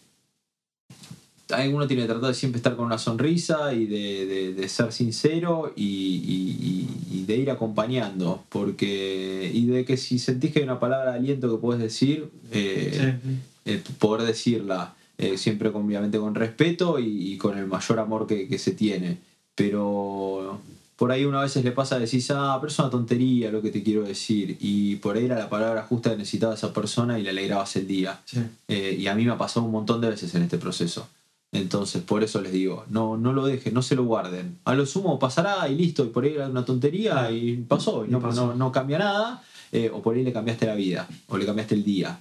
uno 1.73 1.87
tiene 1.87 2.03
que 2.03 2.09
tratar 2.09 2.29
de 2.29 2.35
siempre 2.35 2.59
estar 2.59 2.77
con 2.77 2.87
una 2.87 2.99
sonrisa 2.99 3.75
y 3.75 3.87
de, 3.87 4.69
ser 4.69 4.93
sincero 4.93 5.73
y, 5.77 7.25
de 7.27 7.37
ir 7.37 7.51
acompañando. 7.51 8.45
Porque, 8.49 9.51
y 9.53 9.67
de 9.67 9.85
que 9.85 9.97
si 9.97 10.19
sentís 10.19 10.53
que 10.53 10.61
hay 10.61 10.65
una 10.65 10.81
palabra 10.81 11.13
de 11.13 11.19
aliento 11.19 11.51
que 11.51 11.61
puedes 11.61 11.83
decir, 11.83 12.31
eh, 12.51 13.19
eh, 13.65 13.83
poder 13.99 14.27
decirla. 14.27 14.95
Eh, 15.17 15.39
siempre 15.39 15.69
obviamente 15.69 16.19
con 16.19 16.35
respeto 16.35 16.99
y, 16.99 17.37
con 17.39 17.57
el 17.57 17.67
mayor 17.67 17.99
amor 18.01 18.27
que, 18.27 18.59
se 18.59 18.73
tiene. 18.73 19.19
Pero 19.55 20.61
por 20.97 21.13
ahí 21.13 21.25
una 21.25 21.41
veces 21.41 21.65
le 21.65 21.73
pasa 21.73 21.97
a 21.97 21.99
decir, 21.99 22.23
ah, 22.31 22.57
pero 22.61 22.73
es 22.73 22.79
una 22.79 22.91
tontería 22.91 23.51
lo 23.51 23.63
que 23.63 23.71
te 23.71 23.83
quiero 23.83 24.03
decir. 24.03 24.57
Y 24.61 24.97
por 24.97 25.17
ahí 25.17 25.27
era 25.27 25.39
la 25.39 25.49
palabra 25.49 25.83
justa 25.83 26.11
que 26.11 26.17
necesitaba 26.17 26.55
esa 26.55 26.73
persona 26.73 27.19
y 27.19 27.23
le 27.23 27.31
alegrabas 27.31 27.77
el 27.77 27.87
día. 27.87 28.21
y 28.69 29.07
a 29.07 29.15
mí 29.15 29.25
me 29.25 29.33
ha 29.33 29.39
pasado 29.39 29.67
un 29.67 29.73
montón 29.73 30.01
de 30.01 30.09
veces 30.09 30.35
en 30.35 30.43
este 30.43 30.59
proceso. 30.59 31.07
Entonces, 31.55 32.03
por 32.03 32.25
eso 32.25 32.41
les 32.41 32.51
digo, 32.51 32.85
no, 32.91 33.17
no 33.17 33.33
lo 33.33 33.47
dejen, 33.47 33.73
no 33.75 33.81
se 33.81 33.95
lo 33.95 34.05
guarden. 34.05 34.59
A 34.65 34.75
lo 34.75 34.85
sumo 34.87 35.21
pasará 35.21 35.69
y 35.69 35.77
listo, 35.77 36.05
y 36.05 36.09
por 36.09 36.25
ahí 36.25 36.35
era 36.35 36.49
una 36.49 36.65
tontería 36.65 37.31
y 37.31 37.59
pasó, 37.59 38.05
y 38.05 38.09
no, 38.09 38.19
no, 38.57 38.73
cambia 38.73 38.99
nada, 38.99 39.43
eh, 39.71 39.89
o 39.95 40.03
por 40.03 40.17
ahí 40.17 40.25
le 40.25 40.33
cambiaste 40.33 40.67
la 40.67 40.75
vida, 40.75 41.09
o 41.29 41.39
le 41.39 41.47
cambiaste 41.47 41.77
el 41.77 41.85
día. 41.85 42.19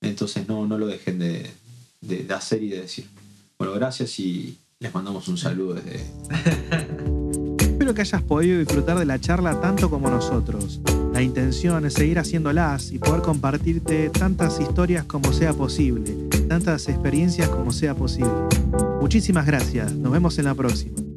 Entonces, 0.00 0.48
no, 0.48 0.66
no 0.66 0.78
lo 0.78 0.88
dejen 0.88 1.20
de, 1.20 1.48
de, 2.00 2.34
hacer 2.34 2.60
y 2.64 2.70
de 2.70 2.80
decir. 2.80 3.06
Bueno, 3.56 3.72
gracias 3.74 4.18
y 4.18 4.58
les 4.80 4.92
mandamos 4.92 5.28
un 5.28 5.38
saludo 5.38 5.74
desde... 5.74 6.04
Espero 7.62 7.94
que 7.94 8.00
hayas 8.00 8.22
podido 8.22 8.58
disfrutar 8.58 8.98
de 8.98 9.04
la 9.04 9.20
charla 9.20 9.60
tanto 9.60 9.88
como 9.90 10.10
nosotros. 10.10 10.80
La 11.22 11.26
intención 11.26 11.86
es 11.86 11.94
seguir 11.94 12.18
haciéndolas 12.18 12.90
y 12.90 12.98
poder 12.98 13.22
compartirte 13.22 14.10
tantas 14.10 14.58
historias 14.58 15.04
como 15.04 15.32
sea 15.32 15.52
posible 15.52 16.32
tantas 16.48 16.88
experiencias 16.88 17.48
como 17.48 17.72
sea 17.72 17.94
posible. 17.94 18.32
Muchísimas 19.00 19.46
gracias, 19.46 19.94
nos 19.94 20.12
vemos 20.12 20.36
en 20.38 20.46
la 20.46 20.54
próxima. 20.54 21.11